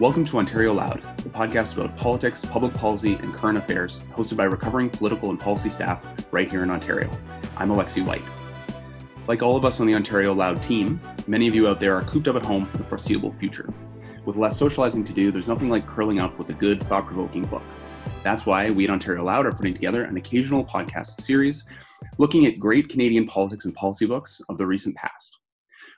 Welcome 0.00 0.24
to 0.24 0.38
Ontario 0.38 0.72
Loud, 0.72 1.02
the 1.18 1.28
podcast 1.28 1.76
about 1.76 1.94
politics, 1.94 2.42
public 2.42 2.72
policy, 2.72 3.16
and 3.16 3.34
current 3.34 3.58
affairs, 3.58 4.00
hosted 4.14 4.34
by 4.38 4.44
recovering 4.44 4.88
political 4.88 5.28
and 5.28 5.38
policy 5.38 5.68
staff 5.68 6.02
right 6.30 6.50
here 6.50 6.62
in 6.62 6.70
Ontario. 6.70 7.10
I'm 7.58 7.68
Alexi 7.68 8.02
White. 8.02 8.22
Like 9.28 9.42
all 9.42 9.58
of 9.58 9.66
us 9.66 9.78
on 9.78 9.86
the 9.86 9.94
Ontario 9.94 10.32
Loud 10.32 10.62
team, 10.62 11.02
many 11.26 11.46
of 11.46 11.54
you 11.54 11.68
out 11.68 11.80
there 11.80 11.94
are 11.94 12.04
cooped 12.04 12.28
up 12.28 12.36
at 12.36 12.46
home 12.46 12.64
for 12.64 12.78
the 12.78 12.84
foreseeable 12.84 13.34
future. 13.38 13.74
With 14.24 14.36
less 14.36 14.56
socializing 14.56 15.04
to 15.04 15.12
do, 15.12 15.30
there's 15.30 15.46
nothing 15.46 15.68
like 15.68 15.86
curling 15.86 16.18
up 16.18 16.38
with 16.38 16.48
a 16.48 16.54
good, 16.54 16.82
thought 16.88 17.04
provoking 17.04 17.44
book. 17.44 17.62
That's 18.24 18.46
why 18.46 18.70
we 18.70 18.84
at 18.84 18.90
Ontario 18.90 19.24
Loud 19.24 19.44
are 19.44 19.52
putting 19.52 19.74
together 19.74 20.04
an 20.04 20.16
occasional 20.16 20.64
podcast 20.64 21.20
series 21.20 21.66
looking 22.16 22.46
at 22.46 22.58
great 22.58 22.88
Canadian 22.88 23.26
politics 23.26 23.66
and 23.66 23.74
policy 23.74 24.06
books 24.06 24.40
of 24.48 24.56
the 24.56 24.66
recent 24.66 24.96
past. 24.96 25.36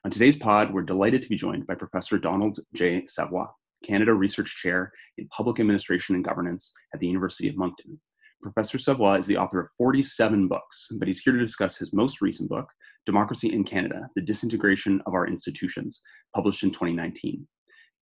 On 0.05 0.11
today's 0.11 0.35
pod, 0.35 0.75
we're 0.75 0.83
delighted 0.83 1.23
to 1.23 1.29
be 1.29 1.37
joined 1.37 1.69
by 1.69 1.77
Professor 1.77 2.19
Donald 2.19 2.59
J. 2.75 3.07
Savoie. 3.07 3.47
Canada 3.83 4.15
Research 4.15 4.57
Chair 4.63 4.93
in 5.19 5.29
Public 5.29 5.61
Administration 5.61 6.15
and 6.15 6.25
Governance 6.25 6.73
at 6.95 7.01
the 7.01 7.07
University 7.07 7.49
of 7.49 7.57
Moncton. 7.57 8.01
Professor 8.43 8.79
Savoie 8.79 9.19
is 9.19 9.27
the 9.27 9.37
author 9.37 9.61
of 9.61 9.69
47 9.79 10.49
books, 10.49 10.89
but 10.99 11.07
he's 11.07 11.21
here 11.21 11.33
to 11.33 11.39
discuss 11.39 11.77
his 11.77 11.93
most 11.93 12.21
recent 12.21 12.49
book, 12.49 12.69
Democracy 13.07 13.53
in 13.53 13.65
Canada 13.65 14.09
The 14.17 14.23
Disintegration 14.23 15.01
of 15.07 15.15
Our 15.15 15.27
Institutions, 15.27 16.01
published 16.35 16.63
in 16.63 16.71
2019. 16.71 17.47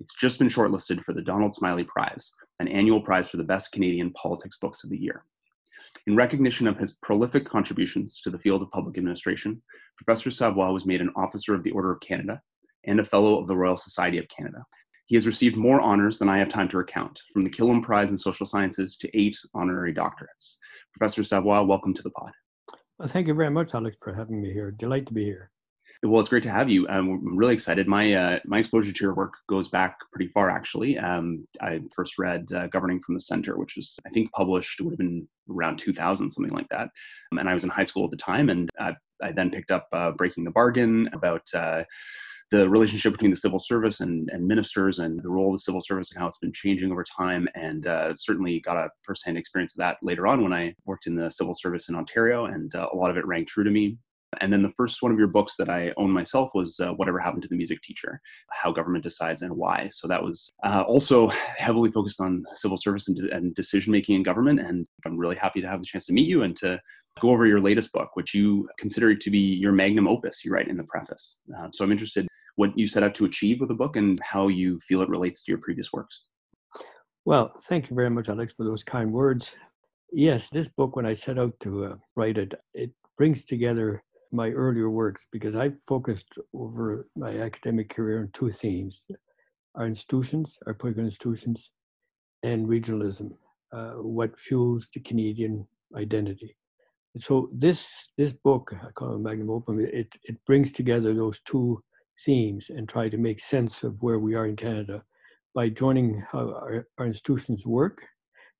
It's 0.00 0.14
just 0.14 0.38
been 0.38 0.48
shortlisted 0.48 1.04
for 1.04 1.12
the 1.12 1.22
Donald 1.22 1.54
Smiley 1.54 1.84
Prize, 1.84 2.32
an 2.58 2.68
annual 2.68 3.02
prize 3.02 3.28
for 3.28 3.36
the 3.36 3.44
best 3.44 3.72
Canadian 3.72 4.12
politics 4.12 4.56
books 4.60 4.82
of 4.82 4.90
the 4.90 4.98
year. 4.98 5.24
In 6.06 6.16
recognition 6.16 6.66
of 6.66 6.78
his 6.78 6.92
prolific 7.02 7.46
contributions 7.46 8.20
to 8.22 8.30
the 8.30 8.38
field 8.38 8.62
of 8.62 8.70
public 8.70 8.96
administration, 8.96 9.60
Professor 9.98 10.30
Savoie 10.30 10.72
was 10.72 10.86
made 10.86 11.02
an 11.02 11.12
Officer 11.16 11.54
of 11.54 11.62
the 11.62 11.70
Order 11.72 11.92
of 11.92 12.00
Canada 12.00 12.40
and 12.84 12.98
a 12.98 13.04
Fellow 13.04 13.38
of 13.38 13.46
the 13.46 13.56
Royal 13.56 13.76
Society 13.76 14.16
of 14.16 14.26
Canada. 14.28 14.64
He 15.10 15.16
has 15.16 15.26
received 15.26 15.56
more 15.56 15.80
honors 15.80 16.20
than 16.20 16.28
I 16.28 16.38
have 16.38 16.48
time 16.48 16.68
to 16.68 16.76
recount, 16.76 17.20
from 17.32 17.42
the 17.42 17.50
Killam 17.50 17.82
Prize 17.82 18.10
in 18.10 18.16
Social 18.16 18.46
Sciences 18.46 18.96
to 18.98 19.10
eight 19.18 19.36
honorary 19.54 19.92
doctorates. 19.92 20.58
Professor 20.96 21.24
Savoie, 21.24 21.64
welcome 21.64 21.92
to 21.94 22.02
the 22.02 22.10
pod. 22.10 22.30
Well, 22.96 23.08
thank 23.08 23.26
you 23.26 23.34
very 23.34 23.50
much, 23.50 23.74
Alex, 23.74 23.96
for 24.00 24.14
having 24.14 24.40
me 24.40 24.52
here. 24.52 24.70
Delight 24.70 25.06
to 25.06 25.12
be 25.12 25.24
here. 25.24 25.50
Well, 26.04 26.20
it's 26.20 26.30
great 26.30 26.44
to 26.44 26.50
have 26.50 26.70
you. 26.70 26.86
Um, 26.88 27.10
I'm 27.10 27.36
really 27.36 27.54
excited. 27.54 27.88
My 27.88 28.12
uh, 28.12 28.38
my 28.44 28.60
exposure 28.60 28.92
to 28.92 29.04
your 29.04 29.16
work 29.16 29.32
goes 29.48 29.66
back 29.66 29.96
pretty 30.12 30.30
far, 30.30 30.48
actually. 30.48 30.96
Um, 30.96 31.44
I 31.60 31.80
first 31.92 32.16
read 32.16 32.46
uh, 32.52 32.68
Governing 32.68 33.00
from 33.04 33.16
the 33.16 33.20
Center, 33.20 33.58
which 33.58 33.74
was, 33.74 33.96
I 34.06 34.10
think, 34.10 34.30
published 34.30 34.80
would 34.80 34.92
have 34.92 34.98
been 34.98 35.26
around 35.50 35.78
2000, 35.78 36.30
something 36.30 36.54
like 36.54 36.68
that. 36.68 36.88
Um, 37.32 37.38
and 37.38 37.48
I 37.48 37.54
was 37.54 37.64
in 37.64 37.70
high 37.70 37.82
school 37.82 38.04
at 38.04 38.12
the 38.12 38.16
time, 38.16 38.48
and 38.48 38.70
uh, 38.78 38.92
I 39.20 39.32
then 39.32 39.50
picked 39.50 39.72
up 39.72 39.88
uh, 39.92 40.12
Breaking 40.12 40.44
the 40.44 40.52
Bargain 40.52 41.10
about 41.12 41.42
uh, 41.52 41.82
the 42.50 42.68
relationship 42.68 43.12
between 43.12 43.30
the 43.30 43.36
civil 43.36 43.60
service 43.60 44.00
and, 44.00 44.28
and 44.30 44.46
ministers 44.46 44.98
and 44.98 45.22
the 45.22 45.28
role 45.28 45.54
of 45.54 45.54
the 45.54 45.62
civil 45.62 45.82
service 45.82 46.10
and 46.10 46.20
how 46.20 46.28
it's 46.28 46.38
been 46.38 46.52
changing 46.52 46.90
over 46.90 47.04
time. 47.04 47.48
And 47.54 47.86
uh, 47.86 48.14
certainly 48.16 48.60
got 48.60 48.76
a 48.76 48.90
firsthand 49.04 49.38
experience 49.38 49.72
of 49.72 49.78
that 49.78 49.98
later 50.02 50.26
on 50.26 50.42
when 50.42 50.52
I 50.52 50.74
worked 50.84 51.06
in 51.06 51.14
the 51.14 51.30
civil 51.30 51.54
service 51.54 51.88
in 51.88 51.94
Ontario, 51.94 52.46
and 52.46 52.74
uh, 52.74 52.88
a 52.92 52.96
lot 52.96 53.10
of 53.10 53.16
it 53.16 53.26
rang 53.26 53.46
true 53.46 53.64
to 53.64 53.70
me. 53.70 53.98
And 54.40 54.52
then 54.52 54.62
the 54.62 54.72
first 54.76 55.02
one 55.02 55.10
of 55.10 55.18
your 55.18 55.26
books 55.28 55.56
that 55.58 55.68
I 55.68 55.92
owned 55.96 56.12
myself 56.12 56.50
was 56.54 56.78
uh, 56.78 56.92
Whatever 56.92 57.18
Happened 57.18 57.42
to 57.42 57.48
the 57.48 57.56
Music 57.56 57.82
Teacher 57.82 58.20
How 58.50 58.70
Government 58.70 59.02
Decides 59.02 59.42
and 59.42 59.52
Why. 59.56 59.88
So 59.92 60.06
that 60.06 60.22
was 60.22 60.52
uh, 60.64 60.84
also 60.86 61.28
heavily 61.56 61.90
focused 61.90 62.20
on 62.20 62.44
civil 62.52 62.76
service 62.76 63.08
and, 63.08 63.18
and 63.30 63.54
decision 63.56 63.90
making 63.90 64.14
in 64.14 64.22
government. 64.22 64.60
And 64.60 64.86
I'm 65.04 65.18
really 65.18 65.34
happy 65.34 65.60
to 65.60 65.66
have 65.66 65.80
the 65.80 65.86
chance 65.86 66.06
to 66.06 66.12
meet 66.12 66.28
you 66.28 66.44
and 66.44 66.56
to 66.58 66.80
go 67.20 67.30
over 67.30 67.44
your 67.44 67.60
latest 67.60 67.92
book, 67.92 68.10
which 68.14 68.32
you 68.32 68.68
consider 68.78 69.16
to 69.16 69.30
be 69.30 69.38
your 69.38 69.72
magnum 69.72 70.06
opus, 70.06 70.44
you 70.44 70.52
write 70.52 70.68
in 70.68 70.76
the 70.76 70.84
preface. 70.84 71.38
Uh, 71.58 71.68
so 71.72 71.84
I'm 71.84 71.90
interested 71.90 72.29
what 72.56 72.76
you 72.78 72.86
set 72.86 73.02
out 73.02 73.14
to 73.16 73.24
achieve 73.24 73.60
with 73.60 73.68
the 73.68 73.74
book 73.74 73.96
and 73.96 74.20
how 74.22 74.48
you 74.48 74.80
feel 74.80 75.02
it 75.02 75.08
relates 75.08 75.44
to 75.44 75.52
your 75.52 75.58
previous 75.58 75.92
works. 75.92 76.22
Well, 77.24 77.52
thank 77.62 77.90
you 77.90 77.96
very 77.96 78.10
much, 78.10 78.28
Alex, 78.28 78.54
for 78.54 78.64
those 78.64 78.82
kind 78.82 79.12
words. 79.12 79.54
Yes, 80.12 80.48
this 80.50 80.68
book, 80.68 80.96
when 80.96 81.06
I 81.06 81.12
set 81.12 81.38
out 81.38 81.54
to 81.60 81.84
uh, 81.84 81.94
write 82.16 82.38
it, 82.38 82.54
it 82.74 82.90
brings 83.16 83.44
together 83.44 84.02
my 84.32 84.50
earlier 84.50 84.90
works 84.90 85.26
because 85.30 85.54
I 85.54 85.72
focused 85.86 86.38
over 86.54 87.06
my 87.16 87.38
academic 87.38 87.94
career 87.94 88.20
on 88.20 88.30
two 88.32 88.50
themes 88.50 89.04
our 89.76 89.86
institutions, 89.86 90.58
our 90.66 90.74
political 90.74 91.04
institutions, 91.04 91.70
and 92.42 92.66
regionalism, 92.66 93.30
uh, 93.72 93.92
what 93.92 94.36
fuels 94.36 94.90
the 94.92 95.00
Canadian 95.00 95.64
identity. 95.96 96.56
So 97.16 97.50
this 97.52 97.88
this 98.16 98.32
book, 98.32 98.72
I 98.82 98.90
call 98.90 99.14
it 99.14 99.20
Magnum 99.20 99.50
Opus, 99.50 99.80
it, 99.92 100.08
it 100.24 100.36
brings 100.46 100.72
together 100.72 101.14
those 101.14 101.40
two 101.44 101.82
themes 102.24 102.70
and 102.70 102.88
try 102.88 103.08
to 103.08 103.16
make 103.16 103.40
sense 103.40 103.82
of 103.82 104.02
where 104.02 104.18
we 104.18 104.34
are 104.36 104.46
in 104.46 104.56
Canada 104.56 105.02
by 105.54 105.68
joining 105.68 106.22
how 106.30 106.50
our, 106.50 106.86
our 106.98 107.06
institutions 107.06 107.66
work 107.66 108.02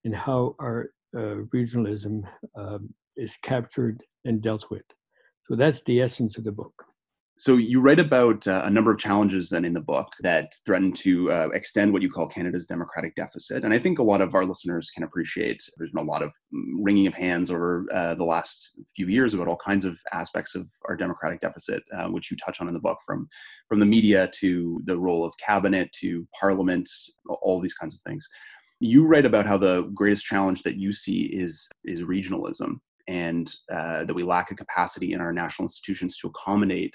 and 0.04 0.14
how 0.14 0.54
our 0.60 0.90
uh, 1.14 1.44
regionalism 1.54 2.22
um, 2.56 2.92
is 3.16 3.36
captured 3.42 4.02
and 4.24 4.42
dealt 4.42 4.70
with. 4.70 4.84
So 5.46 5.56
that's 5.56 5.82
the 5.82 6.00
essence 6.00 6.38
of 6.38 6.44
the 6.44 6.52
book. 6.52 6.84
So 7.40 7.56
you 7.56 7.80
write 7.80 7.98
about 7.98 8.46
uh, 8.46 8.60
a 8.66 8.70
number 8.70 8.90
of 8.90 8.98
challenges 8.98 9.48
then 9.48 9.64
in 9.64 9.72
the 9.72 9.80
book 9.80 10.08
that 10.20 10.52
threaten 10.66 10.92
to 10.92 11.32
uh, 11.32 11.48
extend 11.54 11.90
what 11.90 12.02
you 12.02 12.10
call 12.10 12.28
Canada's 12.28 12.66
democratic 12.66 13.16
deficit, 13.16 13.64
and 13.64 13.72
I 13.72 13.78
think 13.78 13.98
a 13.98 14.02
lot 14.02 14.20
of 14.20 14.34
our 14.34 14.44
listeners 14.44 14.90
can 14.94 15.04
appreciate. 15.04 15.62
There's 15.78 15.90
been 15.90 16.04
a 16.04 16.10
lot 16.10 16.20
of 16.20 16.32
mm, 16.54 16.74
wringing 16.82 17.06
of 17.06 17.14
hands 17.14 17.50
over 17.50 17.86
uh, 17.94 18.14
the 18.16 18.24
last 18.24 18.72
few 18.94 19.06
years 19.06 19.32
about 19.32 19.48
all 19.48 19.56
kinds 19.56 19.86
of 19.86 19.96
aspects 20.12 20.54
of 20.54 20.66
our 20.86 20.96
democratic 20.96 21.40
deficit, 21.40 21.82
uh, 21.96 22.08
which 22.08 22.30
you 22.30 22.36
touch 22.36 22.60
on 22.60 22.68
in 22.68 22.74
the 22.74 22.78
book, 22.78 22.98
from 23.06 23.26
from 23.70 23.80
the 23.80 23.86
media 23.86 24.30
to 24.40 24.82
the 24.84 24.98
role 24.98 25.24
of 25.24 25.32
cabinet 25.38 25.90
to 26.00 26.28
parliament, 26.38 26.90
all 27.40 27.58
these 27.58 27.72
kinds 27.72 27.94
of 27.94 28.00
things. 28.06 28.28
You 28.80 29.06
write 29.06 29.24
about 29.24 29.46
how 29.46 29.56
the 29.56 29.90
greatest 29.94 30.26
challenge 30.26 30.62
that 30.64 30.76
you 30.76 30.92
see 30.92 31.22
is 31.22 31.66
is 31.86 32.02
regionalism, 32.02 32.80
and 33.08 33.50
uh, 33.72 34.04
that 34.04 34.14
we 34.14 34.24
lack 34.24 34.50
a 34.50 34.54
capacity 34.54 35.14
in 35.14 35.22
our 35.22 35.32
national 35.32 35.64
institutions 35.64 36.18
to 36.18 36.28
accommodate 36.28 36.94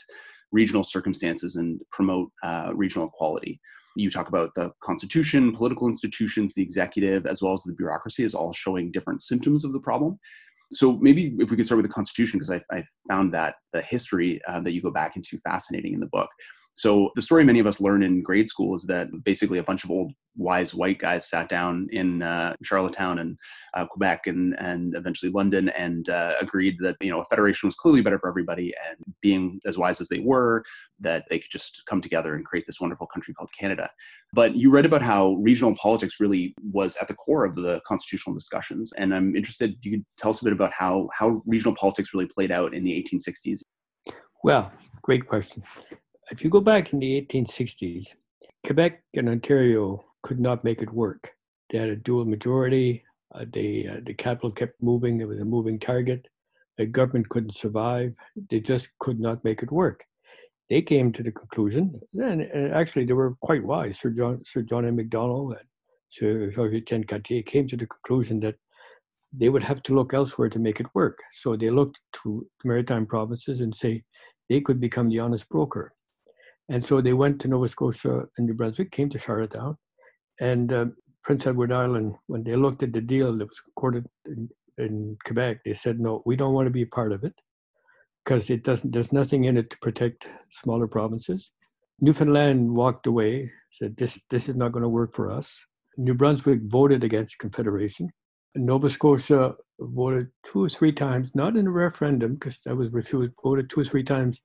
regional 0.56 0.84
circumstances 0.84 1.58
and 1.58 1.82
promote 1.92 2.30
uh, 2.44 2.72
regional 2.74 3.08
equality. 3.08 3.60
You 3.98 4.10
talk 4.10 4.30
about 4.30 4.52
the 4.56 4.72
constitution, 4.82 5.56
political 5.56 5.88
institutions, 5.88 6.54
the 6.54 6.64
executive, 6.64 7.26
as 7.26 7.42
well 7.42 7.54
as 7.54 7.64
the 7.64 7.74
bureaucracy, 7.74 8.24
is 8.24 8.34
all 8.34 8.54
showing 8.54 8.92
different 8.92 9.22
symptoms 9.22 9.64
of 9.66 9.74
the 9.74 9.80
problem. 9.80 10.18
So 10.72 10.94
maybe 10.94 11.36
if 11.40 11.52
we 11.52 11.58
could 11.58 11.66
start 11.66 11.78
with 11.78 11.88
the 11.90 11.94
constitution, 11.94 12.40
because 12.40 12.52
I, 12.58 12.76
I, 12.76 12.84
found 13.10 13.34
that 13.34 13.56
the 13.72 13.82
history 13.82 14.42
uh, 14.48 14.62
that 14.62 14.72
you 14.72 14.82
go 14.82 14.92
back 14.92 15.16
into 15.16 15.38
fascinating 15.50 15.94
in 15.94 16.00
the 16.00 16.10
book. 16.18 16.30
So 16.76 17.12
the 17.16 17.22
story 17.22 17.44
many 17.46 17.60
of 17.60 17.68
us 17.68 17.80
learn 17.80 18.04
in 18.04 18.22
grade 18.22 18.50
school 18.50 18.76
is 18.76 18.84
that 18.84 19.08
basically 19.24 19.60
a 19.60 19.64
bunch 19.64 19.86
of 19.86 19.92
old 19.92 20.12
wise 20.38 20.74
white 20.74 21.00
guys 21.00 21.30
sat 21.30 21.48
down 21.48 21.88
in 21.92 22.22
uh, 22.22 22.54
Charlottetown 22.64 23.20
and 23.20 23.38
uh, 23.74 23.86
Quebec 23.86 24.28
and 24.28 24.54
and 24.60 24.94
eventually 24.96 25.32
London 25.32 25.70
and 25.70 26.10
uh, 26.10 26.34
agreed 26.42 26.76
that 26.82 26.98
you 27.00 27.10
know 27.10 27.22
a 27.22 27.26
federation 27.26 27.68
was 27.68 27.76
clearly 27.76 28.02
better 28.02 28.20
for 28.20 28.28
everybody 28.28 28.74
and 28.90 28.98
being 29.22 29.62
as 29.66 29.78
wise 29.78 30.02
as 30.02 30.10
they 30.10 30.20
were 30.20 30.64
that 31.00 31.24
they 31.30 31.40
could 31.40 31.52
just 31.52 31.82
come 31.90 32.02
together 32.02 32.36
and 32.36 32.46
create 32.46 32.66
this 32.68 32.82
wonderful 32.82 33.08
country 33.08 33.34
called 33.34 33.50
Canada. 33.58 33.90
But 34.34 34.56
you 34.56 34.70
read 34.70 34.86
about 34.86 35.02
how 35.02 35.34
regional 35.36 35.76
politics 35.76 36.20
really 36.20 36.56
was 36.74 36.98
at 36.98 37.08
the 37.08 37.16
core 37.16 37.46
of 37.46 37.56
the 37.56 37.82
constitutional 37.88 38.36
discussions, 38.36 38.92
and 38.98 39.16
I'm 39.16 39.34
interested. 39.34 39.76
You 39.82 39.92
could 39.92 40.06
tell 40.18 40.32
us 40.32 40.42
a 40.42 40.44
bit 40.44 40.54
about 40.54 40.74
how 40.74 41.08
how 41.14 41.42
regional 41.46 41.76
politics 41.76 42.10
really 42.14 42.28
played 42.28 42.52
out 42.52 42.74
in 42.74 42.84
the 42.84 42.92
1860s. 42.92 43.62
Well, 44.44 44.72
great 45.02 45.26
question 45.26 45.64
if 46.32 46.44
you 46.44 46.50
go 46.50 46.60
back 46.60 46.94
in 46.94 47.00
the 47.00 47.22
1860s, 47.22 48.08
Quebec 48.66 49.04
and 49.16 49.30
Ontario 49.30 50.04
could 50.24 50.40
not 50.40 50.64
make 50.64 50.82
it 50.82 50.92
work. 50.92 51.32
They 51.70 51.78
had 51.78 51.90
a 51.90 51.96
dual 51.96 52.26
majority. 52.26 53.04
Uh, 53.34 53.46
they, 53.54 53.88
uh, 53.88 54.02
the 54.06 54.14
capital 54.14 54.52
kept 54.52 54.82
moving. 54.82 55.22
It 55.22 55.28
was 55.28 55.40
a 55.40 55.46
moving 55.46 55.80
target. 55.80 56.28
The 56.78 56.86
government 56.86 57.30
couldn't 57.30 57.56
survive. 57.56 58.14
They 58.50 58.60
just 58.60 58.90
could 59.00 59.20
not 59.20 59.44
make 59.44 59.62
it 59.62 59.72
work. 59.72 60.04
They 60.70 60.82
came 60.82 61.12
to 61.14 61.22
the 61.22 61.32
conclusion, 61.32 62.00
and, 62.16 62.42
and 62.42 62.74
actually 62.74 63.06
they 63.06 63.14
were 63.14 63.36
quite 63.42 63.64
wise. 63.64 64.00
Sir 64.00 64.10
John, 64.10 64.42
Sir 64.46 64.64
John 64.64 64.86
A. 64.86 64.92
Macdonald 64.92 65.52
and 65.52 65.68
Sir 66.10 66.50
Georges 66.50 66.82
Etienne 66.82 67.04
Cartier 67.04 67.44
came 67.44 67.68
to 67.68 67.78
the 67.78 67.86
conclusion 67.86 68.40
that 68.40 68.56
they 69.32 69.50
would 69.50 69.64
have 69.64 69.84
to 69.84 69.94
look 69.94 70.14
elsewhere 70.14 70.50
to 70.50 70.60
make 70.60 70.80
it 70.80 70.88
work. 70.96 71.20
So 71.36 71.56
they 71.56 71.70
looked 71.70 72.00
to 72.24 72.48
the 72.64 72.68
maritime 72.68 73.06
provinces 73.06 73.60
and 73.60 73.76
say 73.76 74.04
they 74.50 74.62
could 74.62 74.80
become 74.80 75.10
the 75.10 75.20
honest 75.20 75.48
broker. 75.50 75.95
And 76.70 76.84
so 76.84 77.00
they 77.00 77.14
went 77.14 77.40
to 77.42 77.48
Nova 77.48 77.68
Scotia 77.68 78.26
and 78.38 78.48
New 78.48 78.54
Brunswick, 78.54 78.92
came 78.92 79.10
to 79.10 79.20
Charlottetown, 79.20 79.78
and 80.40 80.74
uh, 80.74 80.86
Prince 81.24 81.48
Edward 81.48 81.72
Island, 81.72 82.16
when 82.28 82.44
they 82.44 82.56
looked 82.56 82.84
at 82.84 82.94
the 82.94 83.02
deal 83.02 83.38
that 83.38 83.48
was 83.48 83.62
recorded 83.68 84.06
in, 84.26 84.50
in 84.78 85.18
Quebec, 85.26 85.60
they 85.66 85.74
said, 85.74 86.00
no, 86.00 86.22
we 86.26 86.36
don't 86.36 86.54
want 86.54 86.68
to 86.68 86.72
be 86.72 86.84
a 86.84 86.88
part 86.88 87.12
of 87.12 87.24
it 87.24 87.34
because 88.24 88.50
it 88.50 88.64
doesn't, 88.64 88.92
there's 88.92 89.12
nothing 89.12 89.46
in 89.46 89.58
it 89.58 89.70
to 89.70 89.78
protect 89.82 90.28
smaller 90.50 90.88
provinces. 90.88 91.52
Newfoundland 92.00 92.70
walked 92.70 93.08
away, 93.08 93.52
said, 93.80 93.96
this, 93.98 94.22
this 94.30 94.50
is 94.50 94.56
not 94.56 94.72
going 94.72 94.84
to 94.84 94.90
work 94.90 95.16
for 95.16 95.32
us. 95.32 95.58
New 95.98 96.14
Brunswick 96.14 96.60
voted 96.64 97.04
against 97.04 97.40
Confederation. 97.40 98.12
Nova 98.56 98.90
Scotia 98.90 99.56
voted 99.80 100.28
two 100.46 100.64
or 100.64 100.70
three 100.70 100.92
times, 100.92 101.32
not 101.36 101.56
in 101.58 101.68
a 101.68 101.72
referendum 101.72 102.36
because 102.36 102.60
that 102.66 102.76
was 102.76 102.92
refused, 102.92 103.34
voted 103.44 103.70
two 103.70 103.82
or 103.82 103.86
three 103.86 104.04
times 104.04 104.42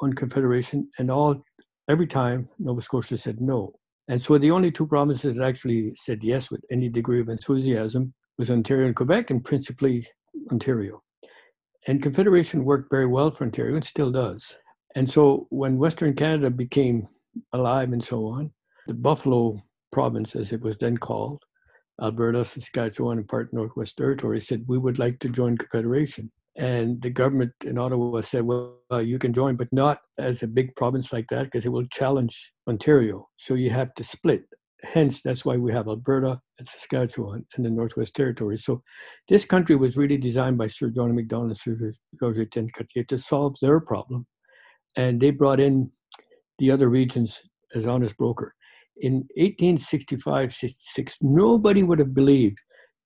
on 0.00 0.12
Confederation, 0.12 0.88
and 0.98 1.10
all 1.10 1.42
every 1.88 2.06
time 2.06 2.48
Nova 2.58 2.80
Scotia 2.80 3.16
said 3.16 3.40
no. 3.40 3.72
And 4.08 4.20
so 4.20 4.36
the 4.38 4.50
only 4.50 4.70
two 4.70 4.86
provinces 4.86 5.36
that 5.36 5.44
actually 5.44 5.94
said 5.94 6.22
yes 6.22 6.50
with 6.50 6.64
any 6.70 6.88
degree 6.88 7.20
of 7.20 7.28
enthusiasm 7.28 8.12
was 8.38 8.50
Ontario 8.50 8.86
and 8.86 8.96
Quebec, 8.96 9.30
and 9.30 9.44
principally 9.44 10.06
Ontario. 10.50 11.02
And 11.86 12.02
Confederation 12.02 12.64
worked 12.64 12.90
very 12.90 13.06
well 13.06 13.30
for 13.30 13.44
Ontario 13.44 13.74
and 13.74 13.84
still 13.84 14.10
does. 14.10 14.56
And 14.94 15.08
so 15.08 15.46
when 15.50 15.78
Western 15.78 16.14
Canada 16.14 16.50
became 16.50 17.08
alive 17.52 17.92
and 17.92 18.02
so 18.02 18.26
on, 18.26 18.52
the 18.86 18.94
Buffalo 18.94 19.60
province, 19.90 20.34
as 20.34 20.52
it 20.52 20.60
was 20.60 20.76
then 20.78 20.96
called, 20.96 21.42
Alberta, 22.00 22.44
Saskatchewan, 22.44 23.18
and 23.18 23.28
part 23.28 23.52
Northwest 23.52 23.96
Territory 23.96 24.40
said, 24.40 24.64
we 24.66 24.78
would 24.78 24.98
like 24.98 25.18
to 25.20 25.28
join 25.28 25.56
Confederation. 25.56 26.30
And 26.56 27.00
the 27.00 27.10
government 27.10 27.52
in 27.64 27.78
Ottawa 27.78 28.20
said, 28.20 28.44
well, 28.44 28.78
uh, 28.92 28.98
you 28.98 29.18
can 29.18 29.32
join, 29.32 29.56
but 29.56 29.72
not 29.72 29.98
as 30.18 30.42
a 30.42 30.46
big 30.46 30.74
province 30.76 31.12
like 31.12 31.26
that 31.30 31.44
because 31.44 31.64
it 31.64 31.70
will 31.70 31.86
challenge 31.86 32.52
Ontario. 32.68 33.28
So 33.38 33.54
you 33.54 33.70
have 33.70 33.94
to 33.94 34.04
split. 34.04 34.42
Hence, 34.82 35.22
that's 35.22 35.44
why 35.44 35.56
we 35.56 35.72
have 35.72 35.86
Alberta 35.86 36.40
and 36.58 36.68
Saskatchewan 36.68 37.46
and 37.56 37.64
the 37.64 37.70
Northwest 37.70 38.14
Territories. 38.14 38.64
So 38.64 38.82
this 39.28 39.44
country 39.44 39.76
was 39.76 39.96
really 39.96 40.18
designed 40.18 40.58
by 40.58 40.66
Sir 40.66 40.90
John 40.90 41.14
Macdonald 41.14 41.50
and 41.50 41.58
Sir 41.58 41.92
Georges 42.18 42.48
Cartier 42.52 43.04
to 43.04 43.18
solve 43.18 43.54
their 43.62 43.80
problem. 43.80 44.26
And 44.96 45.20
they 45.20 45.30
brought 45.30 45.60
in 45.60 45.90
the 46.58 46.70
other 46.70 46.88
regions 46.88 47.40
as 47.74 47.86
honest 47.86 48.16
broker. 48.18 48.54
In 48.98 49.14
1865 49.36 50.52
66, 50.52 51.18
nobody 51.22 51.82
would 51.82 51.98
have 51.98 52.12
believed 52.12 52.58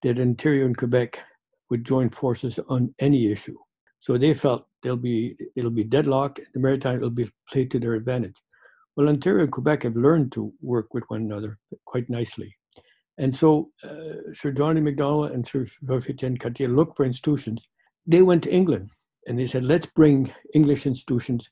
that 0.02 0.18
Ontario 0.18 0.66
and 0.66 0.76
Quebec 0.76 1.20
would 1.70 1.84
join 1.84 2.10
forces 2.10 2.58
on 2.68 2.94
any 2.98 3.30
issue. 3.30 3.56
So 4.00 4.16
they 4.16 4.34
felt 4.34 4.66
they'll 4.82 4.96
be 4.96 5.36
it'll 5.56 5.70
be 5.70 5.84
deadlock. 5.84 6.38
The 6.54 6.60
maritime 6.60 7.00
will 7.00 7.10
be 7.10 7.30
played 7.48 7.70
to 7.72 7.78
their 7.78 7.94
advantage. 7.94 8.36
Well, 8.96 9.08
Ontario 9.08 9.42
and 9.44 9.52
Quebec 9.52 9.82
have 9.82 9.96
learned 9.96 10.32
to 10.32 10.52
work 10.62 10.94
with 10.94 11.04
one 11.08 11.22
another 11.22 11.58
quite 11.84 12.08
nicely. 12.08 12.54
And 13.18 13.34
so 13.34 13.70
uh, 13.84 14.32
Sir 14.34 14.52
John 14.52 14.82
Macdonald 14.82 15.32
and 15.32 15.46
Sir 15.46 15.66
Etienne 15.90 16.36
Cartier 16.36 16.68
looked 16.68 16.96
for 16.96 17.04
institutions. 17.04 17.68
They 18.06 18.22
went 18.22 18.42
to 18.44 18.52
England 18.52 18.90
and 19.26 19.38
they 19.38 19.46
said, 19.46 19.64
let's 19.64 19.86
bring 19.86 20.32
English 20.54 20.86
institutions 20.86 21.48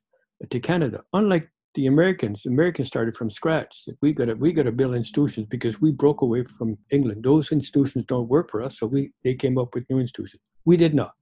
to 0.49 0.61
Canada. 0.61 1.03
Unlike 1.13 1.51
the 1.75 1.87
Americans, 1.87 2.47
Americans 2.47 2.89
started 2.89 3.17
from 3.17 3.31
scratch. 3.31 3.89
We 4.01 4.13
got 4.13 4.27
to 4.27 4.35
we 4.35 4.53
got 4.53 4.65
to 4.65 4.73
build 4.73 4.95
institutions 4.95 5.47
because 5.49 5.81
we 5.81 5.91
broke 5.93 6.23
away 6.23 6.45
from 6.45 6.79
England. 6.91 7.25
Those 7.25 7.53
institutions 7.53 8.05
don't 8.05 8.29
work 8.29 8.51
for 8.51 8.63
us, 8.63 8.79
so 8.79 8.87
we 8.87 9.13
they 9.25 9.35
came 9.35 9.59
up 9.59 9.75
with 9.75 9.89
new 9.91 9.99
institutions. 9.99 10.43
We 10.65 10.77
did 10.77 10.95
not. 10.95 11.13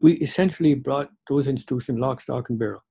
We 0.00 0.14
essentially 0.14 0.74
brought 0.74 1.10
those 1.28 1.46
institutions 1.46 1.98
lock, 2.00 2.20
stock, 2.20 2.50
and 2.50 2.58
barrel, 2.58 2.82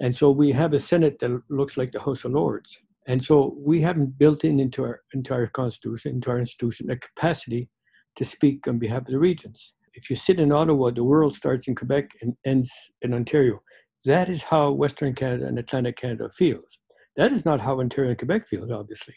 and 0.00 0.14
so 0.14 0.30
we 0.30 0.50
have 0.52 0.72
a 0.72 0.80
Senate 0.80 1.18
that 1.20 1.42
looks 1.50 1.76
like 1.76 1.92
the 1.92 2.00
House 2.00 2.24
of 2.24 2.32
Lords. 2.32 2.78
And 3.06 3.22
so 3.22 3.54
we 3.58 3.82
haven't 3.82 4.18
built 4.18 4.44
in 4.44 4.58
into 4.58 4.82
our 4.82 5.02
entire 5.12 5.46
constitution, 5.46 6.12
into 6.12 6.30
our 6.30 6.38
institution, 6.38 6.90
a 6.90 6.96
capacity 6.96 7.68
to 8.16 8.24
speak 8.24 8.66
on 8.66 8.78
behalf 8.78 9.02
of 9.02 9.08
the 9.08 9.18
regions. 9.18 9.74
If 9.92 10.08
you 10.08 10.16
sit 10.16 10.40
in 10.40 10.52
Ottawa, 10.52 10.90
the 10.90 11.04
world 11.04 11.34
starts 11.34 11.68
in 11.68 11.74
Quebec 11.74 12.10
and 12.22 12.34
ends 12.46 12.70
in 13.02 13.12
Ontario. 13.12 13.60
That 14.04 14.28
is 14.28 14.42
how 14.42 14.70
Western 14.70 15.14
Canada 15.14 15.46
and 15.46 15.58
Atlantic 15.58 15.96
Canada 15.96 16.28
feels. 16.28 16.78
That 17.16 17.32
is 17.32 17.44
not 17.44 17.60
how 17.60 17.80
Ontario 17.80 18.10
and 18.10 18.18
Quebec 18.18 18.48
feels, 18.48 18.70
obviously. 18.70 19.14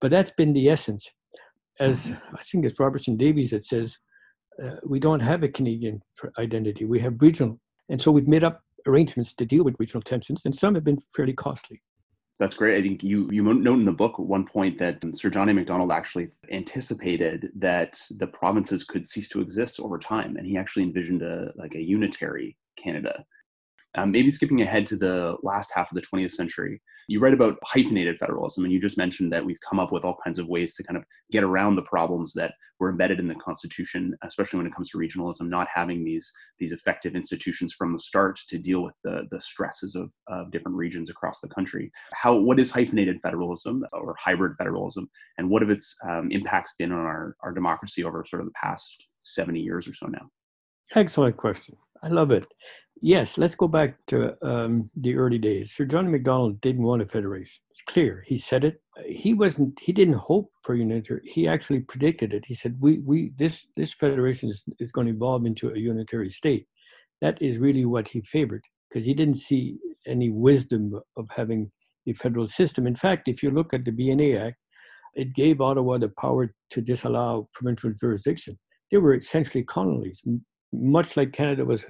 But 0.00 0.10
that's 0.10 0.30
been 0.30 0.52
the 0.52 0.68
essence. 0.68 1.08
As 1.78 2.06
mm-hmm. 2.06 2.36
I 2.36 2.42
think 2.42 2.64
it's 2.64 2.78
Robertson 2.78 3.16
Davies 3.16 3.50
that 3.50 3.64
says, 3.64 3.98
uh, 4.62 4.76
we 4.84 5.00
don't 5.00 5.20
have 5.20 5.42
a 5.42 5.48
Canadian 5.48 6.02
identity, 6.38 6.84
we 6.84 7.00
have 7.00 7.20
regional. 7.20 7.58
And 7.88 8.00
so 8.00 8.10
we've 8.10 8.28
made 8.28 8.44
up 8.44 8.62
arrangements 8.86 9.34
to 9.34 9.44
deal 9.44 9.64
with 9.64 9.76
regional 9.78 10.02
tensions, 10.02 10.42
and 10.44 10.54
some 10.54 10.74
have 10.74 10.84
been 10.84 10.98
fairly 11.14 11.32
costly. 11.32 11.82
That's 12.38 12.54
great. 12.54 12.78
I 12.78 12.82
think 12.82 13.02
you 13.02 13.28
you 13.30 13.42
note 13.42 13.78
in 13.78 13.84
the 13.84 13.92
book 13.92 14.14
at 14.14 14.24
one 14.24 14.46
point 14.46 14.78
that 14.78 15.04
Sir 15.14 15.28
John 15.28 15.50
A. 15.50 15.54
Macdonald 15.54 15.92
actually 15.92 16.30
anticipated 16.50 17.50
that 17.56 18.00
the 18.18 18.28
provinces 18.28 18.82
could 18.82 19.06
cease 19.06 19.28
to 19.30 19.42
exist 19.42 19.78
over 19.78 19.98
time, 19.98 20.36
and 20.36 20.46
he 20.46 20.56
actually 20.56 20.84
envisioned 20.84 21.20
a 21.20 21.52
like 21.56 21.74
a 21.74 21.82
unitary 21.82 22.56
Canada 22.76 23.26
um, 23.96 24.10
maybe 24.10 24.30
skipping 24.30 24.62
ahead 24.62 24.86
to 24.86 24.96
the 24.96 25.36
last 25.42 25.70
half 25.74 25.90
of 25.90 25.96
the 25.96 26.02
20th 26.02 26.32
century, 26.32 26.80
you 27.08 27.18
write 27.18 27.34
about 27.34 27.58
hyphenated 27.64 28.18
federalism, 28.18 28.64
and 28.64 28.72
you 28.72 28.80
just 28.80 28.96
mentioned 28.96 29.32
that 29.32 29.44
we've 29.44 29.58
come 29.68 29.80
up 29.80 29.90
with 29.90 30.04
all 30.04 30.16
kinds 30.24 30.38
of 30.38 30.46
ways 30.46 30.74
to 30.74 30.84
kind 30.84 30.96
of 30.96 31.02
get 31.32 31.42
around 31.42 31.74
the 31.74 31.82
problems 31.82 32.32
that 32.34 32.54
were 32.78 32.88
embedded 32.88 33.18
in 33.18 33.26
the 33.26 33.34
Constitution, 33.34 34.16
especially 34.22 34.58
when 34.58 34.66
it 34.66 34.74
comes 34.74 34.90
to 34.90 34.98
regionalism, 34.98 35.48
not 35.48 35.66
having 35.72 36.04
these 36.04 36.32
these 36.58 36.72
effective 36.72 37.16
institutions 37.16 37.74
from 37.74 37.92
the 37.92 37.98
start 37.98 38.38
to 38.48 38.58
deal 38.58 38.84
with 38.84 38.94
the 39.02 39.26
the 39.32 39.40
stresses 39.40 39.96
of, 39.96 40.10
of 40.28 40.52
different 40.52 40.76
regions 40.76 41.10
across 41.10 41.40
the 41.40 41.48
country. 41.48 41.90
How 42.14 42.36
what 42.36 42.60
is 42.60 42.70
hyphenated 42.70 43.18
federalism 43.22 43.84
or 43.92 44.14
hybrid 44.18 44.56
federalism, 44.56 45.10
and 45.36 45.50
what 45.50 45.62
have 45.62 45.70
its 45.70 45.96
um, 46.08 46.30
impacts 46.30 46.74
been 46.78 46.92
on 46.92 47.00
our 47.00 47.36
our 47.40 47.52
democracy 47.52 48.04
over 48.04 48.24
sort 48.24 48.40
of 48.40 48.46
the 48.46 48.54
past 48.60 49.06
70 49.22 49.60
years 49.60 49.88
or 49.88 49.94
so 49.94 50.06
now? 50.06 50.30
Excellent 50.94 51.36
question. 51.36 51.76
I 52.02 52.08
love 52.08 52.30
it. 52.30 52.46
Yes, 53.02 53.38
let's 53.38 53.54
go 53.54 53.66
back 53.66 53.96
to 54.08 54.36
um, 54.46 54.90
the 54.94 55.16
early 55.16 55.38
days. 55.38 55.72
Sir 55.72 55.86
John 55.86 56.10
Macdonald 56.10 56.60
didn't 56.60 56.82
want 56.82 57.00
a 57.00 57.06
federation. 57.06 57.62
It's 57.70 57.80
clear. 57.80 58.22
He 58.26 58.36
said 58.36 58.62
it. 58.62 58.82
He 59.06 59.32
wasn't. 59.32 59.78
He 59.80 59.92
didn't 59.92 60.14
hope 60.14 60.50
for 60.62 60.74
unitary. 60.74 61.22
He 61.24 61.48
actually 61.48 61.80
predicted 61.80 62.34
it. 62.34 62.44
He 62.44 62.54
said, 62.54 62.76
"We, 62.78 62.98
we, 62.98 63.32
this, 63.38 63.66
this 63.74 63.94
federation 63.94 64.50
is, 64.50 64.64
is 64.78 64.92
going 64.92 65.06
to 65.06 65.14
evolve 65.14 65.46
into 65.46 65.70
a 65.70 65.78
unitary 65.78 66.30
state." 66.30 66.66
That 67.22 67.40
is 67.40 67.56
really 67.56 67.86
what 67.86 68.08
he 68.08 68.20
favored 68.20 68.64
because 68.90 69.06
he 69.06 69.14
didn't 69.14 69.36
see 69.36 69.78
any 70.06 70.28
wisdom 70.28 71.00
of 71.16 71.26
having 71.34 71.70
a 72.06 72.12
federal 72.12 72.46
system. 72.46 72.86
In 72.86 72.96
fact, 72.96 73.28
if 73.28 73.42
you 73.42 73.50
look 73.50 73.72
at 73.72 73.86
the 73.86 73.92
BNA 73.92 74.38
Act, 74.48 74.56
it 75.14 75.34
gave 75.34 75.62
Ottawa 75.62 75.96
the 75.96 76.10
power 76.20 76.52
to 76.70 76.80
disallow 76.82 77.48
provincial 77.54 77.92
jurisdiction. 77.98 78.58
They 78.90 78.98
were 78.98 79.14
essentially 79.14 79.64
colonies, 79.64 80.20
much 80.72 81.16
like 81.16 81.32
Canada 81.32 81.64
was 81.64 81.84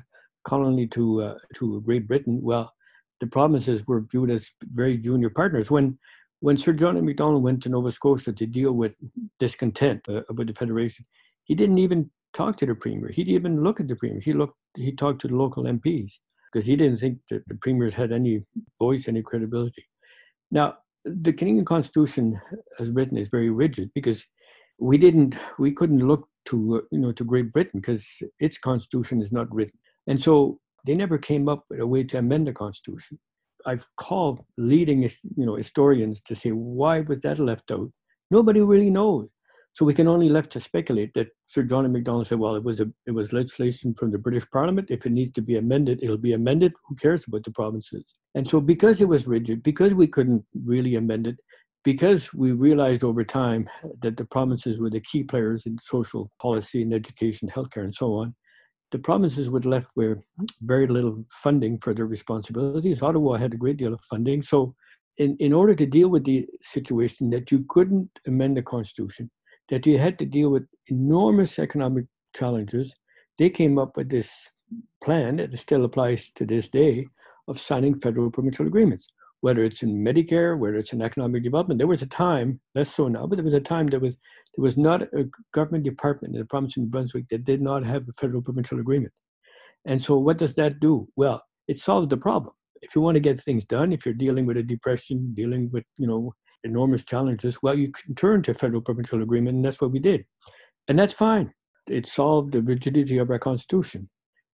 colony 0.45 0.87
to 0.89 1.23
uh, 1.23 1.39
to 1.57 1.81
Great 1.83 2.07
Britain, 2.09 2.41
well, 2.43 2.73
the 3.21 3.27
provinces 3.27 3.87
were 3.87 4.07
viewed 4.11 4.31
as 4.31 4.51
very 4.73 4.97
junior 4.97 5.31
partners. 5.31 5.71
When 5.71 5.99
when 6.41 6.57
Sir 6.57 6.73
John 6.73 7.05
Macdonald 7.05 7.43
went 7.43 7.63
to 7.63 7.69
Nova 7.69 7.93
Scotia 7.93 8.33
to 8.33 8.47
deal 8.47 8.73
with 8.73 8.95
discontent 9.39 10.01
uh, 10.09 10.23
about 10.29 10.47
the 10.47 10.55
federation, 10.55 11.05
he 11.45 11.55
didn't 11.55 11.79
even 11.79 12.11
talk 12.33 12.57
to 12.59 12.67
the 12.67 12.75
premier. 12.75 13.11
He 13.11 13.25
didn't 13.25 13.37
even 13.37 13.63
look 13.63 13.81
at 13.81 13.89
the 13.89 13.97
premier. 13.97 14.21
He 14.21 14.33
looked. 14.33 14.57
He 14.77 14.93
talked 14.93 15.21
to 15.23 15.29
the 15.29 15.37
local 15.37 15.65
MPs 15.65 16.13
because 16.53 16.67
he 16.67 16.77
didn't 16.77 16.99
think 16.99 17.19
that 17.31 17.47
the 17.49 17.57
premiers 17.57 17.95
had 17.95 18.13
any 18.13 18.45
voice, 18.79 19.09
any 19.09 19.23
credibility. 19.23 19.85
Now, 20.51 20.79
the 21.05 21.33
Canadian 21.33 21.65
Constitution, 21.65 22.41
as 22.79 22.91
written, 22.91 23.17
is 23.17 23.29
very 23.29 23.51
rigid 23.51 23.91
because 23.95 24.25
we 24.79 24.99
didn't, 24.99 25.37
we 25.59 25.73
couldn't 25.73 26.07
look 26.07 26.29
to 26.47 26.77
uh, 26.77 26.81
you 26.91 26.99
know 26.99 27.13
to 27.13 27.25
Great 27.25 27.53
Britain 27.53 27.81
because 27.81 28.07
its 28.39 28.59
constitution 28.59 29.23
is 29.23 29.33
not 29.33 29.53
written. 29.53 29.79
And 30.07 30.21
so 30.21 30.59
they 30.87 30.95
never 30.95 31.19
came 31.19 31.49
up 31.49 31.65
with 31.69 31.81
a 31.81 31.87
way 31.87 32.05
to 32.05 32.19
amend 32.19 32.47
the 32.47 32.53
Constitution. 32.53 33.19
I've 33.67 33.87
called 33.97 34.41
leading 34.57 35.03
you 35.03 35.47
know, 35.47 35.57
historians 35.57 36.21
to 36.23 36.35
say, 36.35 36.51
why 36.51 37.01
was 37.01 37.21
that 37.21 37.39
left 37.39 37.71
out? 37.71 37.91
Nobody 38.31 38.61
really 38.61 38.91
knows. 38.91 39.29
So 39.75 39.85
we 39.85 39.95
can 39.95 40.09
only 40.09 40.29
left 40.29 40.51
to 40.53 40.61
speculate 40.61 41.15
that 41.15 41.29
Sir 41.47 41.63
John. 41.63 41.91
Macdonald 41.93 42.27
said, 42.27 42.39
well, 42.39 42.57
it 42.57 42.65
was, 42.65 42.81
a, 42.81 42.91
it 43.07 43.13
was 43.13 43.33
legislation 43.33 43.95
from 43.95 44.11
the 44.11 44.19
British 44.19 44.49
Parliament. 44.51 44.91
If 44.91 45.07
it 45.07 45.13
needs 45.13 45.33
to 45.33 45.43
be 45.43 45.59
amended, 45.59 46.01
it'll 46.03 46.17
be 46.17 46.33
amended. 46.33 46.73
Who 46.89 46.97
cares 46.97 47.25
about 47.27 47.45
the 47.45 47.53
provinces? 47.53 48.05
And 48.35 48.49
so 48.49 48.61
because 48.61 49.01
it 49.01 49.09
was 49.09 49.27
rigid, 49.27 49.63
because 49.63 49.95
we 49.95 50.07
couldn't 50.07 50.45
really 50.65 50.97
amend 50.97 51.27
it, 51.27 51.37
because 51.85 52.33
we 52.35 52.53
realized 52.53 53.05
over 53.05 53.25
time 53.25 53.69
that 54.03 54.17
the 54.17 54.25
provinces 54.25 54.79
were 54.79 54.91
the 54.91 55.01
key 55.01 55.23
players 55.23 55.67
in 55.67 55.79
social 55.83 56.31
policy 56.41 56.83
and 56.83 56.93
education, 56.93 57.49
healthcare, 57.49 57.85
and 57.85 57.95
so 57.95 58.15
on, 58.15 58.35
the 58.91 58.99
provinces 58.99 59.49
were 59.49 59.61
left 59.61 59.91
with 59.95 60.19
very 60.63 60.87
little 60.87 61.25
funding 61.31 61.79
for 61.79 61.95
their 61.95 62.07
responsibilities. 62.07 63.03
Ottawa 63.03 63.37
had 63.37 63.55
a 63.55 63.59
great 63.59 63.77
deal 63.77 63.95
of 63.95 64.01
funding. 64.03 64.43
So, 64.43 64.75
in, 65.19 65.37
in 65.39 65.53
order 65.53 65.75
to 65.75 65.87
deal 65.87 66.09
with 66.09 66.25
the 66.25 66.47
situation 66.63 67.31
that 67.31 67.51
you 67.51 67.65
couldn't 67.69 68.11
amend 68.27 68.57
the 68.57 68.63
Constitution, 68.63 69.31
that 69.69 69.87
you 69.87 69.99
had 69.99 70.19
to 70.19 70.27
deal 70.27 70.51
with 70.51 70.67
enormous 70.89 71.59
economic 71.59 72.07
challenges, 72.35 72.95
they 73.39 73.51
came 73.51 73.79
up 73.79 73.97
with 73.97 74.09
this 74.09 74.51
plan 75.03 75.37
that 75.37 75.57
still 75.59 75.85
applies 75.85 76.31
to 76.37 76.45
this 76.45 76.69
day 76.69 77.07
of 77.49 77.61
signing 77.61 77.99
federal 77.99 78.31
provincial 78.31 78.67
agreements 78.67 79.07
whether 79.41 79.65
it's 79.65 79.83
in 79.83 80.05
Medicare, 80.05 80.59
whether 80.59 80.77
it's 80.77 80.93
in 80.93 81.03
economic 81.03 81.43
development. 81.43 81.79
There 81.79 81.87
was 81.87 82.03
a 82.03 82.07
time, 82.07 82.61
less 82.75 82.95
so 82.95 83.09
now, 83.09 83.27
but 83.27 83.37
there 83.37 83.45
was 83.45 83.55
a 83.55 83.61
time 83.61 83.87
there 83.87 84.01
was 84.01 84.15
there 84.57 84.63
was 84.63 84.77
not 84.77 85.03
a 85.03 85.29
government 85.55 85.85
department 85.85 86.35
in 86.35 86.41
the 86.41 86.47
province 86.47 86.77
of 86.77 86.83
New 86.83 86.89
Brunswick 86.89 87.27
that 87.31 87.45
did 87.45 87.63
not 87.63 87.85
have 87.85 88.09
a 88.09 88.13
federal 88.21 88.43
provincial 88.43 88.81
agreement. 88.81 89.13
And 89.87 90.03
so 90.03 90.19
what 90.19 90.39
does 90.39 90.55
that 90.57 90.81
do? 90.81 91.09
Well, 91.17 91.43
it 91.69 91.79
solved 91.79 92.11
the 92.11 92.17
problem. 92.17 92.53
If 92.83 92.95
you 92.95 93.01
want 93.01 93.15
to 93.15 93.21
get 93.21 93.41
things 93.41 93.65
done, 93.65 93.93
if 93.93 94.05
you're 94.05 94.15
dealing 94.15 94.47
with 94.47 94.57
a 94.57 94.63
depression, 94.63 95.33
dealing 95.35 95.71
with, 95.71 95.85
you 95.99 96.07
know, 96.07 96.35
enormous 96.65 97.05
challenges, 97.05 97.59
well, 97.63 97.79
you 97.79 97.93
can 97.93 98.15
turn 98.17 98.43
to 98.43 98.55
federal 98.55 98.83
provincial 98.83 99.23
agreement, 99.23 99.57
and 99.57 99.65
that's 99.65 99.81
what 99.81 99.93
we 99.93 100.01
did. 100.01 100.25
And 100.89 100.99
that's 100.99 101.13
fine. 101.13 101.53
It 101.89 102.07
solved 102.07 102.53
the 102.53 102.63
rigidity 102.63 103.19
of 103.19 103.31
our 103.31 103.39
constitution. 103.39 104.09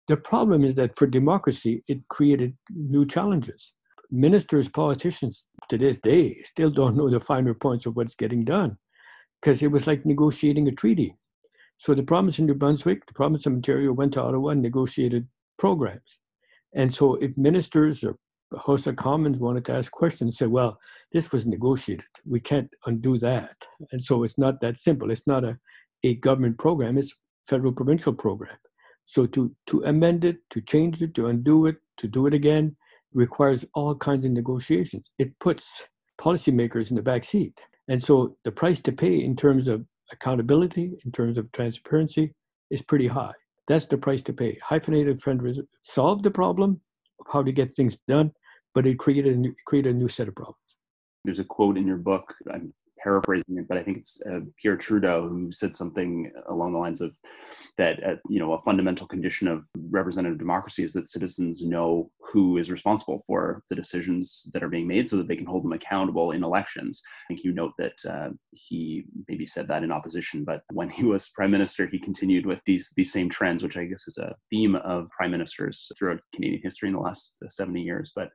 The 0.09 0.17
problem 0.17 0.63
is 0.63 0.75
that 0.75 0.97
for 0.99 1.07
democracy, 1.07 1.83
it 1.89 2.07
created 2.09 2.55
new 2.71 3.07
challenges 3.07 3.73
ministers, 4.11 4.69
politicians 4.69 5.45
to 5.69 5.79
this 5.79 5.99
day 5.99 6.43
still 6.45 6.71
don't 6.71 6.97
know 6.97 7.09
the 7.09 7.21
finer 7.21 7.55
points 7.55 7.87
of 7.87 7.97
what's 7.97 8.15
getting 8.15 8.45
done 8.45 8.77
because 9.41 9.63
it 9.63 9.71
was 9.71 9.87
like 9.87 10.07
negotiating 10.07 10.69
a 10.69 10.73
treaty. 10.73 11.17
So 11.79 11.95
the 11.95 12.03
province 12.03 12.39
of 12.39 12.47
New 12.47 12.55
Brunswick, 12.55 13.07
the 13.07 13.13
province 13.13 13.47
of 13.47 13.53
Ontario 13.53 13.93
went 13.93 14.15
to 14.15 14.23
Ottawa 14.23 14.51
and 14.51 14.63
negotiated 14.63 15.27
programs. 15.59 16.19
And 16.75 16.93
so 16.93 17.15
if 17.17 17.37
ministers 17.37 18.03
or 18.03 18.17
House 18.65 18.87
of 18.87 18.97
Commons 18.97 19.39
wanted 19.39 19.65
to 19.67 19.75
ask 19.75 19.91
questions, 19.91 20.39
said, 20.39 20.49
well, 20.49 20.79
this 21.13 21.33
was 21.33 21.47
negotiated. 21.47 22.07
We 22.25 22.41
can't 22.41 22.71
undo 22.87 23.19
that. 23.19 23.57
And 23.93 24.03
so 24.03 24.23
it's 24.23 24.39
not 24.39 24.61
that 24.61 24.79
simple. 24.79 25.11
It's 25.11 25.27
not 25.27 25.45
a, 25.45 25.59
a 26.05 26.15
government 26.17 26.59
program, 26.59 26.97
it's 26.97 27.13
federal 27.49 27.73
provincial 27.73 28.13
program. 28.13 28.57
So 29.05 29.27
to, 29.27 29.55
to 29.69 29.85
amend 29.85 30.25
it, 30.25 30.39
to 30.51 30.61
change 30.61 31.03
it, 31.03 31.15
to 31.15 31.27
undo 31.27 31.67
it, 31.67 31.77
to 31.99 32.09
do 32.09 32.27
it 32.27 32.35
again, 32.35 32.77
requires 33.17 33.65
all 33.75 33.95
kinds 33.95 34.25
of 34.25 34.31
negotiations. 34.31 35.11
It 35.19 35.37
puts 35.41 35.85
policymakers 36.21 36.91
in 36.91 36.97
the 36.97 37.03
back 37.03 37.25
seat. 37.25 37.59
And 37.89 38.03
so 38.03 38.37
the 38.45 38.53
price 38.53 38.81
to 38.83 38.93
pay 38.93 39.25
in 39.25 39.35
terms 39.35 39.69
of 39.69 39.85
accountability, 40.13 40.93
in 41.05 41.13
terms 41.13 41.39
of 41.39 41.51
transparency, 41.53 42.35
is 42.71 42.83
pretty 42.83 43.07
high. 43.07 43.33
That's 43.69 43.87
the 43.87 43.97
price 43.97 44.23
to 44.23 44.33
pay. 44.33 44.59
Hyphenated 44.63 45.23
federalism 45.23 45.67
solved 45.83 46.25
the 46.25 46.31
problem 46.31 46.81
of 47.21 47.27
how 47.33 47.43
to 47.43 47.53
get 47.53 47.75
things 47.75 47.97
done, 48.07 48.33
but 48.75 48.87
it 48.87 48.99
created 48.99 49.35
a 49.35 49.37
new, 49.37 49.55
created 49.67 49.95
a 49.95 49.99
new 49.99 50.09
set 50.09 50.29
of 50.29 50.35
problems. 50.37 50.59
There's 51.25 51.39
a 51.39 51.45
quote 51.45 51.77
in 51.77 51.87
your 51.87 51.97
book. 51.97 52.35
I'm 52.53 52.73
paraphrasing 53.07 53.59
it, 53.59 53.69
but 53.69 53.79
I 53.79 53.85
think 53.85 53.99
it's 53.99 54.21
uh, 54.29 54.41
Pierre 54.61 54.77
Trudeau 54.77 55.29
who 55.29 55.53
said 55.53 55.77
something 55.77 56.33
along 56.49 56.73
the 56.73 56.79
lines 56.79 57.01
of 57.01 57.15
that 57.79 58.03
uh, 58.05 58.17
you 58.29 58.41
know 58.41 58.55
a 58.55 58.63
fundamental 58.63 59.07
condition 59.07 59.47
of 59.47 59.65
representative 59.91 60.39
democracy 60.39 60.83
is 60.83 60.93
that 60.95 61.09
citizens 61.09 61.63
know 61.63 62.11
who 62.19 62.57
is 62.57 62.71
responsible 62.71 63.23
for 63.27 63.63
the 63.71 63.77
decisions 63.77 64.51
that 64.53 64.65
are 64.65 64.69
being 64.69 64.89
made 64.89 65.09
so 65.09 65.17
that 65.17 65.29
they 65.29 65.37
can 65.37 65.47
hold 65.47 65.63
them 65.63 65.73
accountable 65.73 66.33
in 66.33 66.43
elections. 66.43 67.01
I 67.05 67.29
think 67.29 67.45
you 67.45 67.53
note 67.53 67.75
that 67.79 67.99
uh, 68.09 68.31
he 68.51 69.05
maybe 69.29 69.47
said 69.47 69.69
that 69.69 69.85
in 69.85 69.93
opposition, 69.93 70.43
but 70.43 70.63
when 70.73 70.91
he 70.91 71.05
was 71.05 71.29
prime 71.29 71.53
minister, 71.53 71.87
he 71.87 72.01
continued 72.01 72.45
with 72.45 72.61
these 72.67 72.93
these 72.97 73.13
same 73.13 73.29
trends, 73.29 73.63
which 73.63 73.77
I 73.77 73.85
guess 73.85 74.09
is 74.09 74.19
a 74.19 74.35
theme 74.51 74.75
of 74.75 75.09
prime 75.11 75.31
ministers 75.31 75.93
throughout 75.97 76.21
Canadian 76.35 76.63
history 76.63 76.89
in 76.89 76.95
the 76.95 77.01
last 77.01 77.37
70 77.51 77.81
years. 77.81 78.11
But 78.17 78.31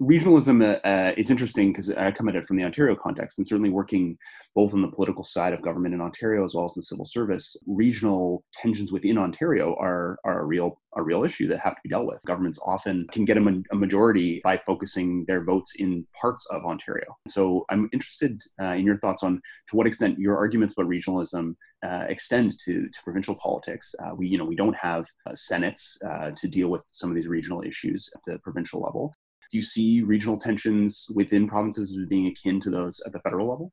regionalism 0.00 0.62
uh, 0.62 0.86
uh, 0.86 1.14
is 1.16 1.30
interesting 1.30 1.72
because 1.72 1.90
I 1.90 2.10
come 2.12 2.28
at 2.28 2.36
it 2.36 2.46
from 2.46 2.56
the 2.56 2.64
Ontario 2.64 2.96
context, 2.96 3.38
and 3.38 3.46
certainly 3.46 3.70
working 3.70 4.16
both 4.54 4.74
on 4.74 4.82
the 4.82 4.88
political 4.88 5.24
side 5.24 5.52
of 5.52 5.62
government 5.62 5.94
in 5.94 6.00
Ontario 6.00 6.44
as 6.44 6.54
well 6.54 6.66
as 6.66 6.74
the 6.74 6.82
civil 6.82 7.06
service, 7.06 7.56
regional 7.66 8.44
tensions 8.60 8.92
within 8.92 9.18
Ontario 9.18 9.74
are 9.80 10.18
are 10.24 10.40
a 10.40 10.44
real 10.44 10.80
a 10.96 11.02
real 11.02 11.24
issue 11.24 11.46
that 11.48 11.60
have 11.60 11.74
to 11.74 11.80
be 11.82 11.88
dealt 11.88 12.06
with. 12.06 12.20
Governments 12.26 12.58
often 12.66 13.06
can 13.12 13.24
get 13.24 13.38
a, 13.38 13.40
ma- 13.40 13.62
a 13.70 13.76
majority 13.76 14.40
by 14.44 14.60
focusing 14.66 15.24
their 15.26 15.42
votes 15.42 15.74
in 15.78 16.06
parts 16.20 16.46
of 16.50 16.64
Ontario. 16.64 17.16
So 17.28 17.64
I'm 17.70 17.88
interested 17.92 18.42
uh, 18.60 18.74
in 18.74 18.84
your 18.84 18.98
thoughts 18.98 19.22
on 19.22 19.40
to 19.70 19.76
what 19.76 19.86
extent 19.86 20.18
your 20.18 20.36
arguments 20.36 20.74
about 20.74 20.90
regionalism 20.90 21.54
uh, 21.82 22.06
extend 22.08 22.58
to, 22.64 22.88
to 22.88 23.02
provincial 23.02 23.34
politics. 23.36 23.94
Uh, 24.04 24.14
we, 24.14 24.26
you 24.26 24.36
know, 24.36 24.44
we 24.44 24.54
don't 24.54 24.76
have 24.76 25.06
uh, 25.26 25.34
senates 25.34 25.98
uh, 26.06 26.30
to 26.36 26.46
deal 26.46 26.70
with 26.70 26.82
some 26.90 27.08
of 27.08 27.16
these 27.16 27.26
regional 27.26 27.62
issues 27.62 28.10
at 28.14 28.20
the 28.26 28.38
provincial 28.40 28.82
level 28.82 29.14
do 29.52 29.58
you 29.58 29.62
see 29.62 30.00
regional 30.00 30.38
tensions 30.38 31.06
within 31.14 31.46
provinces 31.46 31.96
as 31.96 32.08
being 32.08 32.26
akin 32.26 32.58
to 32.60 32.70
those 32.70 33.00
at 33.04 33.12
the 33.12 33.20
federal 33.20 33.50
level? 33.50 33.70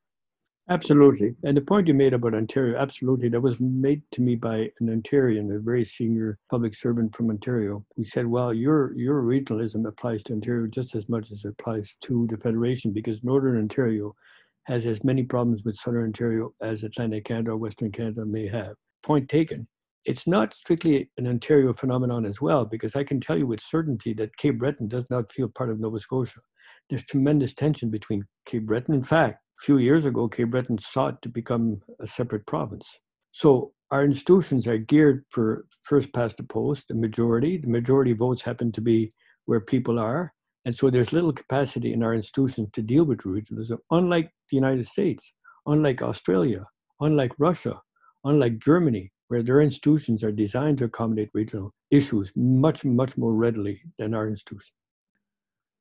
Absolutely. 0.69 1.33
And 1.43 1.57
the 1.57 1.61
point 1.61 1.87
you 1.87 1.95
made 1.95 2.13
about 2.13 2.35
Ontario, 2.35 2.77
absolutely, 2.77 3.29
that 3.29 3.41
was 3.41 3.59
made 3.59 4.03
to 4.11 4.21
me 4.21 4.35
by 4.35 4.69
an 4.79 5.01
Ontarian, 5.01 5.55
a 5.55 5.59
very 5.59 5.83
senior 5.83 6.37
public 6.51 6.75
servant 6.75 7.15
from 7.15 7.31
Ontario, 7.31 7.83
who 7.95 8.03
said, 8.03 8.27
well, 8.27 8.53
your, 8.53 8.93
your 8.95 9.23
regionalism 9.23 9.87
applies 9.87 10.21
to 10.23 10.33
Ontario 10.33 10.67
just 10.67 10.93
as 10.93 11.09
much 11.09 11.31
as 11.31 11.43
it 11.43 11.55
applies 11.57 11.97
to 12.01 12.27
the 12.29 12.37
Federation 12.37 12.91
because 12.91 13.23
Northern 13.23 13.57
Ontario 13.57 14.13
has 14.65 14.85
as 14.85 15.03
many 15.03 15.23
problems 15.23 15.63
with 15.63 15.75
Southern 15.75 16.03
Ontario 16.03 16.53
as 16.61 16.83
Atlantic 16.83 17.25
Canada 17.25 17.51
or 17.51 17.57
Western 17.57 17.91
Canada 17.91 18.23
may 18.23 18.47
have. 18.47 18.75
Point 19.01 19.27
taken 19.27 19.67
it's 20.05 20.27
not 20.27 20.53
strictly 20.53 21.09
an 21.17 21.27
Ontario 21.27 21.73
phenomenon 21.73 22.25
as 22.25 22.41
well, 22.41 22.65
because 22.65 22.95
I 22.95 23.03
can 23.03 23.19
tell 23.19 23.37
you 23.37 23.47
with 23.47 23.61
certainty 23.61 24.13
that 24.13 24.37
Cape 24.37 24.57
Breton 24.59 24.87
does 24.87 25.09
not 25.09 25.31
feel 25.31 25.49
part 25.49 25.69
of 25.69 25.79
Nova 25.79 25.99
Scotia. 25.99 26.39
There's 26.89 27.03
tremendous 27.03 27.53
tension 27.53 27.89
between 27.89 28.23
Cape 28.45 28.65
Breton. 28.65 28.95
In 28.95 29.03
fact, 29.03 29.43
a 29.59 29.65
few 29.65 29.77
years 29.77 30.05
ago, 30.05 30.27
Cape 30.27 30.51
Breton 30.51 30.79
sought 30.79 31.21
to 31.21 31.29
become 31.29 31.81
a 31.99 32.07
separate 32.07 32.45
province. 32.47 32.87
So 33.31 33.73
our 33.91 34.03
institutions 34.03 34.67
are 34.67 34.77
geared 34.77 35.25
for 35.29 35.65
first 35.83 36.13
past 36.13 36.37
the 36.37 36.43
post, 36.43 36.85
the 36.87 36.95
majority. 36.95 37.57
The 37.57 37.67
majority 37.67 38.13
votes 38.13 38.41
happen 38.41 38.71
to 38.73 38.81
be 38.81 39.11
where 39.45 39.59
people 39.59 39.99
are. 39.99 40.33
And 40.65 40.75
so 40.75 40.89
there's 40.89 41.13
little 41.13 41.33
capacity 41.33 41.93
in 41.93 42.03
our 42.03 42.13
institutions 42.13 42.69
to 42.73 42.81
deal 42.81 43.03
with 43.03 43.19
regionalism, 43.19 43.77
unlike 43.91 44.31
the 44.49 44.55
United 44.55 44.87
States, 44.87 45.31
unlike 45.65 46.01
Australia, 46.01 46.65
unlike 46.99 47.31
Russia, 47.37 47.79
unlike 48.23 48.59
Germany, 48.59 49.11
where 49.29 49.41
their 49.41 49.61
institutions 49.61 50.23
are 50.23 50.31
designed 50.31 50.77
to 50.79 50.85
accommodate 50.85 51.29
regional 51.33 51.73
issues 51.91 52.31
much, 52.35 52.83
much 52.83 53.17
more 53.17 53.33
readily 53.33 53.81
than 53.97 54.13
our 54.13 54.27
institutions. 54.27 54.73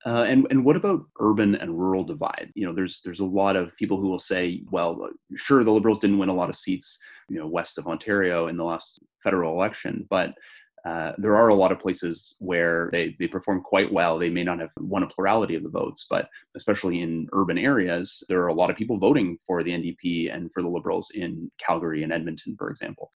Uh, 0.06 0.24
and 0.28 0.46
and 0.50 0.64
what 0.64 0.76
about 0.76 1.00
urban 1.18 1.56
and 1.56 1.76
rural 1.76 2.04
divide? 2.04 2.50
You 2.54 2.66
know, 2.66 2.72
there's 2.72 3.00
there's 3.04 3.18
a 3.18 3.24
lot 3.24 3.56
of 3.56 3.76
people 3.76 4.00
who 4.00 4.08
will 4.08 4.20
say, 4.20 4.62
well, 4.70 5.10
sure, 5.34 5.64
the 5.64 5.72
Liberals 5.72 5.98
didn't 5.98 6.18
win 6.18 6.28
a 6.28 6.34
lot 6.34 6.50
of 6.50 6.56
seats, 6.56 6.98
you 7.28 7.38
know, 7.38 7.48
west 7.48 7.78
of 7.78 7.88
Ontario 7.88 8.46
in 8.46 8.56
the 8.56 8.64
last 8.64 9.00
federal 9.24 9.52
election, 9.52 10.06
but 10.08 10.34
uh, 10.84 11.12
there 11.18 11.36
are 11.36 11.48
a 11.48 11.54
lot 11.54 11.72
of 11.72 11.80
places 11.80 12.36
where 12.38 12.88
they, 12.92 13.16
they 13.18 13.26
perform 13.26 13.60
quite 13.60 13.92
well. 13.92 14.18
They 14.18 14.30
may 14.30 14.44
not 14.44 14.60
have 14.60 14.70
won 14.78 15.02
a 15.02 15.08
plurality 15.08 15.56
of 15.56 15.64
the 15.64 15.70
votes, 15.70 16.06
but 16.08 16.28
especially 16.56 17.02
in 17.02 17.28
urban 17.32 17.58
areas, 17.58 18.22
there 18.28 18.40
are 18.42 18.46
a 18.48 18.54
lot 18.54 18.70
of 18.70 18.76
people 18.76 18.98
voting 18.98 19.38
for 19.46 19.62
the 19.62 19.72
NDP 19.72 20.32
and 20.32 20.50
for 20.54 20.62
the 20.62 20.68
Liberals 20.68 21.10
in 21.14 21.50
Calgary 21.58 22.04
and 22.04 22.12
Edmonton, 22.12 22.54
for 22.56 22.70
example. 22.70 23.12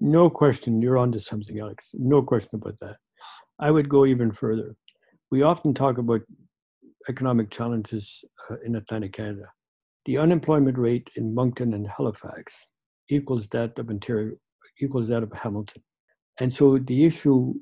No 0.00 0.30
question, 0.30 0.80
you're 0.80 0.98
onto 0.98 1.18
something, 1.18 1.58
Alex. 1.60 1.90
No 1.94 2.22
question 2.22 2.50
about 2.54 2.78
that. 2.80 2.96
I 3.58 3.70
would 3.70 3.88
go 3.88 4.06
even 4.06 4.32
further. 4.32 4.74
We 5.30 5.42
often 5.42 5.74
talk 5.74 5.98
about 5.98 6.22
economic 7.08 7.50
challenges 7.50 8.24
uh, 8.50 8.56
in 8.64 8.76
Atlantic 8.76 9.12
Canada. 9.12 9.46
The 10.06 10.18
unemployment 10.18 10.78
rate 10.78 11.10
in 11.16 11.34
Moncton 11.34 11.74
and 11.74 11.86
Halifax 11.86 12.66
equals 13.10 13.46
that 13.48 13.78
of 13.78 13.90
Ontario, 13.90 14.36
equals 14.80 15.08
that 15.08 15.22
of 15.22 15.32
Hamilton. 15.32 15.82
And 16.40 16.52
so 16.52 16.78
the 16.78 17.04
issue 17.04 17.54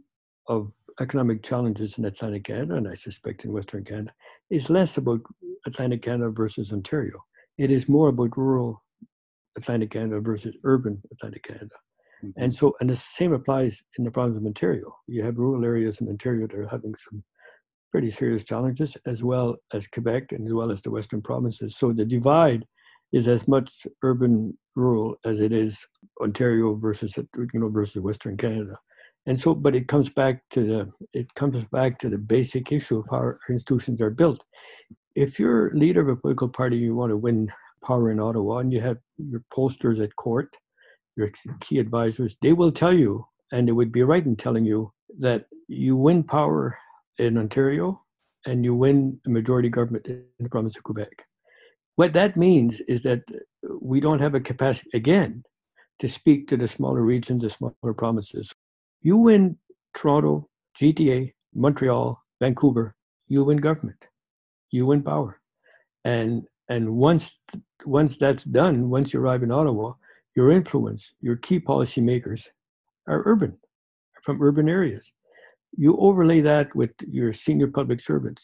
of 0.46 0.70
economic 1.00 1.42
challenges 1.42 1.98
in 1.98 2.04
Atlantic 2.04 2.44
Canada, 2.44 2.74
and 2.74 2.88
I 2.88 2.94
suspect 2.94 3.44
in 3.44 3.52
Western 3.52 3.84
Canada, 3.84 4.12
is 4.50 4.70
less 4.70 4.96
about 4.96 5.20
Atlantic 5.66 6.02
Canada 6.02 6.30
versus 6.30 6.72
Ontario. 6.72 7.24
It 7.58 7.70
is 7.70 7.88
more 7.88 8.08
about 8.08 8.36
rural 8.36 8.82
Atlantic 9.56 9.90
Canada 9.90 10.20
versus 10.20 10.56
urban 10.64 11.02
Atlantic 11.12 11.42
Canada. 11.42 11.74
Mm-hmm. 12.24 12.42
And 12.42 12.54
so, 12.54 12.74
and 12.80 12.90
the 12.90 12.96
same 12.96 13.32
applies 13.32 13.82
in 13.98 14.04
the 14.04 14.10
province 14.10 14.36
of 14.36 14.44
Ontario. 14.44 14.94
You 15.06 15.22
have 15.22 15.38
rural 15.38 15.64
areas 15.64 16.00
in 16.00 16.08
Ontario 16.08 16.46
that 16.46 16.58
are 16.58 16.66
having 16.66 16.94
some 16.94 17.22
pretty 17.90 18.10
serious 18.10 18.44
challenges, 18.44 18.96
as 19.06 19.22
well 19.22 19.56
as 19.72 19.86
Quebec 19.86 20.32
and 20.32 20.46
as 20.46 20.52
well 20.52 20.70
as 20.70 20.82
the 20.82 20.90
western 20.90 21.22
provinces. 21.22 21.76
So 21.76 21.92
the 21.92 22.04
divide 22.04 22.66
is 23.12 23.28
as 23.28 23.48
much 23.48 23.86
urban 24.02 24.56
rural 24.74 25.16
as 25.24 25.40
it 25.40 25.52
is 25.52 25.84
Ontario 26.20 26.74
versus 26.74 27.16
you 27.16 27.48
know 27.54 27.68
versus 27.68 28.02
Western 28.02 28.36
Canada. 28.36 28.78
And 29.26 29.38
so, 29.38 29.54
but 29.54 29.74
it 29.74 29.88
comes 29.88 30.08
back 30.08 30.42
to 30.50 30.64
the 30.64 30.92
it 31.12 31.32
comes 31.34 31.62
back 31.72 31.98
to 32.00 32.08
the 32.08 32.18
basic 32.18 32.72
issue 32.72 32.98
of 32.98 33.06
how 33.10 33.16
our 33.16 33.40
institutions 33.50 34.00
are 34.00 34.10
built. 34.10 34.42
If 35.14 35.38
you're 35.38 35.70
leader 35.70 36.00
of 36.00 36.08
a 36.08 36.16
political 36.16 36.48
party, 36.48 36.76
you 36.76 36.94
want 36.94 37.10
to 37.10 37.16
win 37.16 37.50
power 37.84 38.10
in 38.10 38.20
Ottawa, 38.20 38.58
and 38.58 38.72
you 38.72 38.80
have 38.80 38.98
your 39.18 39.42
posters 39.52 40.00
at 40.00 40.14
court, 40.16 40.56
your 41.18 41.30
key 41.60 41.78
advisors, 41.78 42.36
they 42.40 42.52
will 42.52 42.72
tell 42.72 42.92
you, 42.92 43.26
and 43.52 43.66
they 43.66 43.72
would 43.72 43.92
be 43.92 44.02
right 44.02 44.24
in 44.24 44.36
telling 44.36 44.64
you, 44.64 44.92
that 45.18 45.46
you 45.66 45.96
win 45.96 46.22
power 46.22 46.78
in 47.18 47.36
Ontario 47.36 48.00
and 48.46 48.64
you 48.64 48.74
win 48.74 49.20
a 49.26 49.30
majority 49.30 49.68
government 49.68 50.06
in 50.06 50.24
the 50.38 50.48
province 50.48 50.76
of 50.76 50.82
Quebec. 50.84 51.24
What 51.96 52.12
that 52.12 52.36
means 52.36 52.80
is 52.80 53.02
that 53.02 53.22
we 53.80 54.00
don't 54.00 54.20
have 54.20 54.34
a 54.34 54.40
capacity, 54.40 54.88
again, 54.94 55.42
to 55.98 56.08
speak 56.08 56.46
to 56.48 56.56
the 56.56 56.68
smaller 56.68 57.02
regions, 57.02 57.42
the 57.42 57.50
smaller 57.50 57.94
provinces. 57.96 58.54
You 59.02 59.16
win 59.16 59.58
Toronto, 59.96 60.48
GTA, 60.80 61.32
Montreal, 61.54 62.22
Vancouver, 62.40 62.94
you 63.26 63.44
win 63.44 63.58
government, 63.58 64.04
you 64.70 64.86
win 64.86 65.02
power. 65.02 65.40
And 66.04 66.44
and 66.68 66.94
once 66.94 67.38
once 67.84 68.16
that's 68.16 68.44
done, 68.44 68.90
once 68.90 69.12
you 69.12 69.20
arrive 69.20 69.42
in 69.42 69.50
Ottawa, 69.50 69.94
your 70.38 70.50
influence, 70.60 71.02
your 71.26 71.36
key 71.46 71.58
policymakers 71.70 72.40
are 73.12 73.22
urban, 73.32 73.52
from 74.24 74.40
urban 74.48 74.68
areas. 74.78 75.04
You 75.84 75.90
overlay 76.08 76.40
that 76.42 76.68
with 76.80 76.92
your 77.16 77.30
senior 77.44 77.68
public 77.78 78.00
servants 78.10 78.42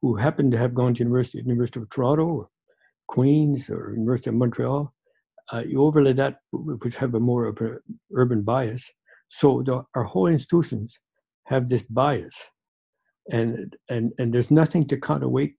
who 0.00 0.10
happen 0.24 0.50
to 0.50 0.58
have 0.62 0.74
gone 0.80 0.94
to 0.94 1.04
university, 1.06 1.38
University 1.38 1.80
of 1.80 1.90
Toronto, 1.90 2.26
or 2.38 2.48
Queens, 3.14 3.68
or 3.68 3.82
University 4.02 4.30
of 4.30 4.36
Montreal. 4.36 4.82
Uh, 5.52 5.62
you 5.70 5.78
overlay 5.88 6.14
that, 6.22 6.34
which 6.82 6.96
have 6.96 7.14
a 7.14 7.20
more 7.30 7.44
of 7.50 7.60
an 7.60 7.78
urban 8.22 8.40
bias. 8.42 8.82
So 9.40 9.62
the, 9.66 9.84
our 9.96 10.04
whole 10.12 10.28
institutions 10.36 10.88
have 11.52 11.64
this 11.68 11.84
bias. 12.00 12.36
and 13.38 13.76
and 13.88 14.12
and 14.18 14.32
there's 14.32 14.50
nothing 14.62 14.84
to 14.88 14.96
counterweight 15.10 15.58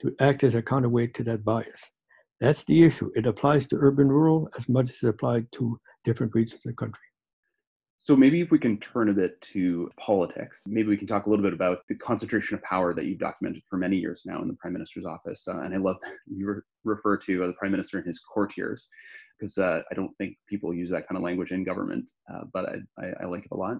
to 0.00 0.06
act 0.20 0.44
as 0.44 0.54
a 0.54 0.62
counterweight 0.62 1.12
to 1.14 1.24
that 1.24 1.44
bias. 1.44 1.82
That's 2.40 2.64
the 2.64 2.84
issue. 2.84 3.10
It 3.14 3.26
applies 3.26 3.66
to 3.68 3.76
urban 3.80 4.08
rural 4.08 4.48
as 4.58 4.68
much 4.68 4.90
as 4.90 5.02
it 5.02 5.08
applied 5.08 5.50
to 5.52 5.78
different 6.04 6.34
regions 6.34 6.60
of 6.64 6.70
the 6.70 6.74
country. 6.74 7.00
So 7.98 8.14
maybe 8.14 8.40
if 8.40 8.52
we 8.52 8.58
can 8.60 8.78
turn 8.78 9.08
a 9.08 9.12
bit 9.12 9.40
to 9.52 9.90
politics, 9.98 10.62
maybe 10.68 10.88
we 10.88 10.96
can 10.96 11.08
talk 11.08 11.26
a 11.26 11.30
little 11.30 11.42
bit 11.42 11.52
about 11.52 11.78
the 11.88 11.96
concentration 11.96 12.54
of 12.54 12.62
power 12.62 12.94
that 12.94 13.06
you've 13.06 13.18
documented 13.18 13.62
for 13.68 13.78
many 13.78 13.96
years 13.96 14.22
now 14.24 14.40
in 14.42 14.46
the 14.46 14.54
prime 14.54 14.74
minister's 14.74 15.04
office. 15.04 15.48
Uh, 15.48 15.62
and 15.62 15.74
I 15.74 15.78
love 15.78 15.96
you 16.26 16.46
re- 16.46 16.60
refer 16.84 17.16
to 17.16 17.42
uh, 17.42 17.46
the 17.48 17.52
prime 17.54 17.72
minister 17.72 17.98
and 17.98 18.06
his 18.06 18.20
courtiers, 18.20 18.86
because 19.40 19.58
uh, 19.58 19.82
I 19.90 19.94
don't 19.94 20.16
think 20.18 20.36
people 20.48 20.72
use 20.72 20.88
that 20.90 21.08
kind 21.08 21.16
of 21.16 21.24
language 21.24 21.50
in 21.50 21.64
government, 21.64 22.08
uh, 22.32 22.42
but 22.52 22.68
I, 22.68 23.04
I, 23.04 23.12
I, 23.22 23.24
like 23.24 23.44
it 23.44 23.50
a 23.50 23.56
lot. 23.56 23.78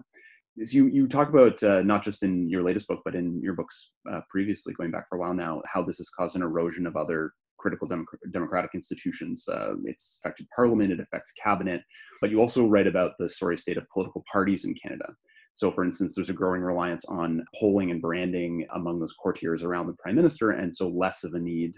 As 0.61 0.73
you, 0.73 0.87
you 0.87 1.07
talk 1.07 1.29
about 1.29 1.63
uh, 1.63 1.81
not 1.83 2.03
just 2.03 2.21
in 2.21 2.49
your 2.49 2.63
latest 2.63 2.87
book, 2.87 3.03
but 3.05 3.15
in 3.15 3.41
your 3.41 3.53
books 3.53 3.91
previously, 4.29 4.73
going 4.73 4.91
back 4.91 5.07
for 5.07 5.17
a 5.17 5.21
while 5.21 5.33
now, 5.33 5.61
how 5.71 5.83
this 5.83 5.99
has 5.99 6.09
caused 6.09 6.35
an 6.35 6.41
erosion 6.41 6.85
of 6.85 6.97
other 6.97 7.31
critical 7.57 7.87
democratic 8.31 8.71
institutions. 8.73 9.45
Uh, 9.47 9.73
it's 9.85 10.19
affected 10.21 10.47
parliament, 10.55 10.91
it 10.91 10.99
affects 10.99 11.31
cabinet, 11.41 11.81
but 12.21 12.29
you 12.29 12.39
also 12.39 12.65
write 12.65 12.87
about 12.87 13.13
the 13.19 13.29
sorry 13.29 13.57
state 13.57 13.77
of 13.77 13.89
political 13.93 14.23
parties 14.31 14.65
in 14.65 14.75
Canada. 14.75 15.07
So, 15.53 15.71
for 15.71 15.83
instance, 15.83 16.13
there's 16.13 16.29
a 16.29 16.33
growing 16.33 16.61
reliance 16.61 17.03
on 17.05 17.43
polling 17.59 17.89
and 17.89 18.01
branding 18.01 18.67
among 18.75 18.99
those 18.99 19.13
courtiers 19.13 19.63
around 19.63 19.87
the 19.87 19.93
prime 19.93 20.15
minister, 20.15 20.51
and 20.51 20.75
so 20.75 20.87
less 20.87 21.23
of 21.23 21.33
a 21.33 21.39
need 21.39 21.73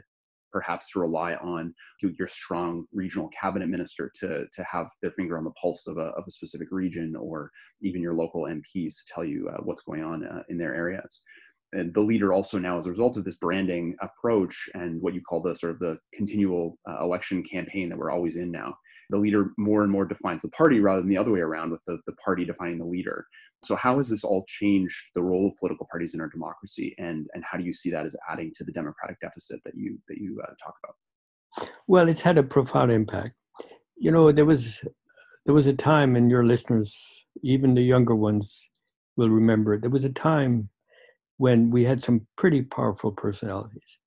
perhaps 0.52 0.90
to 0.92 1.00
rely 1.00 1.36
on 1.36 1.74
your 2.02 2.28
strong 2.28 2.86
regional 2.92 3.30
cabinet 3.30 3.70
minister 3.70 4.12
to, 4.16 4.46
to 4.54 4.64
have 4.64 4.88
their 5.02 5.12
finger 5.12 5.38
on 5.38 5.44
the 5.44 5.52
pulse 5.52 5.88
of 5.88 5.98
a, 5.98 6.12
of 6.18 6.24
a 6.28 6.32
specific 6.32 6.68
region 6.72 7.16
or 7.16 7.52
even 7.82 8.02
your 8.02 8.14
local 8.14 8.44
MPs 8.44 8.96
to 8.96 9.14
tell 9.14 9.24
you 9.24 9.50
uh, 9.50 9.58
what's 9.64 9.84
going 9.84 10.04
on 10.04 10.26
uh, 10.26 10.44
in 10.50 10.58
their 10.58 10.74
areas 10.74 11.22
and 11.74 11.94
the 11.94 12.02
leader 12.02 12.34
also 12.34 12.58
now 12.58 12.78
as 12.78 12.86
a 12.86 12.90
result 12.90 13.18
of 13.18 13.24
this 13.24 13.36
branding 13.36 13.96
approach 14.02 14.56
and 14.74 15.02
what 15.02 15.14
you 15.14 15.22
call 15.22 15.42
the 15.42 15.56
sort 15.56 15.72
of 15.72 15.80
the 15.80 15.98
continual 16.14 16.78
uh, 16.90 17.04
election 17.04 17.44
campaign 17.44 17.90
that 17.90 17.98
we're 17.98 18.12
always 18.12 18.36
in 18.36 18.52
now 18.52 18.76
the 19.10 19.18
leader 19.18 19.52
more 19.58 19.84
and 19.84 19.92
more 19.92 20.06
defines 20.06 20.42
the 20.42 20.50
party 20.50 20.80
rather 20.80 21.02
than 21.02 21.10
the 21.10 21.18
other 21.18 21.32
way 21.32 21.40
around 21.40 21.72
with 21.72 21.82
the, 21.88 21.98
the 22.06 22.14
party 22.14 22.46
defining 22.46 22.78
the 22.78 22.86
leader. 22.86 23.26
So 23.64 23.76
how 23.76 23.98
has 23.98 24.08
this 24.08 24.24
all 24.24 24.46
changed 24.48 24.96
the 25.16 25.24
role 25.24 25.48
of 25.48 25.58
political 25.60 25.88
parties 25.92 26.14
in 26.14 26.22
our 26.22 26.30
democracy 26.30 26.96
and 26.98 27.28
and 27.34 27.44
how 27.50 27.58
do 27.58 27.64
you 27.64 27.74
see 27.74 27.90
that 27.92 28.06
as 28.06 28.16
adding 28.30 28.54
to 28.56 28.64
the 28.64 28.72
democratic 28.72 29.20
deficit 29.20 29.60
that 29.66 29.76
you 29.76 29.98
that 30.08 30.18
you 30.18 30.40
uh, 30.44 30.52
talk 30.64 30.76
about? 30.84 31.70
Well 31.88 32.08
it's 32.08 32.22
had 32.22 32.38
a 32.38 32.44
profound 32.44 32.92
impact. 32.92 33.34
You 33.98 34.12
know 34.12 34.32
there 34.32 34.46
was 34.46 34.80
there 35.46 35.56
was 35.56 35.66
a 35.66 35.74
time 35.74 36.16
and 36.16 36.30
your 36.30 36.46
listeners 36.46 37.26
even 37.42 37.74
the 37.74 37.82
younger 37.82 38.16
ones 38.16 38.70
will 39.18 39.30
remember 39.30 39.74
it, 39.74 39.82
there 39.82 39.90
was 39.90 40.06
a 40.06 40.10
time 40.10 40.70
when 41.40 41.72
we 41.72 41.86
had 41.86 42.04
some 42.04 42.28
pretty 42.38 42.62
powerful 42.62 43.14
personalities, 43.14 43.98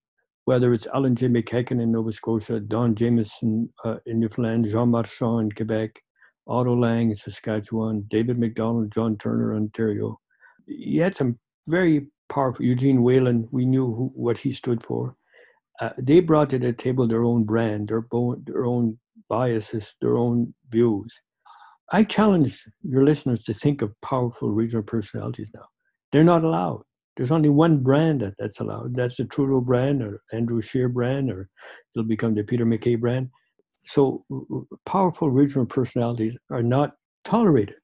whether 0.45 0.75
it's 0.75 0.87
Allan 0.89 1.17
J. 1.17 1.29
MacEachen 1.29 1.81
in 1.81 1.91
Nova 1.91 2.13
Scotia, 2.13 2.61
Don 2.61 2.95
Jamieson 2.95 3.73
uh, 3.87 3.97
in 4.05 4.21
Newfoundland, 4.21 4.67
Jean 4.67 4.91
Marchand 4.91 5.41
in 5.41 5.53
Quebec, 5.53 5.99
Otto 6.47 6.77
Lang 6.77 7.09
in 7.09 7.17
Saskatchewan, 7.17 8.05
David 8.09 8.39
McDonald, 8.39 8.93
John 8.93 9.17
Turner, 9.17 9.57
Ontario. 9.57 10.21
You 10.67 11.01
had 11.01 11.17
some 11.17 11.39
very 11.67 12.09
powerful, 12.29 12.67
Eugene 12.67 13.03
Whelan, 13.03 13.49
we 13.51 13.65
knew 13.65 13.87
who, 13.87 14.13
what 14.15 14.37
he 14.37 14.53
stood 14.53 14.83
for. 14.83 15.17
Uh, 15.81 15.91
they 15.99 16.21
brought 16.21 16.51
to 16.51 16.59
the 16.59 16.75
table 16.75 17.09
their 17.09 17.25
own 17.25 17.45
brand, 17.45 17.89
their, 17.89 18.07
own, 18.13 18.43
their 18.45 18.67
own 18.67 18.99
biases, 19.31 19.97
their 20.03 20.19
own 20.19 20.53
views. 20.69 21.19
I 21.93 22.05
challenge 22.05 22.63
your 22.83 23.05
listeners 23.05 23.43
to 23.45 23.55
think 23.55 23.81
of 23.81 23.99
powerful 24.03 24.51
regional 24.51 24.83
personalities 24.83 25.51
now. 25.55 25.65
They're 26.11 26.25
not 26.25 26.45
allowed 26.45 26.83
there's 27.17 27.31
only 27.31 27.49
one 27.49 27.79
brand 27.79 28.21
that, 28.21 28.35
that's 28.39 28.61
allowed. 28.61 28.97
That's 28.97 29.17
the 29.17 29.25
Trudeau 29.25 29.61
brand 29.61 30.03
or 30.03 30.23
Andrew 30.33 30.61
Scheer 30.61 30.89
brand, 30.89 31.31
or 31.31 31.49
it'll 31.95 32.07
become 32.07 32.35
the 32.35 32.43
Peter 32.43 32.65
MacKay 32.65 32.95
brand. 32.97 33.29
So 33.85 34.25
powerful 34.87 35.31
regional 35.31 35.67
personalities 35.67 36.37
are 36.51 36.63
not 36.63 36.93
tolerated. 37.25 37.77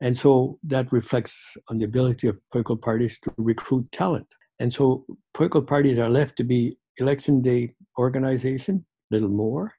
And 0.00 0.16
so 0.16 0.58
that 0.64 0.92
reflects 0.92 1.56
on 1.68 1.78
the 1.78 1.84
ability 1.84 2.26
of 2.26 2.38
political 2.50 2.76
parties 2.76 3.18
to 3.20 3.32
recruit 3.36 3.90
talent. 3.92 4.26
And 4.58 4.72
so 4.72 5.04
political 5.32 5.62
parties 5.62 5.98
are 5.98 6.10
left 6.10 6.36
to 6.36 6.44
be 6.44 6.76
election 6.98 7.42
day 7.42 7.74
organization, 7.98 8.84
little 9.10 9.28
more. 9.28 9.72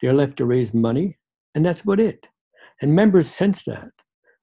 They're 0.00 0.14
left 0.14 0.36
to 0.38 0.46
raise 0.46 0.72
money, 0.72 1.18
and 1.54 1.64
that's 1.64 1.80
about 1.80 2.00
it. 2.00 2.28
And 2.80 2.94
members 2.94 3.28
sense 3.28 3.64
that. 3.64 3.90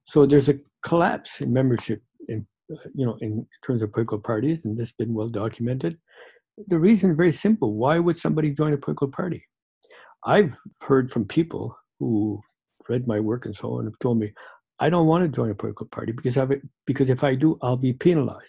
So 0.04 0.26
there's 0.26 0.48
a 0.48 0.58
collapse 0.82 1.40
in 1.40 1.52
membership 1.52 2.02
you 2.68 3.06
know, 3.06 3.16
in 3.20 3.46
terms 3.64 3.82
of 3.82 3.92
political 3.92 4.18
parties, 4.18 4.64
and 4.64 4.76
this 4.76 4.88
has 4.88 4.92
been 4.92 5.14
well 5.14 5.28
documented. 5.28 5.98
The 6.68 6.78
reason 6.78 7.10
is 7.10 7.16
very 7.16 7.32
simple. 7.32 7.74
Why 7.74 7.98
would 7.98 8.16
somebody 8.16 8.50
join 8.50 8.72
a 8.72 8.78
political 8.78 9.08
party? 9.08 9.44
I've 10.24 10.56
heard 10.80 11.10
from 11.10 11.26
people 11.26 11.76
who 12.00 12.40
read 12.88 13.06
my 13.06 13.20
work 13.20 13.46
and 13.46 13.56
so 13.56 13.78
on 13.78 13.84
have 13.84 13.98
told 14.00 14.18
me, 14.18 14.32
I 14.78 14.90
don't 14.90 15.06
want 15.06 15.24
to 15.24 15.28
join 15.28 15.50
a 15.50 15.54
political 15.54 15.86
party 15.86 16.12
because 16.12 16.36
I 16.36 16.46
because 16.86 17.08
if 17.08 17.24
I 17.24 17.34
do, 17.34 17.58
I'll 17.62 17.76
be 17.76 17.92
penalized. 17.92 18.46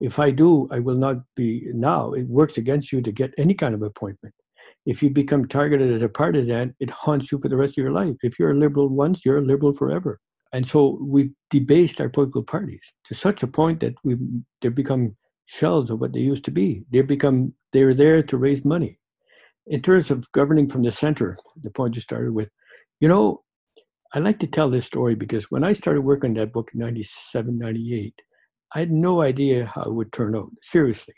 If 0.00 0.18
I 0.18 0.30
do, 0.30 0.68
I 0.70 0.80
will 0.80 0.96
not 0.96 1.16
be. 1.34 1.66
Now 1.72 2.12
it 2.12 2.26
works 2.26 2.58
against 2.58 2.92
you 2.92 3.00
to 3.00 3.12
get 3.12 3.32
any 3.38 3.54
kind 3.54 3.74
of 3.74 3.82
appointment. 3.82 4.34
If 4.84 5.02
you 5.02 5.10
become 5.10 5.48
targeted 5.48 5.92
as 5.92 6.02
a 6.02 6.08
partisan, 6.08 6.74
it 6.80 6.90
haunts 6.90 7.32
you 7.32 7.38
for 7.40 7.48
the 7.48 7.56
rest 7.56 7.78
of 7.78 7.82
your 7.82 7.92
life. 7.92 8.16
If 8.22 8.38
you're 8.38 8.52
a 8.52 8.58
liberal 8.58 8.88
once, 8.88 9.24
you're 9.24 9.38
a 9.38 9.42
liberal 9.42 9.72
forever. 9.72 10.20
And 10.56 10.66
so 10.66 10.96
we've 11.02 11.34
debased 11.50 12.00
our 12.00 12.08
political 12.08 12.42
parties 12.42 12.80
to 13.04 13.14
such 13.14 13.42
a 13.42 13.46
point 13.46 13.80
that 13.80 13.94
we 14.04 14.16
they've 14.62 14.74
become 14.74 15.14
shells 15.44 15.90
of 15.90 16.00
what 16.00 16.14
they 16.14 16.20
used 16.20 16.46
to 16.46 16.50
be. 16.50 16.82
They've 16.90 17.06
become 17.06 17.52
they're 17.74 17.92
there 17.92 18.22
to 18.22 18.38
raise 18.38 18.64
money. 18.64 18.98
In 19.66 19.82
terms 19.82 20.10
of 20.10 20.32
governing 20.32 20.70
from 20.70 20.82
the 20.82 20.90
center, 20.90 21.36
the 21.62 21.70
point 21.70 21.94
you 21.94 22.00
started 22.00 22.32
with, 22.32 22.48
you 23.00 23.06
know, 23.06 23.40
I 24.14 24.20
like 24.20 24.38
to 24.38 24.46
tell 24.46 24.70
this 24.70 24.86
story 24.86 25.14
because 25.14 25.50
when 25.50 25.62
I 25.62 25.74
started 25.74 26.00
working 26.00 26.30
on 26.30 26.36
that 26.36 26.54
book 26.54 26.70
in 26.72 26.80
97, 26.80 27.58
98, 27.58 28.14
I 28.74 28.78
had 28.78 28.90
no 28.90 29.20
idea 29.20 29.66
how 29.66 29.82
it 29.82 29.92
would 29.92 30.10
turn 30.10 30.34
out. 30.34 30.48
Seriously. 30.62 31.16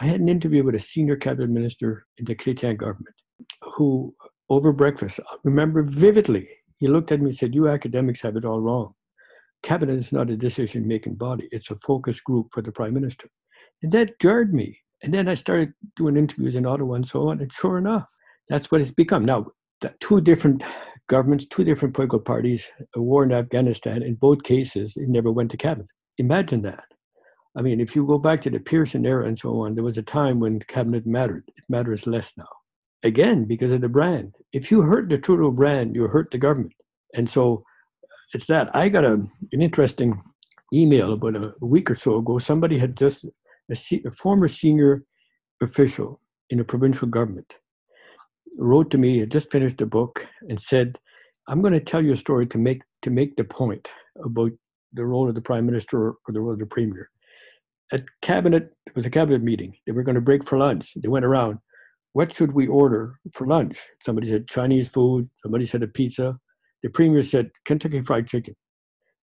I 0.00 0.06
had 0.06 0.20
an 0.20 0.28
interview 0.28 0.64
with 0.64 0.74
a 0.74 0.80
senior 0.80 1.14
cabinet 1.14 1.50
minister 1.50 2.06
in 2.18 2.24
the 2.24 2.34
Chrétien 2.34 2.76
government 2.76 3.14
who, 3.76 4.12
over 4.50 4.72
breakfast, 4.72 5.20
I 5.30 5.36
remember 5.44 5.84
vividly, 5.84 6.48
he 6.84 6.90
looked 6.90 7.12
at 7.12 7.20
me 7.20 7.30
and 7.30 7.36
said, 7.36 7.54
You 7.54 7.66
academics 7.70 8.20
have 8.20 8.36
it 8.36 8.44
all 8.44 8.60
wrong. 8.60 8.92
Cabinet 9.62 9.96
is 9.96 10.12
not 10.12 10.28
a 10.28 10.36
decision 10.36 10.86
making 10.86 11.14
body, 11.14 11.48
it's 11.50 11.70
a 11.70 11.76
focus 11.76 12.20
group 12.20 12.48
for 12.52 12.60
the 12.60 12.72
prime 12.72 12.92
minister. 12.92 13.26
And 13.82 13.90
that 13.92 14.18
jarred 14.20 14.52
me. 14.52 14.78
And 15.02 15.14
then 15.14 15.26
I 15.26 15.32
started 15.32 15.72
doing 15.96 16.18
interviews 16.18 16.56
in 16.56 16.66
Ottawa 16.66 16.96
and 16.96 17.08
so 17.08 17.28
on. 17.30 17.40
And 17.40 17.50
sure 17.50 17.78
enough, 17.78 18.04
that's 18.50 18.70
what 18.70 18.82
it's 18.82 18.90
become. 18.90 19.24
Now, 19.24 19.46
two 20.00 20.20
different 20.20 20.62
governments, 21.08 21.46
two 21.48 21.64
different 21.64 21.94
political 21.94 22.20
parties, 22.20 22.68
a 22.94 23.00
war 23.00 23.24
in 23.24 23.32
Afghanistan. 23.32 24.02
In 24.02 24.16
both 24.16 24.42
cases, 24.42 24.92
it 24.96 25.08
never 25.08 25.32
went 25.32 25.52
to 25.52 25.56
cabinet. 25.56 25.88
Imagine 26.18 26.60
that. 26.62 26.84
I 27.56 27.62
mean, 27.62 27.80
if 27.80 27.96
you 27.96 28.06
go 28.06 28.18
back 28.18 28.42
to 28.42 28.50
the 28.50 28.60
Pearson 28.60 29.06
era 29.06 29.26
and 29.26 29.38
so 29.38 29.60
on, 29.60 29.74
there 29.74 29.84
was 29.84 29.96
a 29.96 30.02
time 30.02 30.38
when 30.38 30.58
cabinet 30.60 31.06
mattered. 31.06 31.44
It 31.56 31.64
matters 31.70 32.06
less 32.06 32.30
now 32.36 32.48
again 33.04 33.44
because 33.44 33.70
of 33.70 33.82
the 33.82 33.88
brand. 33.88 34.34
If 34.52 34.70
you 34.70 34.82
hurt 34.82 35.08
the 35.08 35.18
Trudeau 35.18 35.50
brand, 35.50 35.94
you 35.94 36.08
hurt 36.08 36.30
the 36.32 36.38
government. 36.38 36.72
And 37.14 37.30
so 37.30 37.64
it's 38.32 38.46
that. 38.46 38.74
I 38.74 38.88
got 38.88 39.04
a, 39.04 39.12
an 39.12 39.62
interesting 39.62 40.20
email 40.72 41.12
about 41.12 41.36
a 41.36 41.54
week 41.60 41.90
or 41.90 41.94
so 41.94 42.16
ago. 42.16 42.38
Somebody 42.38 42.78
had 42.78 42.96
just, 42.96 43.24
a, 43.24 43.76
a 44.06 44.10
former 44.10 44.48
senior 44.48 45.04
official 45.62 46.20
in 46.50 46.60
a 46.60 46.64
provincial 46.64 47.08
government 47.08 47.54
wrote 48.58 48.90
to 48.90 48.98
me, 48.98 49.18
had 49.18 49.30
just 49.30 49.50
finished 49.50 49.80
a 49.80 49.86
book, 49.86 50.26
and 50.48 50.60
said, 50.60 50.98
I'm 51.48 51.60
going 51.60 51.72
to 51.72 51.80
tell 51.80 52.02
you 52.02 52.12
a 52.12 52.16
story 52.16 52.46
to 52.46 52.58
make 52.58 52.82
to 53.02 53.10
make 53.10 53.36
the 53.36 53.44
point 53.44 53.88
about 54.24 54.52
the 54.94 55.04
role 55.04 55.28
of 55.28 55.34
the 55.34 55.40
prime 55.40 55.66
minister 55.66 56.10
or 56.10 56.16
the 56.28 56.40
role 56.40 56.52
of 56.52 56.58
the 56.58 56.66
premier. 56.66 57.10
At 57.92 58.04
cabinet, 58.22 58.72
it 58.86 58.94
was 58.96 59.04
a 59.04 59.10
cabinet 59.10 59.42
meeting. 59.42 59.74
They 59.84 59.92
were 59.92 60.04
going 60.04 60.14
to 60.14 60.20
break 60.20 60.48
for 60.48 60.56
lunch. 60.56 60.94
They 60.96 61.08
went 61.08 61.24
around 61.24 61.58
what 62.14 62.32
should 62.32 62.52
we 62.52 62.68
order 62.68 63.18
for 63.32 63.46
lunch? 63.46 63.78
Somebody 64.02 64.30
said 64.30 64.48
Chinese 64.48 64.88
food. 64.88 65.28
Somebody 65.42 65.66
said 65.66 65.82
a 65.82 65.88
pizza. 65.88 66.38
The 66.82 66.88
premier 66.88 67.22
said 67.22 67.50
Kentucky 67.64 68.02
Fried 68.02 68.28
Chicken. 68.28 68.54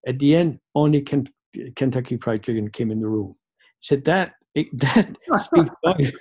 At 0.05 0.19
the 0.19 0.35
end, 0.35 0.59
only 0.75 1.01
Kentucky 1.01 2.17
Fried 2.17 2.43
Chicken 2.43 2.69
came 2.69 2.91
in 2.91 2.99
the 2.99 3.07
room. 3.07 3.33
Said 3.79 4.03
that 4.05 4.33
that 4.73 5.15
speaks 5.39 5.69
volume. 5.85 6.11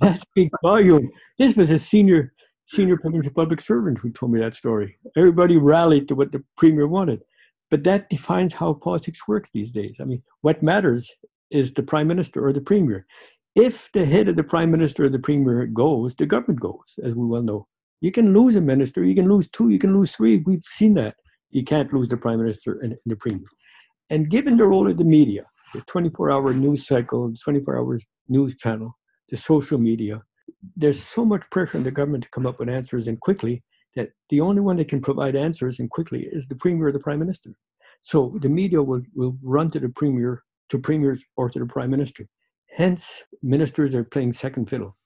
That 0.00 0.20
speaks 0.20 0.58
volume. 0.62 1.10
This 1.38 1.56
was 1.56 1.70
a 1.70 1.78
senior 1.78 2.34
senior 2.66 2.98
public 3.34 3.62
servant 3.62 3.96
who 3.96 4.10
told 4.10 4.30
me 4.30 4.40
that 4.40 4.54
story. 4.54 4.98
Everybody 5.16 5.56
rallied 5.56 6.08
to 6.08 6.14
what 6.14 6.32
the 6.32 6.44
premier 6.58 6.86
wanted, 6.86 7.22
but 7.70 7.84
that 7.84 8.10
defines 8.10 8.52
how 8.52 8.74
politics 8.74 9.26
works 9.26 9.48
these 9.50 9.72
days. 9.72 9.96
I 9.98 10.04
mean, 10.04 10.22
what 10.42 10.62
matters 10.62 11.10
is 11.50 11.72
the 11.72 11.82
prime 11.82 12.06
minister 12.06 12.46
or 12.46 12.52
the 12.52 12.60
premier 12.60 13.06
if 13.54 13.90
the 13.92 14.06
head 14.06 14.28
of 14.28 14.36
the 14.36 14.44
prime 14.44 14.70
minister 14.70 15.04
or 15.04 15.08
the 15.08 15.18
premier 15.18 15.66
goes, 15.66 16.14
the 16.14 16.26
government 16.26 16.60
goes, 16.60 16.98
as 17.02 17.14
we 17.14 17.26
well 17.26 17.42
know. 17.42 17.66
You 18.00 18.12
can 18.12 18.32
lose 18.32 18.54
a 18.56 18.60
minister, 18.60 19.04
you 19.04 19.14
can 19.14 19.28
lose 19.28 19.48
two, 19.50 19.70
you 19.70 19.78
can 19.78 19.94
lose 19.94 20.14
three. 20.14 20.42
We've 20.46 20.64
seen 20.64 20.94
that. 20.94 21.16
You 21.50 21.64
can't 21.64 21.92
lose 21.92 22.08
the 22.08 22.16
prime 22.16 22.38
minister 22.38 22.78
and, 22.80 22.96
the 23.06 23.16
premier. 23.16 23.48
And 24.10 24.30
given 24.30 24.56
the 24.56 24.66
role 24.66 24.88
of 24.88 24.98
the 24.98 25.04
media, 25.04 25.44
the 25.74 25.80
24 25.82 26.30
hour 26.30 26.54
news 26.54 26.86
cycle, 26.86 27.30
the 27.30 27.38
24 27.42 27.78
hours 27.78 28.04
news 28.28 28.56
channel, 28.56 28.96
the 29.30 29.36
social 29.36 29.78
media. 29.78 30.22
There's 30.76 31.02
so 31.02 31.24
much 31.24 31.48
pressure 31.50 31.78
on 31.78 31.84
the 31.84 31.90
government 31.90 32.24
to 32.24 32.30
come 32.30 32.46
up 32.46 32.58
with 32.58 32.68
answers 32.68 33.08
and 33.08 33.20
quickly 33.20 33.62
that 33.96 34.10
the 34.28 34.40
only 34.40 34.60
one 34.60 34.76
that 34.76 34.88
can 34.88 35.00
provide 35.00 35.36
answers 35.36 35.80
and 35.80 35.90
quickly 35.90 36.28
is 36.30 36.46
the 36.46 36.54
premier 36.54 36.88
or 36.88 36.92
the 36.92 37.00
prime 37.00 37.18
minister. 37.18 37.50
So 38.02 38.38
the 38.40 38.48
media 38.48 38.82
will, 38.82 39.02
will 39.14 39.36
run 39.42 39.70
to 39.72 39.80
the 39.80 39.88
premier, 39.88 40.42
to 40.68 40.78
premiers 40.78 41.22
or 41.36 41.50
to 41.50 41.58
the 41.58 41.66
prime 41.66 41.90
minister. 41.90 42.26
Hence, 42.78 43.24
ministers 43.42 43.94
are 43.94 44.04
playing 44.04 44.32
second 44.32 44.70
fiddle 44.70 44.96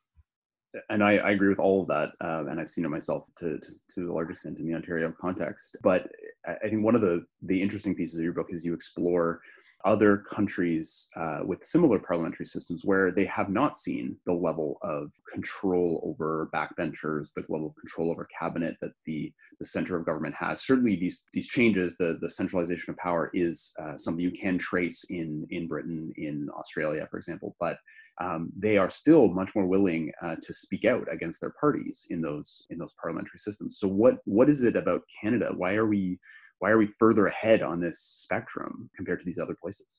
and 0.88 1.02
I, 1.02 1.16
I, 1.18 1.30
agree 1.30 1.48
with 1.48 1.58
all 1.58 1.82
of 1.82 1.88
that, 1.88 2.12
um, 2.20 2.48
and 2.48 2.58
I've 2.58 2.70
seen 2.70 2.84
it 2.84 2.88
myself 2.88 3.24
to, 3.38 3.58
to, 3.58 3.66
to 3.94 4.06
the 4.06 4.12
large 4.12 4.30
extent 4.30 4.58
in 4.58 4.66
the 4.66 4.74
Ontario 4.74 5.12
context. 5.20 5.76
But 5.82 6.08
I 6.46 6.68
think 6.68 6.82
one 6.82 6.94
of 6.94 7.00
the 7.00 7.24
the 7.42 7.60
interesting 7.60 7.94
pieces 7.94 8.18
of 8.18 8.24
your 8.24 8.32
book 8.32 8.48
is 8.50 8.64
you 8.64 8.74
explore 8.74 9.40
other 9.84 10.18
countries 10.18 11.08
uh, 11.16 11.40
with 11.44 11.66
similar 11.66 11.98
parliamentary 11.98 12.46
systems 12.46 12.84
where 12.84 13.10
they 13.10 13.24
have 13.24 13.48
not 13.48 13.76
seen 13.76 14.16
the 14.26 14.32
level 14.32 14.78
of 14.82 15.10
control 15.30 16.00
over 16.04 16.48
backbenchers, 16.54 17.30
the 17.34 17.44
level 17.48 17.68
of 17.68 17.76
control 17.76 18.10
over 18.10 18.28
cabinet 18.38 18.76
that 18.80 18.92
the, 19.06 19.32
the 19.58 19.66
center 19.66 19.96
of 19.96 20.06
government 20.06 20.34
has. 20.34 20.64
Certainly, 20.64 20.96
these 20.96 21.24
these 21.32 21.48
changes, 21.48 21.96
the 21.96 22.18
the 22.20 22.30
centralization 22.30 22.90
of 22.90 22.96
power, 22.96 23.30
is 23.34 23.72
uh, 23.82 23.96
something 23.96 24.22
you 24.22 24.30
can 24.30 24.58
trace 24.58 25.04
in 25.10 25.46
in 25.50 25.66
Britain, 25.66 26.12
in 26.16 26.48
Australia, 26.56 27.06
for 27.10 27.18
example. 27.18 27.56
But 27.58 27.78
um, 28.20 28.52
they 28.56 28.76
are 28.76 28.90
still 28.90 29.28
much 29.28 29.54
more 29.54 29.66
willing 29.66 30.12
uh, 30.22 30.36
to 30.42 30.52
speak 30.52 30.84
out 30.84 31.06
against 31.10 31.40
their 31.40 31.54
parties 31.58 32.06
in 32.10 32.20
those 32.20 32.64
in 32.70 32.78
those 32.78 32.92
parliamentary 33.00 33.38
systems. 33.38 33.78
So 33.78 33.88
what 33.88 34.18
what 34.24 34.48
is 34.48 34.62
it 34.62 34.76
about 34.76 35.02
Canada? 35.20 35.52
Why 35.56 35.74
are 35.74 35.86
we 35.86 36.18
why 36.62 36.70
are 36.70 36.78
we 36.78 36.86
further 36.96 37.26
ahead 37.26 37.60
on 37.60 37.80
this 37.80 37.98
spectrum 38.22 38.88
compared 38.94 39.18
to 39.18 39.24
these 39.24 39.38
other 39.38 39.56
places? 39.60 39.98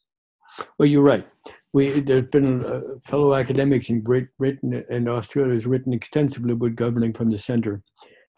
Well, 0.80 0.88
you're 0.88 1.02
right. 1.02 1.28
We 1.74 2.00
there's 2.00 2.30
been 2.38 2.64
uh, 2.64 2.80
fellow 3.04 3.34
academics 3.34 3.90
in 3.90 4.02
Great 4.02 4.28
Britain 4.40 4.82
and 4.90 5.10
Australia 5.10 5.56
has 5.56 5.66
written 5.66 5.92
extensively 5.92 6.54
about 6.54 6.76
governing 6.76 7.12
from 7.12 7.32
the 7.32 7.38
centre, 7.38 7.84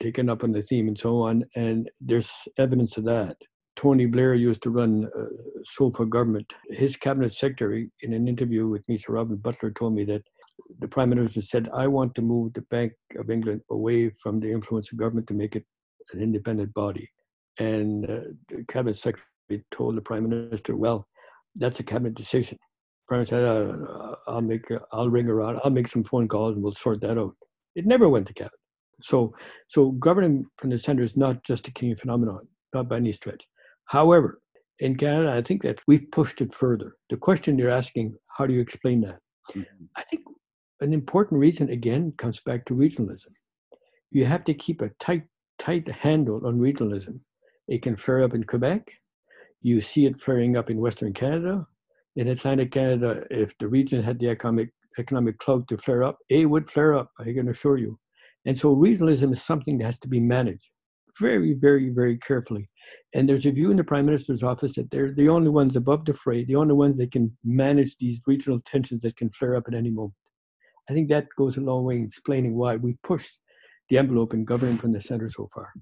taken 0.02 0.28
up 0.28 0.44
on 0.44 0.54
the 0.54 0.64
theme 0.64 0.88
and 0.88 0.98
so 0.98 1.22
on, 1.22 1.44
and 1.56 1.88
there's 2.02 2.32
evidence 2.58 2.98
of 2.98 3.06
that. 3.06 3.36
Tony 3.76 4.08
Blair 4.08 4.34
used 4.34 4.64
to 4.64 4.72
run 4.72 5.08
uh, 5.16 5.26
SOFA 5.78 6.08
government. 6.08 6.52
His 6.70 6.96
cabinet 6.96 7.32
secretary, 7.32 7.92
in 8.02 8.14
an 8.14 8.28
interview 8.28 8.68
with 8.68 8.88
me, 8.88 8.98
Robert 9.08 9.44
Butler, 9.44 9.70
told 9.70 9.94
me 9.94 10.04
that 10.06 10.24
the 10.80 10.88
prime 10.88 11.10
minister 11.10 11.44
said, 11.44 11.70
"I 11.76 11.86
want 11.86 12.16
to 12.16 12.24
move 12.24 12.54
the 12.54 12.66
Bank 12.76 12.94
of 13.20 13.30
England 13.30 13.62
away 13.70 14.10
from 14.24 14.40
the 14.40 14.52
influence 14.52 14.92
of 14.92 14.98
government 14.98 15.28
to 15.28 15.36
make 15.36 15.56
it 15.56 15.66
an 16.14 16.24
independent 16.24 16.74
body." 16.74 17.08
And 17.60 18.10
uh, 18.10 18.20
the 18.50 18.65
cabinet 18.68 18.98
secretary 18.98 19.63
told 19.72 19.96
the 19.96 20.02
prime 20.02 20.28
minister, 20.30 20.76
"Well, 20.76 21.08
that's 21.56 21.80
a 21.80 21.84
cabinet 21.84 22.15
decision." 22.15 22.58
Prime 23.08 23.20
minister 23.20 23.38
said, 23.38 23.88
uh, 23.89 24.15
"I'll 24.28 24.41
make, 24.41 24.65
I'll 24.91 25.10
ring 25.10 25.30
around, 25.30 25.60
I'll 25.63 25.72
make 25.72 25.88
some 25.88 26.04
phone 26.04 26.28
calls, 26.28 26.56
and 26.56 26.63
we'll 26.63 26.74
sort 26.74 27.02
that 27.02 27.18
out." 27.18 27.36
It 27.76 27.86
never 27.86 28.10
went 28.10 28.28
to 28.28 28.34
cabinet. 28.34 28.60
So, 29.02 29.34
so 29.68 29.91
governing 29.91 30.46
from 30.58 30.70
the 30.70 30.78
centre 30.78 31.04
is 31.04 31.18
not 31.18 31.44
just 31.44 31.68
a 31.68 31.72
Canadian 31.72 31.98
phenomenon, 31.98 32.48
not 32.74 32.88
by 32.89 32.98
any 32.98 33.12
stretch. 33.12 33.46
However, 33.86 34.41
in 34.80 34.96
Canada, 34.96 35.32
I 35.32 35.41
think 35.41 35.63
that 35.63 35.82
we've 35.88 36.10
pushed 36.12 36.41
it 36.41 36.54
further. 36.54 36.96
The 37.10 37.18
question 37.18 37.58
you're 37.58 37.70
asking, 37.70 38.15
how 38.38 38.46
do 38.46 38.54
you 38.54 38.62
explain 38.62 39.02
that? 39.02 39.20
Mm-hmm. 39.52 39.86
I 39.96 40.04
think 40.04 40.24
an 40.82 40.94
important 40.94 41.39
reason, 41.39 41.70
again, 41.70 42.13
comes 42.18 42.39
back 42.46 42.65
to 42.65 42.74
regionalism. 42.74 43.32
You 44.12 44.26
have 44.26 44.44
to 44.46 44.54
keep 44.54 44.82
a 44.82 44.91
tight, 45.00 45.24
tight 45.60 45.88
handle 45.89 46.46
on 46.46 46.60
regionalism. 46.60 47.20
It 47.67 47.82
can 47.82 47.95
flare 47.95 48.23
up 48.23 48.34
in 48.34 48.43
Quebec. 48.43 48.91
You 49.62 49.82
see 49.82 50.06
it 50.06 50.21
flaring 50.21 50.58
up 50.58 50.69
in 50.69 50.80
Western 50.80 51.13
Canada. 51.13 51.65
In 52.15 52.28
Atlantic 52.28 52.71
Canada, 52.71 53.25
if 53.30 53.58
the 53.58 53.67
region 53.67 54.01
had 54.01 54.19
the 54.19 54.30
economic 54.30 54.69
economic 54.97 55.38
clout 55.39 55.67
to 55.67 55.78
flare 55.78 56.04
up, 56.04 56.17
it 56.30 56.49
would 56.49 56.69
flare 56.69 56.93
up, 56.93 57.12
I 57.19 57.25
can 57.25 57.49
assure 57.49 57.78
you. 57.78 57.99
And 58.45 58.58
so 58.58 58.75
regionalism 58.75 59.34
is 59.34 59.43
something 59.43 59.78
that 59.78 59.86
has 59.86 59.99
to 59.99 60.08
be 60.08 60.19
managed 60.19 60.69
very, 61.19 61.54
very, 61.54 61.89
very 61.89 62.17
carefully. 62.17 62.69
And 63.13 63.28
there's 63.28 63.45
a 63.45 63.51
view 63.51 63.71
in 63.71 63.78
the 63.78 63.84
Prime 63.84 64.06
Minister's 64.06 64.43
office 64.43 64.75
that 64.75 64.91
they're 64.91 65.13
the 65.13 65.30
only 65.30 65.49
ones 65.49 65.75
above 65.75 66.06
the 66.06 66.13
fray, 66.13 66.45
the 66.45 66.56
only 66.56 66.73
ones 66.73 66.97
that 66.97 67.12
can 67.12 67.36
manage 67.43 67.95
these 67.99 68.21
regional 68.28 68.62
tensions 68.65 69.01
that 69.01 69.15
can 69.17 69.30
flare 69.32 69.56
up 69.56 69.65
at 69.67 69.73
any 69.73 69.89
moment. 69.89 70.13
I 70.89 70.93
think 70.93 71.10
that 71.10 71.28
goes 71.38 71.58
a 71.58 71.62
long 71.62 71.84
way 71.84 71.95
in 71.97 72.04
explaining 72.04 72.56
why 72.56 72.75
we 72.75 72.97
pushed 73.04 73.39
the 73.89 73.97
envelope 73.97 74.34
in 74.34 74.45
governing 74.45 74.78
from 74.78 74.91
the 74.91 75.01
center 75.01 75.30
so 75.30 75.49
far. 75.54 75.73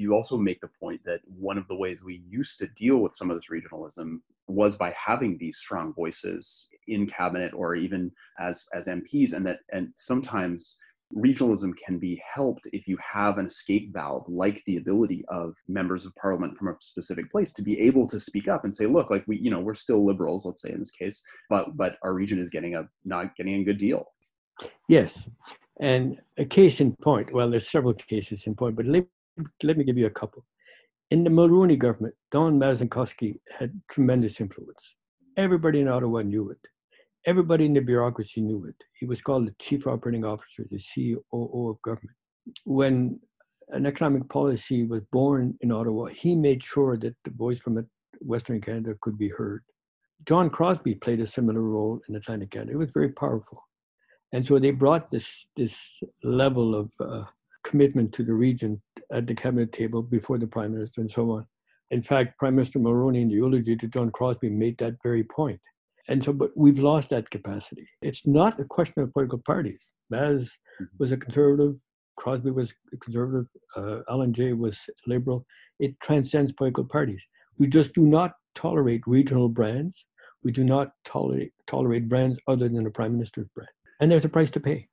You 0.00 0.14
also 0.14 0.38
make 0.38 0.60
the 0.60 0.70
point 0.80 1.02
that 1.04 1.20
one 1.26 1.58
of 1.58 1.68
the 1.68 1.76
ways 1.76 2.02
we 2.02 2.22
used 2.26 2.58
to 2.58 2.68
deal 2.68 2.96
with 2.96 3.14
some 3.14 3.30
of 3.30 3.36
this 3.36 3.50
regionalism 3.50 4.20
was 4.48 4.76
by 4.76 4.94
having 4.96 5.36
these 5.36 5.58
strong 5.58 5.92
voices 5.92 6.68
in 6.88 7.06
cabinet 7.06 7.52
or 7.54 7.74
even 7.74 8.10
as 8.38 8.66
as 8.72 8.86
MPs, 8.86 9.34
and 9.34 9.44
that 9.44 9.60
and 9.72 9.92
sometimes 9.96 10.76
regionalism 11.14 11.72
can 11.76 11.98
be 11.98 12.22
helped 12.34 12.68
if 12.72 12.86
you 12.86 12.96
have 12.98 13.38
an 13.38 13.46
escape 13.46 13.92
valve 13.92 14.24
like 14.28 14.62
the 14.66 14.76
ability 14.76 15.24
of 15.28 15.54
members 15.68 16.06
of 16.06 16.14
parliament 16.14 16.56
from 16.56 16.68
a 16.68 16.76
specific 16.78 17.30
place 17.30 17.52
to 17.52 17.62
be 17.62 17.78
able 17.80 18.08
to 18.08 18.20
speak 18.20 18.46
up 18.46 18.64
and 18.64 18.74
say 18.74 18.86
look 18.86 19.10
like 19.10 19.24
we 19.26 19.36
you 19.36 19.50
know 19.50 19.58
we're 19.58 19.74
still 19.74 20.06
liberals 20.06 20.44
let's 20.44 20.62
say 20.62 20.70
in 20.70 20.78
this 20.78 20.92
case 20.92 21.20
but 21.48 21.76
but 21.76 21.96
our 22.04 22.14
region 22.14 22.38
is 22.38 22.48
getting 22.48 22.76
a 22.76 22.88
not 23.04 23.34
getting 23.36 23.54
a 23.56 23.64
good 23.64 23.78
deal. 23.78 24.06
Yes 24.88 25.28
and 25.80 26.20
a 26.38 26.44
case 26.44 26.80
in 26.80 26.94
point 27.02 27.32
well 27.32 27.50
there's 27.50 27.68
several 27.68 27.94
cases 27.94 28.46
in 28.46 28.54
point 28.54 28.76
but 28.76 28.86
let, 28.86 29.04
let 29.62 29.76
me 29.76 29.84
give 29.84 29.98
you 29.98 30.06
a 30.06 30.18
couple 30.20 30.44
in 31.10 31.24
the 31.24 31.30
mulroney 31.30 31.78
government 31.78 32.14
don 32.30 32.58
mazankowski 32.58 33.38
had 33.58 33.72
tremendous 33.90 34.40
influence 34.40 34.94
everybody 35.36 35.80
in 35.80 35.88
ottawa 35.88 36.22
knew 36.22 36.50
it 36.50 36.58
Everybody 37.26 37.66
in 37.66 37.74
the 37.74 37.80
bureaucracy 37.80 38.40
knew 38.40 38.64
it. 38.64 38.76
He 38.98 39.04
was 39.04 39.20
called 39.20 39.46
the 39.46 39.54
chief 39.58 39.86
operating 39.86 40.24
officer, 40.24 40.66
the 40.70 40.80
COO 40.80 41.68
of 41.68 41.82
government. 41.82 42.16
When 42.64 43.20
an 43.68 43.84
economic 43.84 44.26
policy 44.30 44.86
was 44.86 45.02
born 45.12 45.54
in 45.60 45.70
Ottawa, 45.70 46.06
he 46.06 46.34
made 46.34 46.62
sure 46.62 46.96
that 46.96 47.14
the 47.24 47.30
voice 47.30 47.60
from 47.60 47.86
Western 48.20 48.60
Canada 48.62 48.94
could 49.02 49.18
be 49.18 49.28
heard. 49.28 49.62
John 50.26 50.48
Crosbie 50.48 50.94
played 50.94 51.20
a 51.20 51.26
similar 51.26 51.60
role 51.60 52.00
in 52.08 52.16
Atlantic 52.16 52.52
Canada. 52.52 52.72
It 52.72 52.78
was 52.78 52.90
very 52.90 53.10
powerful. 53.10 53.62
And 54.32 54.46
so 54.46 54.58
they 54.58 54.70
brought 54.70 55.10
this, 55.10 55.44
this 55.56 56.00
level 56.24 56.74
of 56.74 56.90
uh, 57.00 57.24
commitment 57.64 58.12
to 58.14 58.22
the 58.22 58.34
region 58.34 58.80
at 59.12 59.26
the 59.26 59.34
cabinet 59.34 59.72
table 59.72 60.02
before 60.02 60.38
the 60.38 60.46
prime 60.46 60.72
minister 60.72 61.00
and 61.00 61.10
so 61.10 61.30
on. 61.30 61.46
In 61.90 62.02
fact, 62.02 62.38
Prime 62.38 62.54
Minister 62.54 62.78
Mulroney 62.78 63.22
in 63.22 63.28
the 63.28 63.34
eulogy 63.34 63.76
to 63.76 63.88
John 63.88 64.10
Crosbie 64.10 64.48
made 64.48 64.78
that 64.78 64.94
very 65.02 65.24
point. 65.24 65.60
And 66.08 66.22
so, 66.22 66.32
but 66.32 66.50
we've 66.56 66.78
lost 66.78 67.10
that 67.10 67.30
capacity. 67.30 67.88
It's 68.00 68.26
not 68.26 68.60
a 68.60 68.64
question 68.64 69.02
of 69.02 69.12
political 69.12 69.38
parties. 69.38 69.80
Maz 70.12 70.42
mm-hmm. 70.42 70.84
was 70.98 71.12
a 71.12 71.16
conservative, 71.16 71.74
Crosbie 72.18 72.52
was 72.52 72.72
a 72.92 72.96
conservative, 72.98 73.46
uh, 73.76 74.00
Allan 74.08 74.32
J. 74.32 74.52
was 74.52 74.78
liberal. 75.06 75.44
It 75.78 75.98
transcends 76.00 76.52
political 76.52 76.84
parties. 76.84 77.24
We 77.58 77.66
just 77.66 77.94
do 77.94 78.02
not 78.02 78.32
tolerate 78.54 79.02
regional 79.06 79.48
brands. 79.48 80.04
We 80.42 80.52
do 80.52 80.64
not 80.64 80.92
tolerate 81.04 81.52
tolerate 81.66 82.08
brands 82.08 82.38
other 82.46 82.68
than 82.68 82.84
the 82.84 82.90
prime 82.90 83.12
minister's 83.12 83.48
brand. 83.54 83.70
And 84.00 84.10
there's 84.10 84.24
a 84.24 84.28
price 84.28 84.50
to 84.52 84.60
pay. 84.60 84.88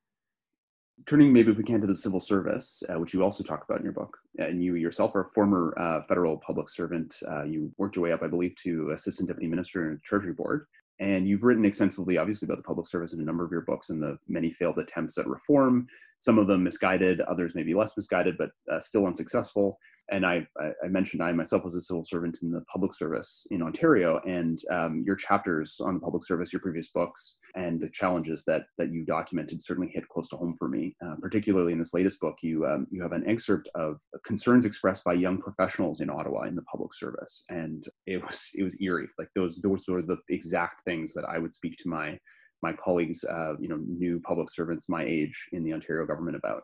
Turning 1.05 1.31
maybe 1.31 1.51
if 1.51 1.57
we 1.57 1.63
can 1.63 1.79
to 1.79 1.88
the 1.88 1.95
civil 1.95 2.19
service, 2.19 2.83
uh, 2.89 2.99
which 2.99 3.13
you 3.13 3.23
also 3.23 3.43
talk 3.43 3.63
about 3.63 3.77
in 3.77 3.83
your 3.83 3.93
book, 3.93 4.17
and 4.39 4.63
you 4.63 4.75
yourself 4.75 5.15
are 5.15 5.21
a 5.21 5.29
former 5.29 5.73
uh, 5.77 6.01
federal 6.07 6.38
public 6.38 6.69
servant. 6.69 7.15
Uh, 7.29 7.43
you 7.43 7.71
worked 7.77 7.95
your 7.95 8.03
way 8.03 8.12
up, 8.12 8.23
I 8.23 8.27
believe, 8.27 8.55
to 8.63 8.89
assistant 8.89 9.27
deputy 9.27 9.47
minister 9.47 9.88
in 9.88 9.93
the 9.95 10.01
Treasury 10.01 10.33
Board. 10.33 10.65
And 10.99 11.27
you've 11.27 11.43
written 11.43 11.65
extensively, 11.65 12.17
obviously, 12.17 12.47
about 12.47 12.57
the 12.57 12.63
public 12.63 12.88
service 12.88 13.13
in 13.13 13.19
a 13.19 13.23
number 13.23 13.45
of 13.45 13.51
your 13.51 13.62
books 13.62 13.89
and 13.89 14.01
the 14.01 14.17
many 14.27 14.51
failed 14.51 14.79
attempts 14.79 15.17
at 15.19 15.27
reform, 15.27 15.88
some 16.19 16.39
of 16.39 16.47
them 16.47 16.63
misguided, 16.63 17.21
others 17.21 17.53
maybe 17.53 17.75
less 17.75 17.95
misguided, 17.95 18.36
but 18.38 18.49
uh, 18.71 18.81
still 18.81 19.05
unsuccessful 19.05 19.77
and 20.09 20.25
I, 20.25 20.47
I, 20.83 20.87
mentioned 20.87 21.21
I 21.21 21.31
myself 21.33 21.63
was 21.63 21.75
a 21.75 21.81
civil 21.81 22.03
servant 22.03 22.39
in 22.41 22.51
the 22.51 22.61
public 22.61 22.93
service 22.93 23.45
in 23.51 23.61
Ontario, 23.61 24.21
and 24.25 24.59
um, 24.71 25.03
your 25.05 25.15
chapters 25.15 25.79
on 25.81 25.95
the 25.95 25.99
public 25.99 26.25
service, 26.25 26.53
your 26.53 26.61
previous 26.61 26.89
books, 26.89 27.37
and 27.55 27.79
the 27.79 27.89
challenges 27.89 28.43
that 28.47 28.67
that 28.77 28.91
you 28.93 29.03
documented 29.05 29.61
certainly 29.61 29.91
hit 29.93 30.07
close 30.07 30.29
to 30.29 30.37
home 30.37 30.55
for 30.57 30.69
me. 30.69 30.95
Uh, 31.05 31.15
particularly 31.21 31.73
in 31.73 31.79
this 31.79 31.93
latest 31.93 32.19
book, 32.19 32.37
you 32.41 32.65
um, 32.65 32.87
you 32.89 33.01
have 33.01 33.11
an 33.11 33.27
excerpt 33.27 33.69
of 33.75 33.99
concerns 34.25 34.65
expressed 34.65 35.03
by 35.03 35.13
young 35.13 35.39
professionals 35.39 35.99
in 35.99 36.09
Ottawa 36.09 36.43
in 36.43 36.55
the 36.55 36.63
public 36.63 36.93
service, 36.93 37.43
and 37.49 37.85
it 38.05 38.23
was 38.23 38.49
it 38.55 38.63
was 38.63 38.79
eerie. 38.81 39.09
Like 39.17 39.29
those 39.35 39.57
those 39.57 39.85
were 39.87 40.01
the 40.01 40.17
exact 40.29 40.85
things 40.85 41.13
that 41.13 41.25
I 41.25 41.37
would 41.37 41.53
speak 41.53 41.77
to 41.79 41.89
my 41.89 42.17
my 42.63 42.73
colleagues, 42.73 43.23
uh, 43.23 43.53
you 43.59 43.67
know, 43.67 43.79
new 43.87 44.19
public 44.21 44.49
servants 44.51 44.89
my 44.89 45.03
age 45.03 45.35
in 45.51 45.63
the 45.63 45.73
Ontario 45.73 46.05
government 46.05 46.37
about 46.37 46.63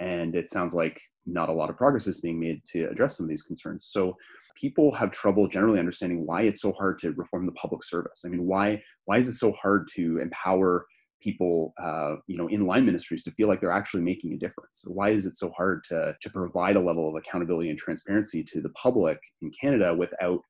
and 0.00 0.34
it 0.34 0.50
sounds 0.50 0.74
like 0.74 1.00
not 1.26 1.48
a 1.48 1.52
lot 1.52 1.70
of 1.70 1.76
progress 1.76 2.06
is 2.06 2.20
being 2.20 2.40
made 2.40 2.60
to 2.72 2.88
address 2.90 3.16
some 3.16 3.24
of 3.24 3.30
these 3.30 3.42
concerns. 3.42 3.88
So 3.90 4.16
people 4.60 4.92
have 4.94 5.12
trouble 5.12 5.46
generally 5.46 5.78
understanding 5.78 6.26
why 6.26 6.42
it's 6.42 6.62
so 6.62 6.72
hard 6.72 6.98
to 7.00 7.12
reform 7.12 7.46
the 7.46 7.52
public 7.52 7.84
service. 7.84 8.22
I 8.24 8.28
mean, 8.28 8.46
why 8.46 8.82
why 9.04 9.18
is 9.18 9.28
it 9.28 9.34
so 9.34 9.52
hard 9.52 9.88
to 9.96 10.18
empower 10.18 10.86
people, 11.22 11.74
uh, 11.82 12.16
you 12.26 12.38
know, 12.38 12.48
in 12.48 12.66
line 12.66 12.86
ministries 12.86 13.22
to 13.24 13.30
feel 13.32 13.46
like 13.46 13.60
they're 13.60 13.70
actually 13.70 14.02
making 14.02 14.32
a 14.32 14.38
difference? 14.38 14.82
Why 14.86 15.10
is 15.10 15.26
it 15.26 15.36
so 15.36 15.52
hard 15.56 15.84
to 15.84 16.16
to 16.20 16.30
provide 16.30 16.76
a 16.76 16.80
level 16.80 17.08
of 17.08 17.14
accountability 17.16 17.70
and 17.70 17.78
transparency 17.78 18.42
to 18.44 18.60
the 18.60 18.70
public 18.70 19.18
in 19.42 19.50
Canada 19.60 19.94
without 19.94 20.40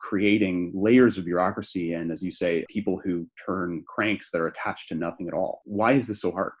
creating 0.00 0.72
layers 0.74 1.18
of 1.18 1.26
bureaucracy 1.26 1.92
and, 1.92 2.10
as 2.10 2.22
you 2.22 2.32
say, 2.32 2.64
people 2.70 2.98
who 3.04 3.26
turn 3.44 3.84
cranks 3.86 4.30
that 4.30 4.40
are 4.40 4.46
attached 4.46 4.88
to 4.88 4.94
nothing 4.94 5.28
at 5.28 5.34
all. 5.34 5.60
Why 5.64 5.92
is 5.92 6.06
this 6.06 6.22
so 6.22 6.30
hard? 6.30 6.52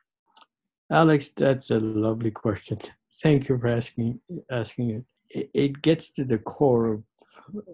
Alex, 0.92 1.30
that's 1.36 1.70
a 1.70 1.78
lovely 1.78 2.32
question. 2.32 2.78
Thank 3.22 3.48
you 3.48 3.58
for 3.58 3.68
asking 3.68 4.20
asking 4.50 5.04
it. 5.30 5.48
It, 5.54 5.82
gets 5.82 6.10
to 6.10 6.24
the 6.24 6.38
core 6.38 6.94
of, 6.94 7.02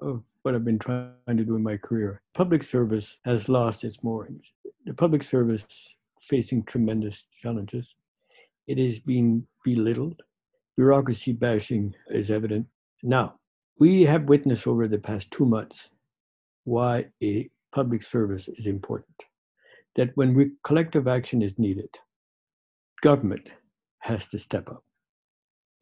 of 0.03 0.23
what 0.43 0.55
I've 0.55 0.67
been 0.67 0.79
trying 0.79 1.15
to 1.29 1.45
do 1.45 1.57
in 1.57 1.63
my 1.63 1.79
career. 1.79 2.21
Public 2.35 2.63
service 2.63 3.17
has 3.25 3.49
lost 3.49 3.85
its 3.85 4.03
moorings. 4.03 4.53
The 4.85 4.93
public 4.93 5.23
service 5.23 5.65
facing 6.21 6.65
tremendous 6.65 7.25
challenges. 7.43 7.95
It 8.67 8.79
is 8.79 8.99
being 8.99 9.47
belittled. 9.65 10.23
Bureaucracy 10.77 11.33
bashing 11.33 11.95
is 12.11 12.31
evident. 12.31 12.67
Now, 13.03 13.37
we 13.79 14.03
have 14.03 14.25
witnessed 14.25 14.67
over 14.67 14.87
the 14.87 14.99
past 14.99 15.31
two 15.31 15.47
months 15.47 15.89
why 16.65 17.07
a 17.23 17.49
public 17.73 18.03
service 18.03 18.49
is 18.49 18.67
important. 18.67 19.23
That 19.95 20.11
when 20.17 20.35
we, 20.35 20.51
collective 20.63 21.09
action 21.09 21.41
is 21.41 21.59
needed, 21.59 21.89
government 23.11 23.49
has 24.01 24.27
to 24.27 24.39
step 24.49 24.69
up. 24.69 24.83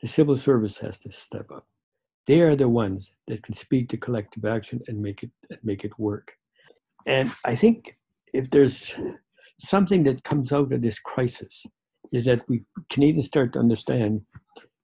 The 0.03 0.09
civil 0.09 0.37
service 0.37 0.77
has 0.85 0.99
to 0.99 1.11
step 1.11 1.49
up. 1.51 1.67
They 2.27 2.41
are 2.43 2.55
the 2.55 2.69
ones 2.69 3.01
that 3.29 3.43
can 3.43 3.55
speak 3.55 3.89
to 3.89 3.97
collective 4.07 4.45
action 4.45 4.79
and 4.89 5.01
make 5.07 5.23
it 5.23 5.31
make 5.71 5.83
it 5.89 5.99
work. 5.99 6.27
And 7.07 7.33
I 7.53 7.55
think 7.63 7.97
if 8.39 8.51
there's 8.51 8.79
something 9.59 10.03
that 10.05 10.25
comes 10.31 10.53
out 10.53 10.73
of 10.73 10.83
this 10.83 10.99
crisis 11.13 11.55
is 12.13 12.25
that 12.27 12.43
we 12.49 12.57
Canadians 12.95 13.27
start 13.33 13.49
to 13.53 13.59
understand 13.67 14.13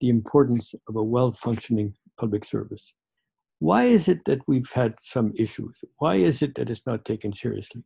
the 0.01 0.09
importance 0.09 0.67
of 0.89 0.97
a 0.97 1.09
well-functioning 1.15 1.89
public 2.19 2.45
service. 2.55 2.85
Why 3.69 3.83
is 3.97 4.09
it 4.13 4.21
that 4.25 4.41
we've 4.51 4.73
had 4.83 4.93
some 5.15 5.29
issues? 5.45 5.77
Why 5.99 6.15
is 6.31 6.41
it 6.41 6.53
that 6.55 6.71
it's 6.71 6.87
not 6.91 7.05
taken 7.05 7.33
seriously? 7.35 7.83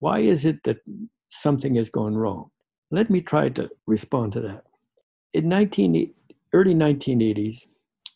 Why 0.00 0.18
is 0.32 0.44
it 0.50 0.58
that 0.64 0.78
something 1.44 1.76
has 1.76 1.90
gone 2.00 2.16
wrong? 2.16 2.50
Let 2.92 3.08
me 3.08 3.22
try 3.22 3.48
to 3.48 3.70
respond 3.86 4.34
to 4.34 4.42
that. 4.42 4.64
In 5.32 5.48
19, 5.48 6.12
early 6.52 6.74
1980s, 6.74 7.64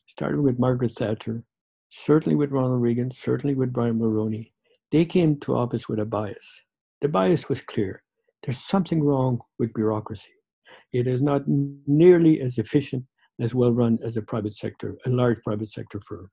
starting 0.07 0.43
with 0.43 0.59
Margaret 0.59 0.93
Thatcher, 0.93 1.43
certainly 1.89 2.37
with 2.37 2.51
Ronald 2.51 2.83
Reagan, 2.83 3.11
certainly 3.11 3.55
with 3.55 3.73
Brian 3.73 3.99
Mulroney, 3.99 4.53
they 4.93 5.07
came 5.07 5.41
to 5.41 5.57
office 5.57 5.89
with 5.89 5.99
a 5.99 6.05
bias. 6.05 6.61
The 7.01 7.09
bias 7.09 7.49
was 7.49 7.63
clear. 7.63 8.03
There's 8.43 8.59
something 8.59 9.03
wrong 9.03 9.41
with 9.59 9.73
bureaucracy. 9.73 10.35
It 10.93 11.07
is 11.07 11.23
not 11.23 11.45
nearly 11.47 12.43
as 12.43 12.59
efficient 12.59 13.05
as 13.41 13.55
well 13.55 13.73
run 13.73 13.99
as 14.05 14.19
a 14.19 14.23
private 14.23 14.55
sector, 14.55 14.99
a 15.07 15.09
large 15.09 15.39
private 15.43 15.71
sector 15.71 16.01
firm. 16.07 16.31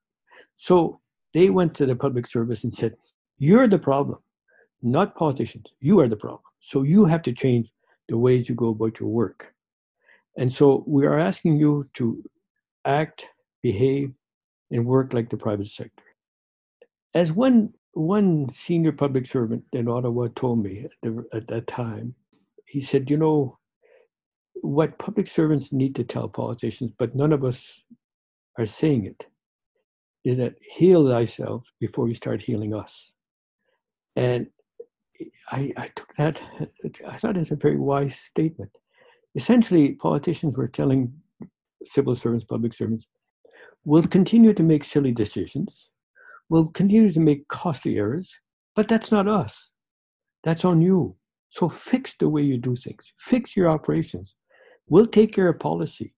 So 0.57 0.99
they 1.33 1.49
went 1.49 1.75
to 1.75 1.85
the 1.85 1.95
public 1.95 2.27
service 2.27 2.65
and 2.65 2.73
said, 2.73 2.97
You're 3.37 3.69
the 3.69 3.79
problem, 3.79 4.19
not 4.81 5.15
politicians. 5.15 5.67
You 5.79 6.01
are 6.01 6.09
the 6.09 6.17
problem. 6.17 6.41
So 6.59 6.83
you 6.83 7.05
have 7.05 7.21
to 7.21 7.31
change 7.31 7.71
the 8.09 8.17
ways 8.17 8.49
you 8.49 8.55
go 8.55 8.69
about 8.69 8.99
your 8.99 9.09
work. 9.09 9.53
And 10.37 10.51
so 10.51 10.83
we 10.87 11.05
are 11.05 11.19
asking 11.19 11.57
you 11.57 11.87
to 11.95 12.23
act, 12.85 13.27
behave, 13.61 14.11
and 14.71 14.85
work 14.85 15.13
like 15.13 15.29
the 15.29 15.37
private 15.37 15.67
sector. 15.67 16.03
As 17.13 17.31
one 17.31 17.73
one 17.93 18.49
senior 18.49 18.91
public 18.91 19.27
servant 19.27 19.63
in 19.71 19.87
Ottawa 19.87 20.27
told 20.35 20.63
me 20.63 20.85
at, 20.85 20.91
the, 21.03 21.23
at 21.31 21.47
that 21.47 21.67
time, 21.67 22.15
he 22.65 22.81
said, 22.81 23.09
"You 23.09 23.17
know, 23.17 23.59
what 24.61 24.97
public 24.97 25.27
servants 25.27 25.71
need 25.71 25.93
to 25.95 26.03
tell 26.03 26.27
politicians, 26.27 26.91
but 26.97 27.15
none 27.15 27.31
of 27.31 27.43
us 27.43 27.67
are 28.57 28.65
saying 28.65 29.05
it, 29.05 29.25
is 30.23 30.37
that 30.37 30.55
heal 30.61 31.07
thyself 31.07 31.63
before 31.79 32.07
you 32.07 32.15
start 32.15 32.41
healing 32.41 32.73
us." 32.73 33.13
And 34.15 34.47
I, 35.51 35.71
I 35.77 35.89
took 35.95 36.13
that, 36.17 36.41
I 37.07 37.17
thought 37.17 37.37
it's 37.37 37.51
a 37.51 37.55
very 37.55 37.77
wise 37.77 38.15
statement. 38.15 38.71
Essentially, 39.35 39.93
politicians 39.93 40.57
were 40.57 40.67
telling 40.67 41.13
civil 41.85 42.15
servants, 42.15 42.45
public 42.45 42.73
servants, 42.73 43.07
we'll 43.85 44.03
continue 44.03 44.53
to 44.53 44.63
make 44.63 44.83
silly 44.83 45.11
decisions, 45.11 45.89
we'll 46.49 46.67
continue 46.67 47.11
to 47.11 47.19
make 47.19 47.47
costly 47.47 47.97
errors, 47.97 48.33
but 48.75 48.87
that's 48.87 49.11
not 49.11 49.27
us. 49.27 49.69
That's 50.43 50.65
on 50.65 50.81
you. 50.81 51.15
So 51.49 51.69
fix 51.69 52.15
the 52.19 52.29
way 52.29 52.41
you 52.41 52.57
do 52.57 52.75
things, 52.75 53.11
fix 53.17 53.55
your 53.55 53.69
operations. 53.69 54.35
We'll 54.87 55.07
take 55.07 55.33
care 55.33 55.49
of 55.49 55.59
policy. 55.59 56.13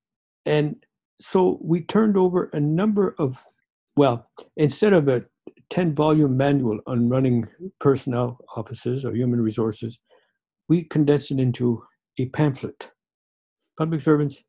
And 0.46 0.76
so 1.22 1.60
we 1.62 1.82
turned 1.82 2.18
over 2.18 2.50
a 2.54 2.60
number 2.60 3.15
of, 3.20 3.44
well, 3.96 4.28
instead 4.58 4.94
of 4.94 5.08
a 5.08 5.26
10 5.69 5.95
volume 5.95 6.38
manual 6.38 6.80
on 6.88 7.10
running 7.10 7.47
personnel 7.80 8.38
offices 8.56 9.06
or 9.06 9.15
human 9.15 9.41
resources, 9.41 9.99
we 10.67 10.84
condensed 10.84 11.32
it 11.32 11.39
into 11.39 11.84
a 12.19 12.28
pamphlet. 12.30 12.89
Public 13.78 14.01
servants, 14.01 14.41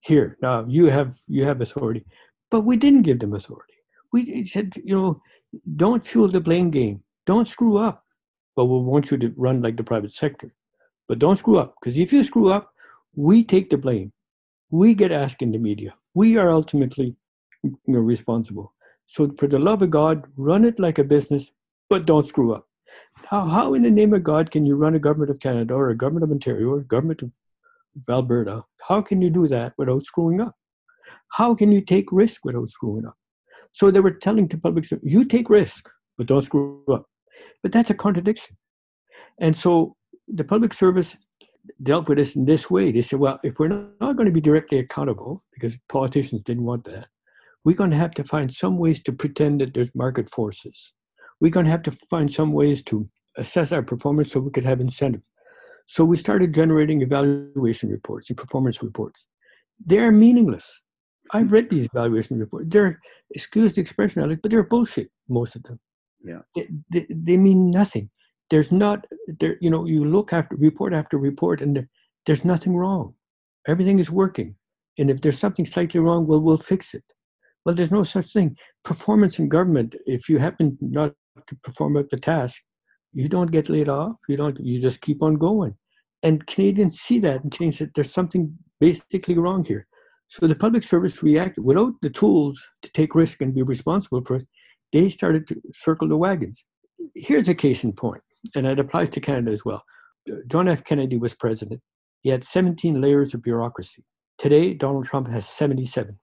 here, 0.00 0.36
now 0.42 0.64
you 0.68 0.86
have 0.86 1.16
you 1.26 1.44
have 1.44 1.60
authority. 1.60 2.04
But 2.50 2.62
we 2.62 2.76
didn't 2.76 3.02
give 3.02 3.18
them 3.18 3.34
authority. 3.34 3.74
We 4.12 4.44
said, 4.44 4.74
you 4.84 4.94
know, 4.94 5.22
don't 5.76 6.06
fuel 6.06 6.28
the 6.28 6.40
blame 6.40 6.70
game. 6.70 7.02
Don't 7.26 7.48
screw 7.48 7.78
up. 7.78 8.04
But 8.54 8.66
we 8.66 8.78
want 8.78 9.10
you 9.10 9.16
to 9.18 9.32
run 9.36 9.62
like 9.62 9.76
the 9.76 9.82
private 9.82 10.12
sector. 10.12 10.54
But 11.08 11.18
don't 11.18 11.36
screw 11.36 11.58
up. 11.58 11.74
Because 11.80 11.98
if 11.98 12.12
you 12.12 12.22
screw 12.22 12.52
up, 12.52 12.70
we 13.16 13.44
take 13.44 13.70
the 13.70 13.78
blame. 13.78 14.12
We 14.70 14.94
get 14.94 15.12
asked 15.12 15.42
in 15.42 15.52
the 15.52 15.58
media. 15.58 15.94
We 16.14 16.36
are 16.36 16.50
ultimately 16.50 17.16
you 17.62 17.78
know, 17.86 18.00
responsible. 18.00 18.73
So, 19.06 19.32
for 19.38 19.46
the 19.46 19.58
love 19.58 19.82
of 19.82 19.90
God, 19.90 20.24
run 20.36 20.64
it 20.64 20.78
like 20.78 20.98
a 20.98 21.04
business, 21.04 21.50
but 21.88 22.06
don't 22.06 22.26
screw 22.26 22.54
up. 22.54 22.66
How, 23.14 23.46
how 23.46 23.74
in 23.74 23.82
the 23.82 23.90
name 23.90 24.12
of 24.12 24.22
God 24.22 24.50
can 24.50 24.66
you 24.66 24.76
run 24.76 24.94
a 24.94 24.98
government 24.98 25.30
of 25.30 25.40
Canada 25.40 25.74
or 25.74 25.90
a 25.90 25.96
government 25.96 26.24
of 26.24 26.30
Ontario 26.30 26.68
or 26.68 26.78
a 26.80 26.84
government 26.84 27.22
of 27.22 27.32
Alberta? 28.08 28.64
How 28.86 29.00
can 29.00 29.22
you 29.22 29.30
do 29.30 29.48
that 29.48 29.72
without 29.78 30.02
screwing 30.02 30.40
up? 30.40 30.54
How 31.30 31.54
can 31.54 31.72
you 31.72 31.80
take 31.80 32.12
risk 32.12 32.44
without 32.44 32.68
screwing 32.68 33.06
up? 33.06 33.16
So 33.72 33.90
they 33.90 34.00
were 34.00 34.12
telling 34.12 34.46
the 34.46 34.58
public, 34.58 34.84
service, 34.84 35.10
you 35.10 35.24
take 35.24 35.50
risk, 35.50 35.88
but 36.16 36.26
don't 36.26 36.42
screw 36.42 36.84
up. 36.92 37.06
But 37.62 37.72
that's 37.72 37.90
a 37.90 37.94
contradiction. 37.94 38.56
And 39.40 39.56
so 39.56 39.96
the 40.28 40.44
public 40.44 40.74
service 40.74 41.16
dealt 41.82 42.08
with 42.08 42.18
this 42.18 42.36
in 42.36 42.44
this 42.44 42.70
way. 42.70 42.92
They 42.92 43.00
said, 43.00 43.18
well, 43.18 43.40
if 43.42 43.58
we're 43.58 43.68
not 43.68 44.16
going 44.16 44.26
to 44.26 44.32
be 44.32 44.40
directly 44.40 44.78
accountable, 44.78 45.42
because 45.52 45.76
politicians 45.88 46.42
didn't 46.42 46.64
want 46.64 46.84
that, 46.84 47.08
we're 47.64 47.76
going 47.76 47.90
to 47.90 47.96
have 47.96 48.12
to 48.12 48.24
find 48.24 48.52
some 48.52 48.78
ways 48.78 49.02
to 49.02 49.12
pretend 49.12 49.60
that 49.60 49.74
there's 49.74 49.94
market 49.94 50.30
forces. 50.30 50.92
We're 51.40 51.50
going 51.50 51.66
to 51.66 51.72
have 51.72 51.82
to 51.84 51.96
find 52.10 52.32
some 52.32 52.52
ways 52.52 52.82
to 52.84 53.08
assess 53.36 53.72
our 53.72 53.82
performance 53.82 54.32
so 54.32 54.40
we 54.40 54.50
could 54.50 54.64
have 54.64 54.80
incentive. 54.80 55.22
So 55.86 56.04
we 56.04 56.16
started 56.16 56.54
generating 56.54 57.02
evaluation 57.02 57.90
reports 57.90 58.30
and 58.30 58.36
performance 58.36 58.82
reports. 58.82 59.26
They're 59.84 60.12
meaningless. 60.12 60.80
I've 61.32 61.52
read 61.52 61.68
these 61.70 61.86
evaluation 61.86 62.38
reports. 62.38 62.66
They're, 62.68 63.00
excuse 63.30 63.74
the 63.74 63.80
expression, 63.80 64.22
Alex, 64.22 64.40
but 64.42 64.50
they're 64.50 64.62
bullshit, 64.62 65.10
most 65.28 65.56
of 65.56 65.62
them. 65.64 65.80
Yeah. 66.24 66.40
They, 66.54 66.68
they, 66.92 67.06
they 67.10 67.36
mean 67.36 67.70
nothing. 67.70 68.10
There's 68.50 68.70
not, 68.70 69.06
there, 69.40 69.56
you 69.60 69.70
know, 69.70 69.86
you 69.86 70.04
look 70.04 70.32
after 70.32 70.56
report 70.56 70.92
after 70.92 71.18
report 71.18 71.60
and 71.60 71.76
there, 71.76 71.88
there's 72.26 72.44
nothing 72.44 72.76
wrong. 72.76 73.14
Everything 73.66 73.98
is 73.98 74.10
working. 74.10 74.54
And 74.98 75.10
if 75.10 75.20
there's 75.20 75.38
something 75.38 75.66
slightly 75.66 76.00
wrong, 76.00 76.26
well, 76.26 76.40
we'll 76.40 76.58
fix 76.58 76.94
it. 76.94 77.04
Well, 77.64 77.74
there's 77.74 77.90
no 77.90 78.04
such 78.04 78.32
thing. 78.32 78.56
Performance 78.84 79.38
in 79.38 79.48
government, 79.48 79.96
if 80.06 80.28
you 80.28 80.38
happen 80.38 80.76
not 80.80 81.12
to 81.46 81.56
perform 81.62 81.96
at 81.96 82.10
the 82.10 82.18
task, 82.18 82.60
you 83.12 83.28
don't 83.28 83.50
get 83.50 83.68
laid 83.68 83.88
off. 83.88 84.16
You 84.28 84.36
don't. 84.36 84.58
You 84.60 84.80
just 84.80 85.00
keep 85.00 85.22
on 85.22 85.36
going. 85.36 85.74
And 86.22 86.46
Canadians 86.46 87.00
see 87.00 87.18
that, 87.20 87.42
and 87.42 87.52
Canadians 87.52 87.78
say 87.78 87.88
there's 87.94 88.12
something 88.12 88.56
basically 88.80 89.38
wrong 89.38 89.64
here. 89.64 89.86
So 90.28 90.46
the 90.46 90.54
public 90.54 90.82
service 90.82 91.22
reacted 91.22 91.64
without 91.64 91.92
the 92.02 92.10
tools 92.10 92.60
to 92.82 92.90
take 92.92 93.14
risk 93.14 93.40
and 93.40 93.54
be 93.54 93.62
responsible 93.62 94.22
for 94.24 94.36
it. 94.36 94.46
They 94.92 95.08
started 95.08 95.46
to 95.48 95.60
circle 95.74 96.08
the 96.08 96.16
wagons. 96.16 96.64
Here's 97.14 97.48
a 97.48 97.54
case 97.54 97.84
in 97.84 97.92
point, 97.92 98.22
and 98.54 98.66
it 98.66 98.78
applies 98.78 99.10
to 99.10 99.20
Canada 99.20 99.52
as 99.52 99.64
well. 99.64 99.82
John 100.48 100.68
F. 100.68 100.84
Kennedy 100.84 101.18
was 101.18 101.34
president. 101.34 101.80
He 102.22 102.30
had 102.30 102.42
17 102.42 103.00
layers 103.00 103.34
of 103.34 103.42
bureaucracy. 103.42 104.02
Today, 104.38 104.74
Donald 104.74 105.04
Trump 105.04 105.28
has 105.28 105.46
77. 105.46 106.18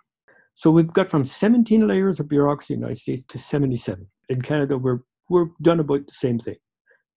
So 0.55 0.69
we've 0.71 0.91
got 0.91 1.09
from 1.09 1.25
17 1.25 1.87
layers 1.87 2.19
of 2.19 2.29
bureaucracy 2.29 2.73
in 2.73 2.81
the 2.81 2.87
United 2.87 3.01
States 3.01 3.23
to 3.29 3.39
77. 3.39 4.05
In 4.29 4.41
Canada, 4.41 4.77
we're, 4.77 4.99
we're 5.29 5.47
done 5.61 5.79
about 5.79 6.07
the 6.07 6.13
same 6.13 6.39
thing. 6.39 6.57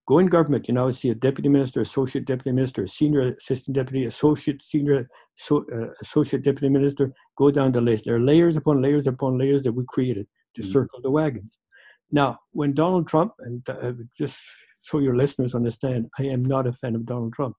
Go 0.07 0.19
in 0.19 0.27
government, 0.27 0.69
you 0.69 0.75
now 0.75 0.91
see 0.91 1.09
a 1.11 1.15
deputy 1.15 1.49
minister, 1.49 1.81
associate 1.81 2.27
deputy 2.27 2.53
minister, 2.53 2.87
senior 2.87 3.35
assistant 3.41 3.75
deputy, 3.75 4.05
associate 4.05 4.61
senior 4.61 5.09
so, 5.37 5.65
uh, 5.75 5.89
associate 6.03 6.43
deputy 6.43 6.69
minister. 6.69 7.13
Go 7.39 7.51
down 7.51 7.73
the 7.73 7.81
list. 7.81 8.05
There 8.05 8.17
are 8.17 8.21
layers 8.21 8.57
upon 8.57 8.83
layers 8.83 9.07
upon 9.07 9.39
layers 9.39 9.63
that 9.63 9.73
we 9.73 9.85
created 9.89 10.27
to 10.57 10.63
mm-hmm. 10.63 10.71
circle 10.71 11.01
the 11.03 11.11
wagons. 11.11 11.59
Now, 12.13 12.39
when 12.53 12.75
Donald 12.75 13.09
Trump, 13.09 13.33
and 13.41 13.67
uh, 13.69 13.93
just 14.17 14.39
so 14.83 14.99
your 14.99 15.17
listeners 15.17 15.55
understand, 15.55 16.07
I 16.19 16.25
am 16.25 16.45
not 16.45 16.67
a 16.67 16.73
fan 16.73 16.95
of 16.95 17.07
Donald 17.07 17.33
Trump. 17.33 17.57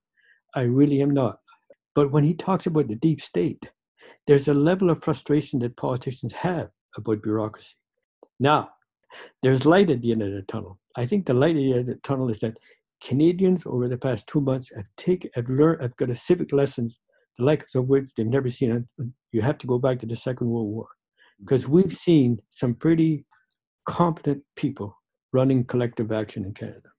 I 0.53 0.61
really 0.61 1.01
am 1.01 1.11
not. 1.11 1.39
But 1.95 2.11
when 2.11 2.23
he 2.23 2.35
talks 2.35 2.67
about 2.67 2.87
the 2.87 2.95
deep 2.95 3.21
state, 3.21 3.69
there's 4.27 4.47
a 4.47 4.53
level 4.53 4.89
of 4.89 5.03
frustration 5.03 5.59
that 5.59 5.77
politicians 5.77 6.33
have 6.33 6.69
about 6.97 7.21
bureaucracy. 7.21 7.75
Now, 8.39 8.69
there's 9.43 9.65
light 9.65 9.89
at 9.89 10.01
the 10.01 10.11
end 10.11 10.23
of 10.23 10.31
the 10.31 10.41
tunnel. 10.43 10.79
I 10.95 11.05
think 11.05 11.25
the 11.25 11.33
light 11.33 11.55
at 11.55 11.59
the 11.59 11.71
end 11.71 11.79
of 11.81 11.87
the 11.87 11.95
tunnel 12.03 12.29
is 12.29 12.39
that 12.39 12.57
Canadians 13.03 13.63
over 13.65 13.87
the 13.87 13.97
past 13.97 14.27
two 14.27 14.41
months 14.41 14.69
have 14.75 14.85
taken, 14.97 15.29
have 15.35 15.49
learned, 15.49 15.81
have 15.81 15.95
got 15.97 16.09
a 16.09 16.15
civic 16.15 16.51
lessons, 16.51 16.99
the 17.37 17.45
likes 17.45 17.75
of 17.75 17.87
which 17.87 18.09
they've 18.15 18.25
never 18.25 18.49
seen. 18.49 18.87
You 19.31 19.41
have 19.41 19.57
to 19.59 19.67
go 19.67 19.77
back 19.77 19.99
to 19.99 20.05
the 20.05 20.15
Second 20.15 20.47
World 20.47 20.67
War 20.67 20.87
because 21.39 21.63
mm-hmm. 21.63 21.73
we've 21.73 21.93
seen 21.93 22.39
some 22.49 22.73
pretty 22.73 23.25
competent 23.87 24.41
people 24.55 24.97
running 25.33 25.65
collective 25.65 26.11
action 26.11 26.45
in 26.45 26.53
Canada. 26.53 26.89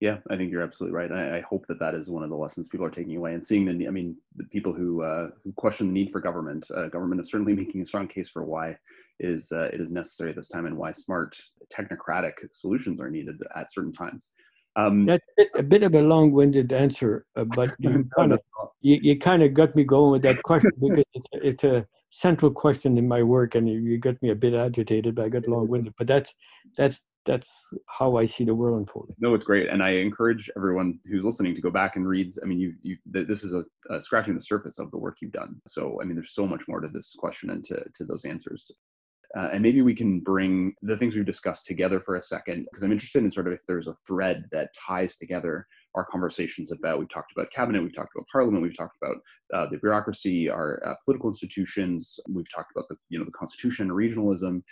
Yeah, 0.00 0.18
I 0.30 0.36
think 0.36 0.52
you're 0.52 0.62
absolutely 0.62 0.96
right. 0.96 1.10
I, 1.10 1.38
I, 1.38 1.40
hope 1.40 1.66
that 1.66 1.80
that 1.80 1.96
is 1.96 2.08
one 2.08 2.22
of 2.22 2.30
the 2.30 2.36
lessons 2.36 2.68
people 2.68 2.86
are 2.86 2.90
taking 2.90 3.16
away 3.16 3.34
and 3.34 3.44
seeing 3.44 3.64
the. 3.64 3.88
I 3.88 3.90
mean, 3.90 4.16
the 4.36 4.44
people 4.44 4.72
who 4.72 5.02
uh, 5.02 5.30
who 5.42 5.52
question 5.52 5.88
the 5.88 5.92
need 5.92 6.12
for 6.12 6.20
government. 6.20 6.70
Uh, 6.72 6.86
government 6.86 7.20
is 7.20 7.30
certainly 7.30 7.52
making 7.62 7.82
a 7.82 7.86
strong 7.86 8.06
case 8.06 8.28
for 8.28 8.44
why 8.44 8.76
is 9.18 9.50
uh, 9.50 9.68
it 9.72 9.80
is 9.80 9.90
necessary 9.90 10.30
at 10.30 10.36
this 10.36 10.48
time 10.48 10.66
and 10.66 10.76
why 10.76 10.92
smart 10.92 11.36
technocratic 11.76 12.34
solutions 12.52 13.00
are 13.00 13.10
needed 13.10 13.42
at 13.56 13.72
certain 13.72 13.92
times. 13.92 14.28
Um, 14.76 15.06
That's 15.06 15.24
a 15.56 15.62
bit 15.62 15.82
of 15.82 15.94
a 15.94 16.00
long-winded 16.00 16.72
answer, 16.72 17.26
uh, 17.34 17.44
but 17.56 17.74
you 17.80 18.08
kind 18.16 18.32
of 18.32 18.40
you, 18.80 19.00
you 19.02 19.18
kind 19.18 19.42
of 19.42 19.52
got 19.52 19.74
me 19.74 19.82
going 19.82 20.12
with 20.12 20.22
that 20.22 20.42
question 20.44 20.70
because 20.80 21.04
it's 21.14 21.28
a, 21.34 21.46
it's 21.48 21.64
a 21.64 21.86
central 22.10 22.52
question 22.52 22.96
in 22.96 23.08
my 23.08 23.22
work, 23.22 23.56
and 23.56 23.68
you, 23.68 23.80
you 23.80 23.98
got 23.98 24.20
me 24.22 24.30
a 24.30 24.36
bit 24.36 24.54
agitated. 24.54 25.16
But 25.16 25.24
I 25.24 25.28
got 25.28 25.48
long-winded, 25.48 25.94
but 25.98 26.06
that's 26.06 26.32
that's 26.76 27.00
that's 27.24 27.50
how 27.88 28.16
I 28.16 28.24
see 28.24 28.44
the 28.44 28.54
world 28.54 28.78
unfolding. 28.78 29.16
No, 29.18 29.34
it's 29.34 29.44
great, 29.44 29.68
and 29.68 29.82
I 29.82 29.90
encourage 29.90 30.50
everyone 30.56 30.98
who's 31.04 31.24
listening 31.24 31.54
to 31.54 31.60
go 31.60 31.70
back 31.70 31.96
and 31.96 32.08
read. 32.08 32.32
I 32.42 32.46
mean, 32.46 32.58
you, 32.58 32.74
you 32.80 32.96
this 33.04 33.44
is 33.44 33.52
a, 33.52 33.64
a 33.90 34.00
scratching 34.00 34.34
the 34.34 34.40
surface 34.40 34.78
of 34.78 34.90
the 34.90 34.98
work 34.98 35.18
you've 35.20 35.32
done. 35.32 35.60
So, 35.66 36.00
I 36.00 36.04
mean, 36.04 36.14
there's 36.14 36.34
so 36.34 36.46
much 36.46 36.62
more 36.68 36.80
to 36.80 36.88
this 36.88 37.14
question 37.18 37.50
and 37.50 37.64
to 37.64 37.84
to 37.96 38.04
those 38.04 38.24
answers. 38.24 38.70
Uh, 39.36 39.50
and 39.52 39.62
maybe 39.62 39.82
we 39.82 39.94
can 39.94 40.20
bring 40.20 40.72
the 40.80 40.96
things 40.96 41.14
we've 41.14 41.26
discussed 41.26 41.66
together 41.66 42.00
for 42.00 42.16
a 42.16 42.22
second, 42.22 42.66
because 42.70 42.82
I'm 42.82 42.92
interested 42.92 43.22
in 43.22 43.30
sort 43.30 43.46
of 43.46 43.52
if 43.52 43.60
there's 43.68 43.86
a 43.86 43.96
thread 44.06 44.46
that 44.52 44.70
ties 44.86 45.18
together 45.18 45.66
our 45.94 46.06
conversations 46.06 46.70
about. 46.70 46.98
We've 46.98 47.10
talked 47.10 47.32
about 47.32 47.50
cabinet, 47.50 47.82
we've 47.82 47.94
talked 47.94 48.12
about 48.16 48.26
parliament, 48.32 48.62
we've 48.62 48.76
talked 48.76 48.96
about 49.02 49.16
uh, 49.52 49.68
the 49.70 49.78
bureaucracy, 49.78 50.48
our 50.48 50.82
uh, 50.86 50.94
political 51.04 51.28
institutions, 51.28 52.18
we've 52.28 52.50
talked 52.50 52.72
about 52.74 52.88
the 52.88 52.96
you 53.10 53.18
know 53.18 53.24
the 53.26 53.32
constitution, 53.32 53.90
regionalism. 53.90 54.62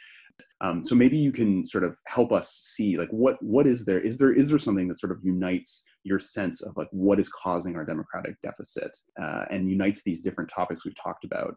Um, 0.61 0.83
so 0.83 0.95
maybe 0.95 1.17
you 1.19 1.33
can 1.33 1.67
sort 1.67 1.85
of 1.85 1.97
help 2.07 2.33
us 2.33 2.73
see 2.75 2.97
like 2.97 3.11
what 3.11 3.37
what 3.43 3.67
is 3.67 3.85
there 3.85 4.01
is 4.01 4.17
there 4.17 4.33
is 4.33 4.49
there 4.49 4.59
something 4.59 4.89
that 4.89 4.99
sort 4.99 5.13
of 5.13 5.19
unites 5.23 5.83
your 6.03 6.19
sense 6.19 6.63
of 6.63 6.75
like 6.77 6.89
what 6.93 7.19
is 7.19 7.29
causing 7.29 7.77
our 7.77 7.85
democratic 7.85 8.41
deficit 8.41 8.97
uh, 9.21 9.45
and 9.51 9.69
unites 9.69 10.03
these 10.03 10.23
different 10.23 10.49
topics 10.55 10.85
we've 10.85 11.03
talked 11.03 11.25
about. 11.25 11.57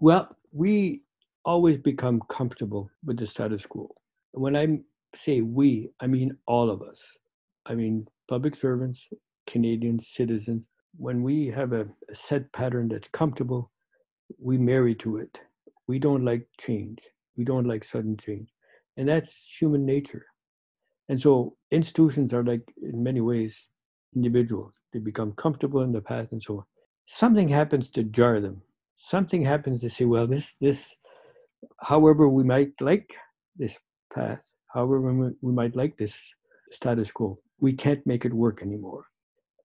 Well, 0.00 0.34
we 0.52 1.02
always 1.44 1.78
become 1.78 2.22
comfortable 2.30 2.90
with 3.04 3.18
the 3.18 3.26
status 3.26 3.66
quo. 3.66 3.90
When 4.32 4.56
I 4.56 4.78
say 5.14 5.40
we, 5.42 5.90
I 6.00 6.06
mean 6.06 6.36
all 6.46 6.70
of 6.70 6.80
us. 6.80 7.02
I 7.66 7.74
mean 7.74 8.06
public 8.28 8.56
servants, 8.56 9.06
Canadian 9.46 10.00
citizens. 10.00 10.68
When 10.96 11.22
we 11.22 11.46
have 11.48 11.72
a, 11.72 11.86
a 12.10 12.14
set 12.14 12.52
pattern 12.52 12.88
that's 12.88 13.08
comfortable, 13.08 13.70
we 14.38 14.58
marry 14.58 14.94
to 14.96 15.18
it. 15.18 15.38
We 15.88 15.98
don't 15.98 16.24
like 16.24 16.46
change. 16.58 16.98
We 17.36 17.44
don't 17.44 17.66
like 17.66 17.84
sudden 17.84 18.16
change. 18.16 18.48
And 18.96 19.08
that's 19.08 19.46
human 19.58 19.86
nature. 19.86 20.26
And 21.08 21.20
so 21.20 21.56
institutions 21.70 22.32
are 22.32 22.44
like, 22.44 22.62
in 22.82 23.02
many 23.02 23.20
ways, 23.20 23.68
individuals. 24.14 24.74
They 24.92 24.98
become 24.98 25.32
comfortable 25.32 25.82
in 25.82 25.92
the 25.92 26.00
path 26.00 26.28
and 26.32 26.42
so 26.42 26.58
on. 26.58 26.64
Something 27.06 27.48
happens 27.48 27.90
to 27.90 28.04
jar 28.04 28.40
them. 28.40 28.62
Something 28.96 29.44
happens 29.44 29.80
to 29.80 29.90
say, 29.90 30.04
well, 30.04 30.26
this, 30.26 30.54
this, 30.60 30.94
however 31.80 32.28
we 32.28 32.44
might 32.44 32.72
like 32.80 33.10
this 33.56 33.76
path, 34.14 34.44
however 34.72 35.34
we 35.40 35.52
might 35.52 35.74
like 35.74 35.96
this 35.96 36.14
status 36.70 37.10
quo, 37.10 37.38
we 37.60 37.72
can't 37.72 38.06
make 38.06 38.24
it 38.24 38.32
work 38.32 38.62
anymore. 38.62 39.06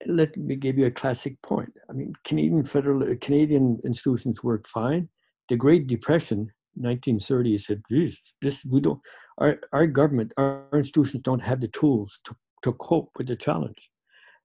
Let 0.06 0.36
me 0.38 0.56
give 0.56 0.78
you 0.78 0.86
a 0.86 0.92
classic 0.92 1.42
point. 1.42 1.74
I 1.90 1.94
mean, 1.94 2.14
Canadian 2.24 2.64
federal 2.64 3.16
Canadian 3.18 3.80
institutions 3.84 4.44
worked 4.44 4.68
fine. 4.68 5.10
The 5.50 5.56
Great 5.56 5.88
Depression, 5.88 6.52
1930, 6.80 7.58
said, 7.58 7.82
"Geez, 7.90 8.18
this 8.42 8.64
we 8.66 8.82
don't. 8.82 9.00
Our 9.40 9.60
our 9.74 9.88
government, 9.88 10.34
our 10.38 10.68
institutions 10.74 11.24
don't 11.24 11.44
have 11.44 11.62
the 11.62 11.68
tools 11.70 12.20
to 12.26 12.36
to 12.64 12.74
cope 12.74 13.12
with 13.18 13.28
the 13.28 13.36
challenge." 13.36 13.90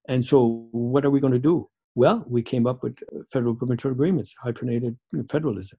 And 0.08 0.24
so, 0.24 0.68
what 0.72 1.04
are 1.04 1.10
we 1.10 1.20
going 1.20 1.32
to 1.32 1.38
do? 1.38 1.68
Well, 1.94 2.24
we 2.28 2.42
came 2.42 2.66
up 2.66 2.82
with 2.82 2.96
federal 3.32 3.54
provincial 3.54 3.90
agreements, 3.90 4.32
hyphenated 4.42 4.96
federalism 5.30 5.78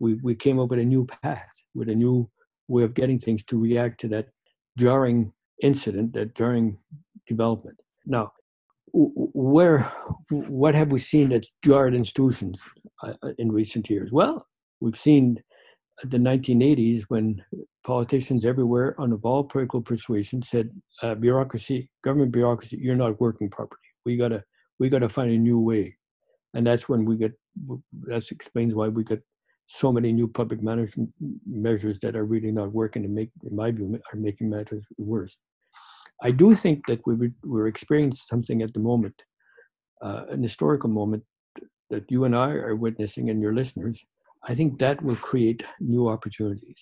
we, 0.00 0.14
we 0.14 0.34
came 0.34 0.58
up 0.58 0.70
with 0.70 0.80
a 0.80 0.84
new 0.84 1.06
path, 1.22 1.48
with 1.74 1.88
a 1.88 1.94
new 1.94 2.28
way 2.66 2.82
of 2.82 2.94
getting 2.94 3.20
things 3.20 3.44
to 3.44 3.58
react 3.58 4.00
to 4.00 4.08
that 4.08 4.28
jarring 4.76 5.32
incident, 5.62 6.14
that 6.14 6.34
jarring 6.34 6.78
development. 7.28 7.78
Now, 8.06 8.32
where, 8.92 9.92
what 10.30 10.74
have 10.74 10.90
we 10.90 10.98
seen 10.98 11.28
that's 11.28 11.52
jarred 11.64 11.94
institutions 11.94 12.60
uh, 13.04 13.12
uh, 13.22 13.32
in 13.38 13.52
recent 13.52 13.88
years? 13.88 14.10
Well, 14.10 14.46
we've 14.80 14.96
seen 14.96 15.42
the 16.04 16.18
1980s 16.18 17.04
when 17.08 17.42
politicians 17.84 18.44
everywhere 18.44 18.94
on 18.98 19.12
of 19.12 19.24
all 19.24 19.44
political 19.44 19.80
persuasion 19.80 20.42
said, 20.42 20.70
uh, 21.02 21.14
bureaucracy, 21.14 21.90
government 22.04 22.32
bureaucracy, 22.32 22.78
you're 22.80 22.94
not 22.94 23.20
working 23.20 23.48
properly. 23.48 23.80
We 24.04 24.16
gotta, 24.16 24.42
we 24.78 24.88
gotta 24.88 25.08
find 25.08 25.30
a 25.30 25.38
new 25.38 25.58
way, 25.58 25.96
and 26.54 26.66
that's 26.66 26.88
when 26.88 27.04
we 27.04 27.16
get. 27.16 27.32
That 28.06 28.24
explains 28.30 28.74
why 28.74 28.88
we 28.88 29.02
got 29.04 29.18
so 29.66 29.92
many 29.92 30.12
new 30.12 30.26
public 30.26 30.62
management 30.62 31.10
measures 31.46 32.00
that 32.00 32.16
are 32.16 32.24
really 32.24 32.50
not 32.50 32.72
working 32.72 33.04
and 33.04 33.14
make, 33.14 33.30
in 33.44 33.54
my 33.54 33.70
view, 33.70 34.00
are 34.12 34.18
making 34.18 34.50
matters 34.50 34.84
worse. 34.98 35.38
I 36.22 36.32
do 36.32 36.54
think 36.54 36.86
that 36.86 37.00
we, 37.06 37.30
we're 37.44 37.68
experiencing 37.68 38.24
something 38.28 38.62
at 38.62 38.74
the 38.74 38.80
moment, 38.80 39.14
uh, 40.02 40.24
an 40.28 40.42
historical 40.42 40.90
moment 40.90 41.22
that 41.88 42.04
you 42.10 42.24
and 42.24 42.34
I 42.34 42.50
are 42.50 42.76
witnessing 42.76 43.30
and 43.30 43.40
your 43.40 43.54
listeners. 43.54 44.02
I 44.44 44.54
think 44.54 44.78
that 44.78 45.02
will 45.02 45.16
create 45.16 45.64
new 45.80 46.08
opportunities. 46.08 46.78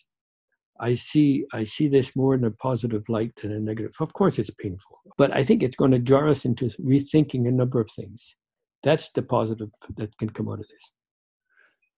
I 0.81 0.95
see 0.95 1.45
I 1.53 1.65
see 1.65 1.89
this 1.89 2.15
more 2.15 2.35
in 2.35 2.45
a 2.45 2.51
positive 2.53 3.03
light 3.09 3.33
than 3.43 3.53
a 3.53 3.59
negative. 3.59 3.95
Of 4.01 4.13
course, 4.13 4.39
it's 4.39 4.51
painful, 4.51 5.01
but 5.17 5.35
I 5.35 5.43
think 5.43 5.63
it's 5.63 5.77
going 5.77 5.91
to 5.91 5.99
jar 5.99 6.29
us 6.29 6.45
into 6.45 6.67
rethinking 6.81 7.49
a 7.49 7.53
number 7.53 7.81
of 7.81 7.91
things. 7.91 8.37
That's 8.85 9.11
the 9.11 9.23
positive 9.23 9.71
that 9.97 10.17
can 10.19 10.31
come 10.31 10.49
out 10.49 10.61
of 10.61 10.69
this. 10.69 10.93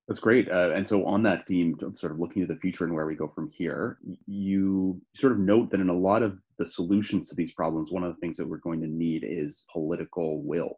That's 0.07 0.19
great. 0.19 0.49
Uh, 0.49 0.71
and 0.71 0.87
so, 0.87 1.05
on 1.05 1.21
that 1.23 1.47
theme, 1.47 1.77
sort 1.93 2.11
of 2.11 2.19
looking 2.19 2.41
to 2.41 2.53
the 2.53 2.59
future 2.59 2.85
and 2.85 2.93
where 2.93 3.05
we 3.05 3.15
go 3.15 3.27
from 3.27 3.49
here, 3.49 3.99
you 4.25 4.99
sort 5.15 5.31
of 5.31 5.39
note 5.39 5.69
that 5.71 5.79
in 5.79 5.89
a 5.89 5.93
lot 5.93 6.23
of 6.23 6.39
the 6.57 6.65
solutions 6.65 7.29
to 7.29 7.35
these 7.35 7.53
problems, 7.53 7.91
one 7.91 8.03
of 8.03 8.13
the 8.13 8.19
things 8.19 8.35
that 8.37 8.47
we're 8.47 8.57
going 8.57 8.81
to 8.81 8.87
need 8.87 9.23
is 9.25 9.63
political 9.71 10.43
will. 10.43 10.75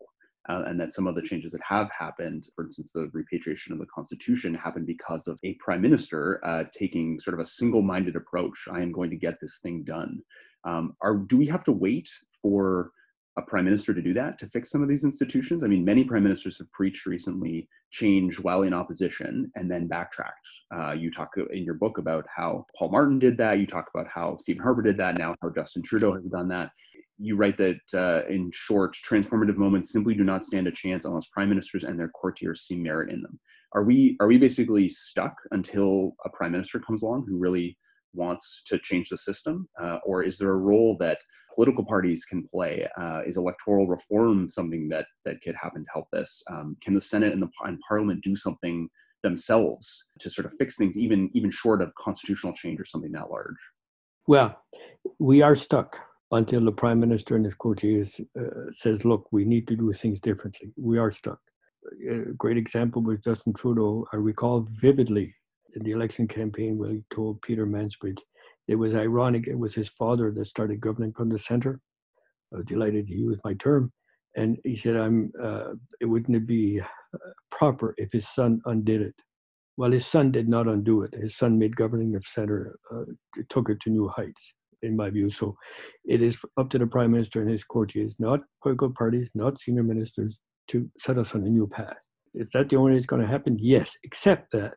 Uh, 0.50 0.64
and 0.68 0.80
that 0.80 0.92
some 0.92 1.08
of 1.08 1.16
the 1.16 1.22
changes 1.22 1.54
that 1.54 1.62
have 1.68 1.90
happened, 1.98 2.48
for 2.56 2.66
instance, 2.66 2.92
the 2.94 3.10
repatriation 3.14 3.72
of 3.72 3.80
the 3.80 3.86
Constitution, 3.86 4.54
happened 4.54 4.86
because 4.86 5.28
of 5.28 5.40
a 5.44 5.54
prime 5.54 5.82
minister 5.82 6.42
uh, 6.46 6.64
taking 6.78 7.20
sort 7.20 7.34
of 7.34 7.40
a 7.40 7.46
single 7.46 7.82
minded 7.82 8.16
approach. 8.16 8.58
I 8.72 8.82
am 8.82 8.92
going 8.92 9.10
to 9.10 9.16
get 9.16 9.40
this 9.40 9.60
thing 9.64 9.84
done. 9.84 10.20
Um, 10.66 10.96
are, 11.02 11.16
do 11.16 11.38
we 11.38 11.48
have 11.48 11.64
to 11.66 11.72
wait 11.72 12.10
for 12.42 12.92
a 13.38 13.42
prime 13.42 13.66
minister 13.66 13.94
to 13.94 14.02
do 14.02 14.14
that 14.14 14.38
to 14.40 14.48
fix 14.50 14.70
some 14.70 14.84
of 14.84 14.90
these 14.90 15.04
institutions. 15.04 15.64
I 15.64 15.68
mean, 15.68 15.84
many 15.84 16.04
prime 16.04 16.24
ministers 16.24 16.58
have 16.60 16.72
preached 16.72 17.06
recently 17.06 17.68
change 17.92 18.40
while 18.40 18.64
in 18.64 18.74
opposition 18.74 19.52
and 19.56 19.70
then 19.70 19.88
backtracked. 19.88 20.48
Uh, 20.76 20.92
you 20.92 21.12
talk 21.12 21.32
in 21.52 21.64
your 21.64 21.74
book 21.76 21.98
about 21.98 22.26
how 22.34 22.66
Paul 22.78 22.92
Martin 22.92 23.20
did 23.20 23.38
that. 23.38 23.60
You 23.60 23.66
talk 23.66 23.90
about 23.94 24.08
how 24.08 24.38
Stephen 24.38 24.62
Harper 24.62 24.84
did 24.84 24.98
that. 24.98 25.18
Now 25.18 25.36
how 25.42 25.50
Justin 25.50 25.82
Trudeau 25.82 26.14
has 26.14 26.24
done 26.26 26.48
that. 26.50 26.70
You 27.18 27.36
write 27.36 27.58
that 27.58 27.80
uh, 27.94 28.28
in 28.28 28.52
short, 28.54 28.98
transformative 29.08 29.58
moments 29.58 29.92
simply 29.92 30.14
do 30.14 30.24
not 30.24 30.46
stand 30.46 30.68
a 30.68 30.72
chance 30.72 31.06
unless 31.06 31.28
prime 31.28 31.50
ministers 31.50 31.84
and 31.84 32.00
their 32.00 32.10
courtiers 32.10 32.62
see 32.62 32.76
merit 32.76 33.12
in 33.12 33.22
them. 33.22 33.40
Are 33.74 33.84
we 33.84 34.18
are 34.20 34.28
we 34.28 34.38
basically 34.38 34.90
stuck 34.90 35.36
until 35.52 36.16
a 36.26 36.30
prime 36.30 36.52
minister 36.52 36.80
comes 36.80 37.02
along 37.02 37.26
who 37.28 37.38
really 37.38 37.78
wants 38.14 38.62
to 38.68 38.78
change 38.80 39.10
the 39.10 39.18
system, 39.18 39.68
uh, 39.82 39.98
or 40.06 40.24
is 40.24 40.38
there 40.38 40.52
a 40.52 40.58
role 40.58 40.96
that 41.00 41.18
political 41.54 41.84
parties 41.84 42.26
can 42.26 42.48
play? 42.48 42.88
Uh, 42.98 43.22
is 43.26 43.38
electoral 43.38 43.88
reform 43.88 44.50
something 44.50 44.88
that 44.90 45.06
that 45.26 45.42
could 45.42 45.56
happen 45.56 45.84
to 45.84 45.92
help 45.92 46.08
this? 46.12 46.44
Um, 46.50 46.78
can 46.82 46.94
the 46.94 47.02
Senate 47.02 47.34
and 47.34 47.42
the 47.42 47.50
and 47.64 47.80
Parliament 47.88 48.24
do 48.24 48.36
something 48.36 48.90
themselves 49.24 50.06
to 50.20 50.30
sort 50.30 50.46
of 50.46 50.54
fix 50.60 50.76
things, 50.76 50.98
even 50.98 51.30
even 51.34 51.50
short 51.50 51.82
of 51.82 51.94
constitutional 51.96 52.54
change 52.54 52.80
or 52.80 52.86
something 52.86 53.12
that 53.14 53.30
large? 53.30 53.56
Well, 54.28 54.58
we 55.20 55.42
are 55.42 55.56
stuck 55.56 55.98
until 56.34 56.66
the 56.66 56.72
prime 56.72 57.00
minister 57.00 57.36
and 57.36 57.46
his 57.46 57.56
courtiers 57.56 58.20
uh, 58.40 58.72
says, 58.72 59.06
"Look, 59.06 59.28
we 59.32 59.46
need 59.46 59.68
to 59.70 59.76
do 59.76 59.94
things 59.94 60.20
differently." 60.20 60.74
We 60.78 60.98
are 60.98 61.12
stuck. 61.12 61.40
A 62.10 62.34
great 62.38 62.58
example 62.58 63.02
was 63.02 63.20
Justin 63.20 63.54
Trudeau. 63.54 64.06
I 64.14 64.18
recall 64.18 64.68
vividly 64.72 65.36
in 65.76 65.84
the 65.84 65.92
election 65.92 66.28
campaign 66.28 66.78
where 66.78 66.92
he 66.92 67.04
told 67.14 67.42
Peter 67.42 67.66
Mansbridge 67.66 68.22
it 68.68 68.76
was 68.76 68.96
ironic. 68.96 69.48
It 69.48 69.60
was 69.60 69.74
his 69.76 69.90
father 69.90 70.32
that 70.32 70.48
started 70.48 70.82
governing 70.82 71.14
from 71.14 71.30
the 71.30 71.40
center. 71.40 71.80
I 72.54 72.58
was 72.58 72.66
delighted 72.66 73.08
he 73.08 73.16
used 73.16 73.42
my 73.44 73.56
term. 73.56 73.92
And 74.36 74.58
he 74.64 74.76
said, 74.76 74.98
"I'm. 74.98 75.32
Uh, 75.42 75.74
it 76.02 76.06
wouldn't 76.06 76.48
be 76.48 76.82
uh, 76.82 77.18
proper 77.52 77.94
if 77.98 78.12
his 78.12 78.28
son 78.28 78.62
undid 78.66 79.02
it." 79.02 79.16
Well, 79.78 79.92
his 79.92 80.06
son 80.08 80.32
did 80.32 80.48
not 80.50 80.68
undo 80.68 81.04
it. 81.04 81.14
His 81.14 81.36
son 81.36 81.58
made 81.60 81.76
governing 81.76 82.16
of 82.16 82.26
center, 82.26 82.78
uh, 82.92 83.06
took 83.50 83.70
it 83.70 83.80
to 83.82 83.90
new 83.90 84.08
heights, 84.08 84.54
in 84.84 84.96
my 84.96 85.10
view. 85.10 85.30
So 85.30 85.56
it 86.06 86.22
is 86.22 86.38
up 86.58 86.70
to 86.72 86.78
the 86.78 86.88
prime 86.88 87.12
minister 87.12 87.42
and 87.42 87.50
his 87.50 87.64
courtiers, 87.64 88.16
not 88.20 88.42
political 88.62 88.92
parties, 88.92 89.30
not 89.34 89.60
senior 89.60 89.84
ministers, 89.84 90.40
to 90.70 90.90
set 90.98 91.18
us 91.18 91.34
on 91.36 91.44
a 91.46 91.50
new 91.50 91.68
path. 91.68 91.98
Is 92.34 92.48
that 92.54 92.70
the 92.70 92.76
only 92.76 92.92
way 92.92 92.98
it's 92.98 93.06
going 93.06 93.22
to 93.22 93.28
happen? 93.28 93.58
Yes, 93.60 93.96
except 94.04 94.52
that 94.54 94.74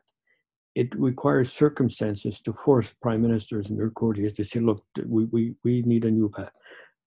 it 0.75 0.93
requires 0.95 1.51
circumstances 1.51 2.39
to 2.41 2.53
force 2.53 2.93
prime 3.01 3.21
ministers 3.21 3.69
and 3.69 3.79
their 3.79 3.89
courtiers 3.89 4.33
to 4.33 4.43
say, 4.43 4.59
look, 4.59 4.83
we, 5.07 5.25
we, 5.25 5.55
we 5.63 5.81
need 5.83 6.05
a 6.05 6.11
new 6.11 6.29
path. 6.29 6.51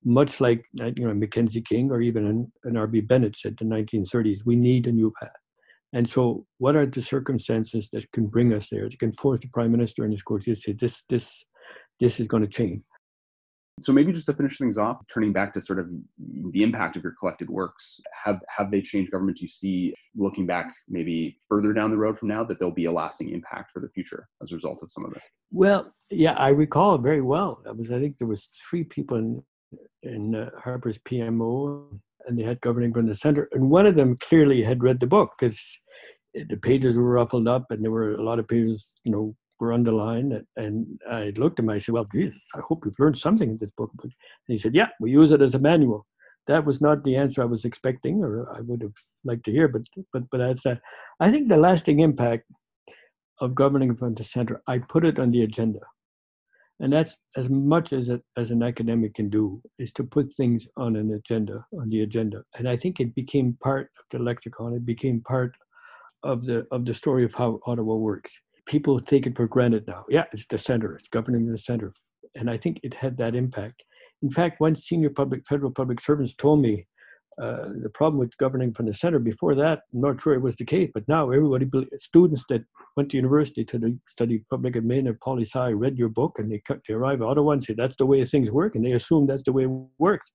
Much 0.04 0.40
like 0.40 0.64
uh, 0.80 0.90
you 0.96 1.06
know 1.06 1.14
Mackenzie 1.14 1.60
King 1.60 1.90
or 1.90 2.00
even 2.00 2.26
an, 2.26 2.52
an 2.64 2.76
R.B. 2.76 3.02
Bennett 3.02 3.36
said 3.36 3.56
in 3.60 3.68
the 3.68 3.76
1930s, 3.76 4.40
we 4.44 4.56
need 4.56 4.86
a 4.86 4.92
new 4.92 5.12
path. 5.20 5.30
And 5.92 6.08
so, 6.08 6.46
what 6.58 6.74
are 6.74 6.86
the 6.86 7.02
circumstances 7.02 7.88
that 7.92 8.10
can 8.12 8.26
bring 8.26 8.52
us 8.54 8.68
there? 8.70 8.88
That 8.88 8.98
can 8.98 9.12
force 9.12 9.40
the 9.40 9.48
prime 9.48 9.72
minister 9.72 10.04
and 10.04 10.12
his 10.12 10.22
courtiers 10.22 10.62
to 10.62 10.70
say, 10.70 10.76
this, 10.80 11.04
this, 11.08 11.44
this 12.00 12.20
is 12.20 12.28
going 12.28 12.44
to 12.44 12.48
change. 12.48 12.82
So 13.80 13.92
maybe 13.92 14.12
just 14.12 14.26
to 14.26 14.34
finish 14.34 14.58
things 14.58 14.76
off, 14.76 14.98
turning 15.12 15.32
back 15.32 15.52
to 15.54 15.60
sort 15.60 15.78
of 15.78 15.88
the 16.52 16.62
impact 16.62 16.96
of 16.96 17.02
your 17.02 17.14
collected 17.18 17.48
works, 17.48 18.00
have 18.24 18.40
have 18.56 18.70
they 18.70 18.82
changed 18.82 19.10
government? 19.10 19.38
Do 19.38 19.44
you 19.44 19.48
see, 19.48 19.94
looking 20.14 20.46
back 20.46 20.74
maybe 20.88 21.38
further 21.48 21.72
down 21.72 21.90
the 21.90 21.96
road 21.96 22.18
from 22.18 22.28
now, 22.28 22.44
that 22.44 22.58
there'll 22.58 22.74
be 22.74 22.84
a 22.84 22.92
lasting 22.92 23.30
impact 23.30 23.72
for 23.72 23.80
the 23.80 23.88
future 23.88 24.28
as 24.42 24.52
a 24.52 24.54
result 24.54 24.80
of 24.82 24.90
some 24.90 25.04
of 25.04 25.12
this? 25.12 25.22
Well, 25.50 25.92
yeah, 26.10 26.32
I 26.32 26.48
recall 26.48 26.98
very 26.98 27.22
well. 27.22 27.62
I 27.66 27.72
was, 27.72 27.90
I 27.90 27.98
think 27.98 28.18
there 28.18 28.28
was 28.28 28.44
three 28.68 28.84
people 28.84 29.16
in 29.16 29.42
in 30.02 30.34
uh, 30.34 30.50
Harper's 30.58 30.98
PMO, 30.98 32.00
and 32.26 32.38
they 32.38 32.42
had 32.42 32.60
governing 32.60 32.92
from 32.92 33.06
the 33.06 33.14
center, 33.14 33.48
and 33.52 33.70
one 33.70 33.86
of 33.86 33.94
them 33.94 34.16
clearly 34.20 34.62
had 34.62 34.82
read 34.82 35.00
the 35.00 35.06
book 35.06 35.32
because 35.38 35.60
the 36.34 36.56
pages 36.56 36.96
were 36.96 37.10
ruffled 37.10 37.48
up, 37.48 37.66
and 37.70 37.84
there 37.84 37.90
were 37.90 38.12
a 38.12 38.22
lot 38.22 38.38
of 38.38 38.48
pages, 38.48 38.94
you 39.04 39.12
know, 39.12 39.34
were 39.60 39.72
underlined. 39.72 40.42
And 40.56 41.00
I 41.08 41.32
looked 41.36 41.58
at 41.58 41.64
him, 41.64 41.70
I 41.70 41.78
said, 41.78 41.92
Well, 41.92 42.08
Jesus, 42.12 42.42
I 42.54 42.60
hope 42.60 42.84
you've 42.84 42.98
learned 42.98 43.18
something 43.18 43.50
in 43.50 43.58
this 43.58 43.70
book. 43.70 43.90
And 44.02 44.12
he 44.46 44.58
said, 44.58 44.74
Yeah, 44.74 44.88
we 45.00 45.10
use 45.10 45.30
it 45.30 45.42
as 45.42 45.54
a 45.54 45.58
manual. 45.58 46.06
That 46.46 46.64
was 46.64 46.80
not 46.80 47.04
the 47.04 47.16
answer 47.16 47.42
I 47.42 47.46
was 47.46 47.64
expecting, 47.64 48.24
or 48.24 48.50
I 48.56 48.60
would 48.62 48.82
have 48.82 48.94
liked 49.24 49.44
to 49.44 49.52
hear, 49.52 49.68
but 49.68 49.82
but 50.12 50.24
but 50.30 50.38
that's 50.38 50.62
that. 50.62 50.80
I 51.20 51.30
think 51.30 51.48
the 51.48 51.56
lasting 51.56 52.00
impact 52.00 52.44
of 53.40 53.54
governing 53.54 53.94
from 53.96 54.14
the 54.14 54.24
center, 54.24 54.60
I 54.66 54.78
put 54.78 55.04
it 55.04 55.18
on 55.18 55.30
the 55.30 55.42
agenda. 55.42 55.80
And 56.80 56.92
that's 56.92 57.14
as 57.36 57.50
much 57.50 57.92
as 57.92 58.08
a, 58.08 58.22
as 58.38 58.50
an 58.50 58.62
academic 58.62 59.14
can 59.14 59.28
do 59.28 59.60
is 59.78 59.92
to 59.94 60.04
put 60.04 60.26
things 60.28 60.66
on 60.78 60.96
an 60.96 61.12
agenda, 61.12 61.64
on 61.78 61.90
the 61.90 62.00
agenda. 62.02 62.42
And 62.56 62.66
I 62.66 62.76
think 62.76 63.00
it 63.00 63.14
became 63.14 63.58
part 63.62 63.90
of 63.98 64.04
the 64.10 64.18
lexicon. 64.18 64.74
It 64.74 64.86
became 64.86 65.20
part 65.20 65.54
of 66.22 66.44
the 66.46 66.66
of 66.70 66.84
the 66.84 66.94
story 66.94 67.24
of 67.24 67.34
how 67.34 67.60
Ottawa 67.66 67.94
works 67.96 68.32
people 68.70 69.00
take 69.00 69.26
it 69.26 69.36
for 69.36 69.48
granted 69.48 69.84
now. 69.88 70.04
Yeah, 70.08 70.26
it's 70.32 70.46
the 70.48 70.56
center, 70.56 70.94
it's 70.94 71.08
governing 71.08 71.50
the 71.50 71.58
center. 71.58 71.92
And 72.36 72.48
I 72.48 72.56
think 72.56 72.78
it 72.84 72.94
had 72.94 73.16
that 73.18 73.34
impact. 73.34 73.82
In 74.22 74.30
fact, 74.30 74.60
one 74.60 74.76
senior 74.76 75.10
public 75.10 75.44
federal 75.44 75.72
public 75.72 76.00
servants 76.00 76.34
told 76.34 76.62
me 76.62 76.86
uh, 77.42 77.70
the 77.82 77.90
problem 77.92 78.20
with 78.20 78.36
governing 78.36 78.72
from 78.72 78.86
the 78.86 78.92
center 78.92 79.18
before 79.18 79.54
that, 79.56 79.80
I'm 79.92 80.02
not 80.02 80.22
sure 80.22 80.34
it 80.34 80.42
was 80.42 80.54
the 80.54 80.64
case, 80.64 80.90
but 80.94 81.08
now 81.08 81.30
everybody, 81.30 81.66
students 81.98 82.44
that 82.48 82.62
went 82.96 83.10
to 83.10 83.16
university 83.16 83.64
to 83.64 83.98
study 84.06 84.44
public 84.50 84.74
admin 84.74 85.08
or 85.08 85.14
poli 85.14 85.44
sci 85.44 85.70
read 85.72 85.98
your 85.98 86.10
book 86.10 86.38
and 86.38 86.52
they, 86.52 86.62
they 86.86 86.94
arrive 86.94 87.22
at 87.22 87.26
Ottawa 87.26 87.52
and 87.52 87.64
say 87.64 87.74
that's 87.74 87.96
the 87.96 88.06
way 88.06 88.24
things 88.24 88.50
work, 88.50 88.76
and 88.76 88.84
they 88.84 88.92
assume 88.92 89.26
that's 89.26 89.42
the 89.42 89.52
way 89.52 89.64
it 89.64 89.70
works. 89.98 90.30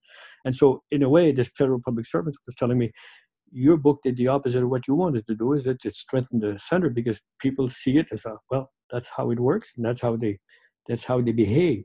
And 0.46 0.56
so, 0.56 0.84
in 0.92 1.04
a 1.04 1.10
way, 1.10 1.32
this 1.32 1.50
federal 1.58 1.82
public 1.84 2.06
servant 2.06 2.36
was 2.46 2.56
telling 2.56 2.78
me 2.78 2.92
your 3.52 3.78
book 3.78 4.00
did 4.04 4.18
the 4.18 4.28
opposite 4.28 4.64
of 4.64 4.70
what 4.70 4.88
you 4.88 4.96
wanted 4.96 5.26
to 5.28 5.36
do 5.36 5.54
is 5.54 5.66
it, 5.66 5.78
it 5.84 5.96
strengthened 5.96 6.42
the 6.42 6.60
center 6.60 6.90
because 6.90 7.20
people 7.40 7.70
see 7.70 7.98
it 7.98 8.08
as 8.12 8.26
a, 8.26 8.36
well 8.50 8.72
that's 8.92 9.10
how 9.16 9.32
it 9.32 9.40
works 9.40 9.72
and 9.76 9.86
that's 9.86 10.02
how 10.02 10.16
they 10.16 10.38
that's 10.88 11.04
how 11.04 11.20
they 11.20 11.32
behave. 11.32 11.84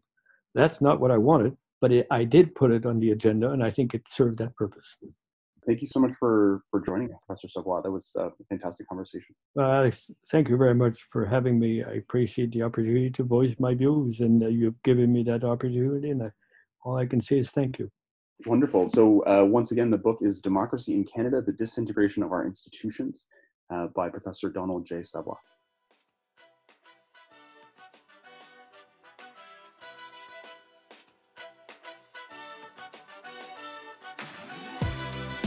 That's 0.54 0.80
not 0.80 1.00
what 1.00 1.10
i 1.10 1.16
wanted 1.16 1.56
but 1.80 1.92
it, 1.92 2.06
i 2.10 2.24
did 2.24 2.54
put 2.54 2.70
it 2.70 2.86
on 2.86 2.98
the 3.00 3.10
agenda 3.12 3.50
and 3.50 3.62
i 3.62 3.70
think 3.70 3.94
it 3.94 4.02
served 4.08 4.38
that 4.38 4.54
purpose. 4.56 4.96
Thank 5.66 5.82
you 5.82 5.88
so 5.88 6.00
much 6.00 6.12
for 6.18 6.62
for 6.70 6.80
joining 6.80 7.12
us 7.12 7.18
professor 7.26 7.48
savoie. 7.48 7.82
That 7.82 7.90
was 7.90 8.10
a 8.16 8.30
fantastic 8.48 8.88
conversation. 8.88 9.34
Well 9.54 9.70
alex 9.70 10.10
thank 10.30 10.48
you 10.48 10.56
very 10.56 10.74
much 10.74 10.96
for 11.10 11.24
having 11.24 11.58
me. 11.58 11.84
I 11.84 11.92
appreciate 11.92 12.52
the 12.52 12.62
opportunity 12.62 13.10
to 13.10 13.22
voice 13.22 13.54
my 13.58 13.74
views 13.74 14.20
and 14.20 14.42
uh, 14.42 14.48
you've 14.48 14.82
given 14.82 15.12
me 15.12 15.22
that 15.24 15.44
opportunity 15.44 16.10
and 16.10 16.22
I, 16.24 16.30
all 16.84 16.96
i 16.96 17.06
can 17.06 17.20
say 17.20 17.38
is 17.38 17.50
thank 17.50 17.78
you 17.78 17.90
Wonderful. 18.46 18.88
So 18.88 19.20
uh, 19.26 19.44
once 19.44 19.70
again, 19.70 19.90
the 19.90 19.98
book 19.98 20.18
is 20.22 20.40
Democracy 20.40 20.94
in 20.94 21.04
Canada, 21.04 21.42
The 21.42 21.52
Disintegration 21.52 22.22
of 22.22 22.32
Our 22.32 22.46
Institutions 22.46 23.24
uh, 23.70 23.88
by 23.88 24.08
Professor 24.08 24.48
Donald 24.48 24.86
J. 24.86 25.02
Savoie. 25.02 25.34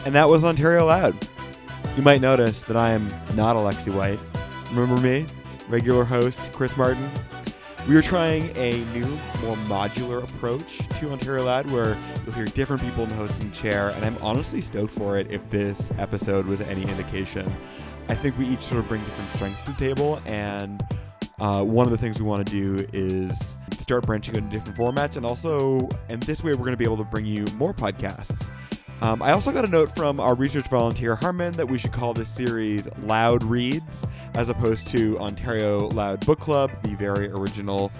And 0.05 0.13
that 0.15 0.27
was 0.27 0.43
Ontario 0.43 0.85
Loud. 0.85 1.15
You 1.95 2.03
might 2.03 2.21
notice 2.21 2.63
that 2.63 2.75
I 2.75 2.91
am 2.91 3.07
not 3.35 3.55
Alexi 3.55 3.93
White. 3.93 4.19
Remember 4.71 5.01
me? 5.01 5.25
Regular 5.69 6.03
host 6.03 6.41
Chris 6.51 6.75
Martin. 6.75 7.09
We 7.85 7.97
are 7.97 8.01
trying 8.01 8.43
a 8.55 8.85
new, 8.93 9.05
more 9.41 9.57
modular 9.67 10.23
approach 10.23 10.77
to 10.99 11.11
Ontario 11.11 11.43
Loud 11.43 11.69
where 11.69 11.97
you'll 12.25 12.33
hear 12.33 12.45
different 12.45 12.81
people 12.81 13.03
in 13.03 13.09
the 13.09 13.15
hosting 13.15 13.51
chair, 13.51 13.89
and 13.89 14.05
I'm 14.05 14.17
honestly 14.21 14.61
stoked 14.61 14.93
for 14.93 15.17
it 15.17 15.29
if 15.29 15.47
this 15.49 15.91
episode 15.97 16.45
was 16.45 16.61
any 16.61 16.83
indication. 16.83 17.53
I 18.07 18.15
think 18.15 18.37
we 18.37 18.47
each 18.47 18.61
sort 18.61 18.79
of 18.79 18.87
bring 18.87 19.03
different 19.03 19.33
strengths 19.33 19.63
to 19.65 19.71
the 19.71 19.77
table, 19.77 20.21
and 20.27 20.81
uh, 21.39 21.61
one 21.65 21.85
of 21.85 21.91
the 21.91 21.97
things 21.97 22.21
we 22.21 22.25
want 22.25 22.47
to 22.47 22.53
do 22.53 22.87
is 22.93 23.57
start 23.73 24.05
branching 24.05 24.35
into 24.35 24.49
different 24.49 24.77
formats, 24.79 25.17
and 25.17 25.25
also, 25.25 25.89
and 26.07 26.23
this 26.23 26.41
way, 26.41 26.53
we're 26.53 26.59
going 26.59 26.71
to 26.71 26.77
be 26.77 26.85
able 26.85 26.95
to 26.95 27.03
bring 27.03 27.25
you 27.25 27.43
more 27.57 27.73
podcasts. 27.73 28.49
Um, 29.03 29.21
I 29.21 29.33
also 29.33 29.51
got 29.51 29.65
a 29.65 29.67
note 29.67 29.93
from 29.93 30.21
our 30.21 30.33
research 30.33 30.69
volunteer 30.69 31.13
Harman 31.13 31.51
that 31.53 31.67
we 31.67 31.77
should 31.77 31.91
call 31.91 32.13
this 32.13 32.29
series 32.29 32.87
Loud 32.99 33.43
Reads 33.43 34.05
as 34.33 34.47
opposed 34.47 34.87
to 34.91 35.19
Ontario 35.19 35.89
Loud 35.89 36.25
Book 36.25 36.39
Club, 36.39 36.71
the 36.83 36.95
very 36.95 37.29
original 37.29 37.91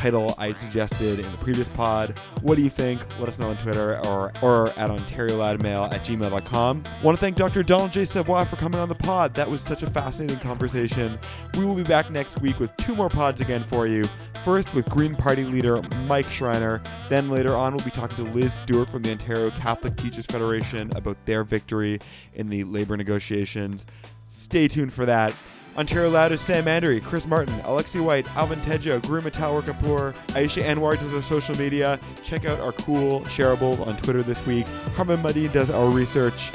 title 0.00 0.34
I 0.38 0.54
suggested 0.54 1.20
in 1.20 1.30
the 1.30 1.36
previous 1.38 1.68
pod. 1.68 2.18
What 2.40 2.54
do 2.54 2.62
you 2.62 2.70
think? 2.70 3.02
Let 3.18 3.28
us 3.28 3.38
know 3.38 3.50
on 3.50 3.58
Twitter 3.58 3.98
or, 4.06 4.32
or 4.40 4.70
at 4.70 4.90
OntarioLoudMail 4.90 5.92
at 5.92 6.02
gmail.com. 6.04 6.82
Want 7.02 7.18
to 7.18 7.20
thank 7.20 7.36
Dr. 7.36 7.62
Donald 7.62 7.92
J. 7.92 8.06
Savoie 8.06 8.46
for 8.46 8.56
coming 8.56 8.80
on 8.80 8.88
the 8.88 8.94
pod. 8.94 9.34
That 9.34 9.50
was 9.50 9.60
such 9.60 9.82
a 9.82 9.90
fascinating 9.90 10.38
conversation. 10.38 11.18
We 11.54 11.66
will 11.66 11.74
be 11.74 11.82
back 11.82 12.10
next 12.10 12.40
week 12.40 12.58
with 12.58 12.74
two 12.78 12.94
more 12.94 13.10
pods 13.10 13.42
again 13.42 13.62
for 13.64 13.86
you. 13.86 14.06
First 14.42 14.74
with 14.74 14.88
Green 14.88 15.14
Party 15.14 15.44
leader 15.44 15.82
Mike 16.06 16.28
Schreiner. 16.30 16.82
Then 17.10 17.28
later 17.28 17.54
on, 17.54 17.74
we'll 17.74 17.84
be 17.84 17.90
talking 17.90 18.24
to 18.24 18.32
Liz 18.32 18.54
Stewart 18.54 18.88
from 18.88 19.02
the 19.02 19.10
Ontario 19.10 19.50
Catholic 19.50 19.96
Teachers 19.96 20.24
Federation 20.24 20.90
about 20.96 21.18
their 21.26 21.44
victory 21.44 21.98
in 22.32 22.48
the 22.48 22.64
labor 22.64 22.96
negotiations. 22.96 23.84
Stay 24.26 24.66
tuned 24.66 24.94
for 24.94 25.04
that. 25.04 25.34
Ontario 25.76 26.10
Loud 26.10 26.32
is 26.32 26.40
Sam 26.40 26.64
Mandery, 26.64 27.02
Chris 27.02 27.26
Martin, 27.26 27.58
Alexi 27.60 28.02
White, 28.02 28.26
Alvin 28.36 28.60
Tejo, 28.60 29.00
Guru 29.02 29.22
Matawar 29.22 29.62
Kapoor, 29.62 30.14
Aisha 30.28 30.62
Anwar 30.64 30.98
does 30.98 31.14
our 31.14 31.22
social 31.22 31.56
media. 31.56 31.98
Check 32.22 32.44
out 32.44 32.60
our 32.60 32.72
cool 32.72 33.20
shareables 33.22 33.84
on 33.86 33.96
Twitter 33.96 34.22
this 34.22 34.44
week. 34.46 34.66
Harman 34.96 35.22
Muddy 35.22 35.48
does 35.48 35.70
our 35.70 35.88
research. 35.88 36.50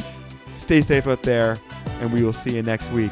Stay 0.57 0.81
safe 0.81 1.07
out 1.07 1.23
there, 1.23 1.57
and 2.01 2.11
we 2.11 2.23
will 2.23 2.33
see 2.33 2.55
you 2.55 2.61
next 2.61 2.91
week. 2.91 3.11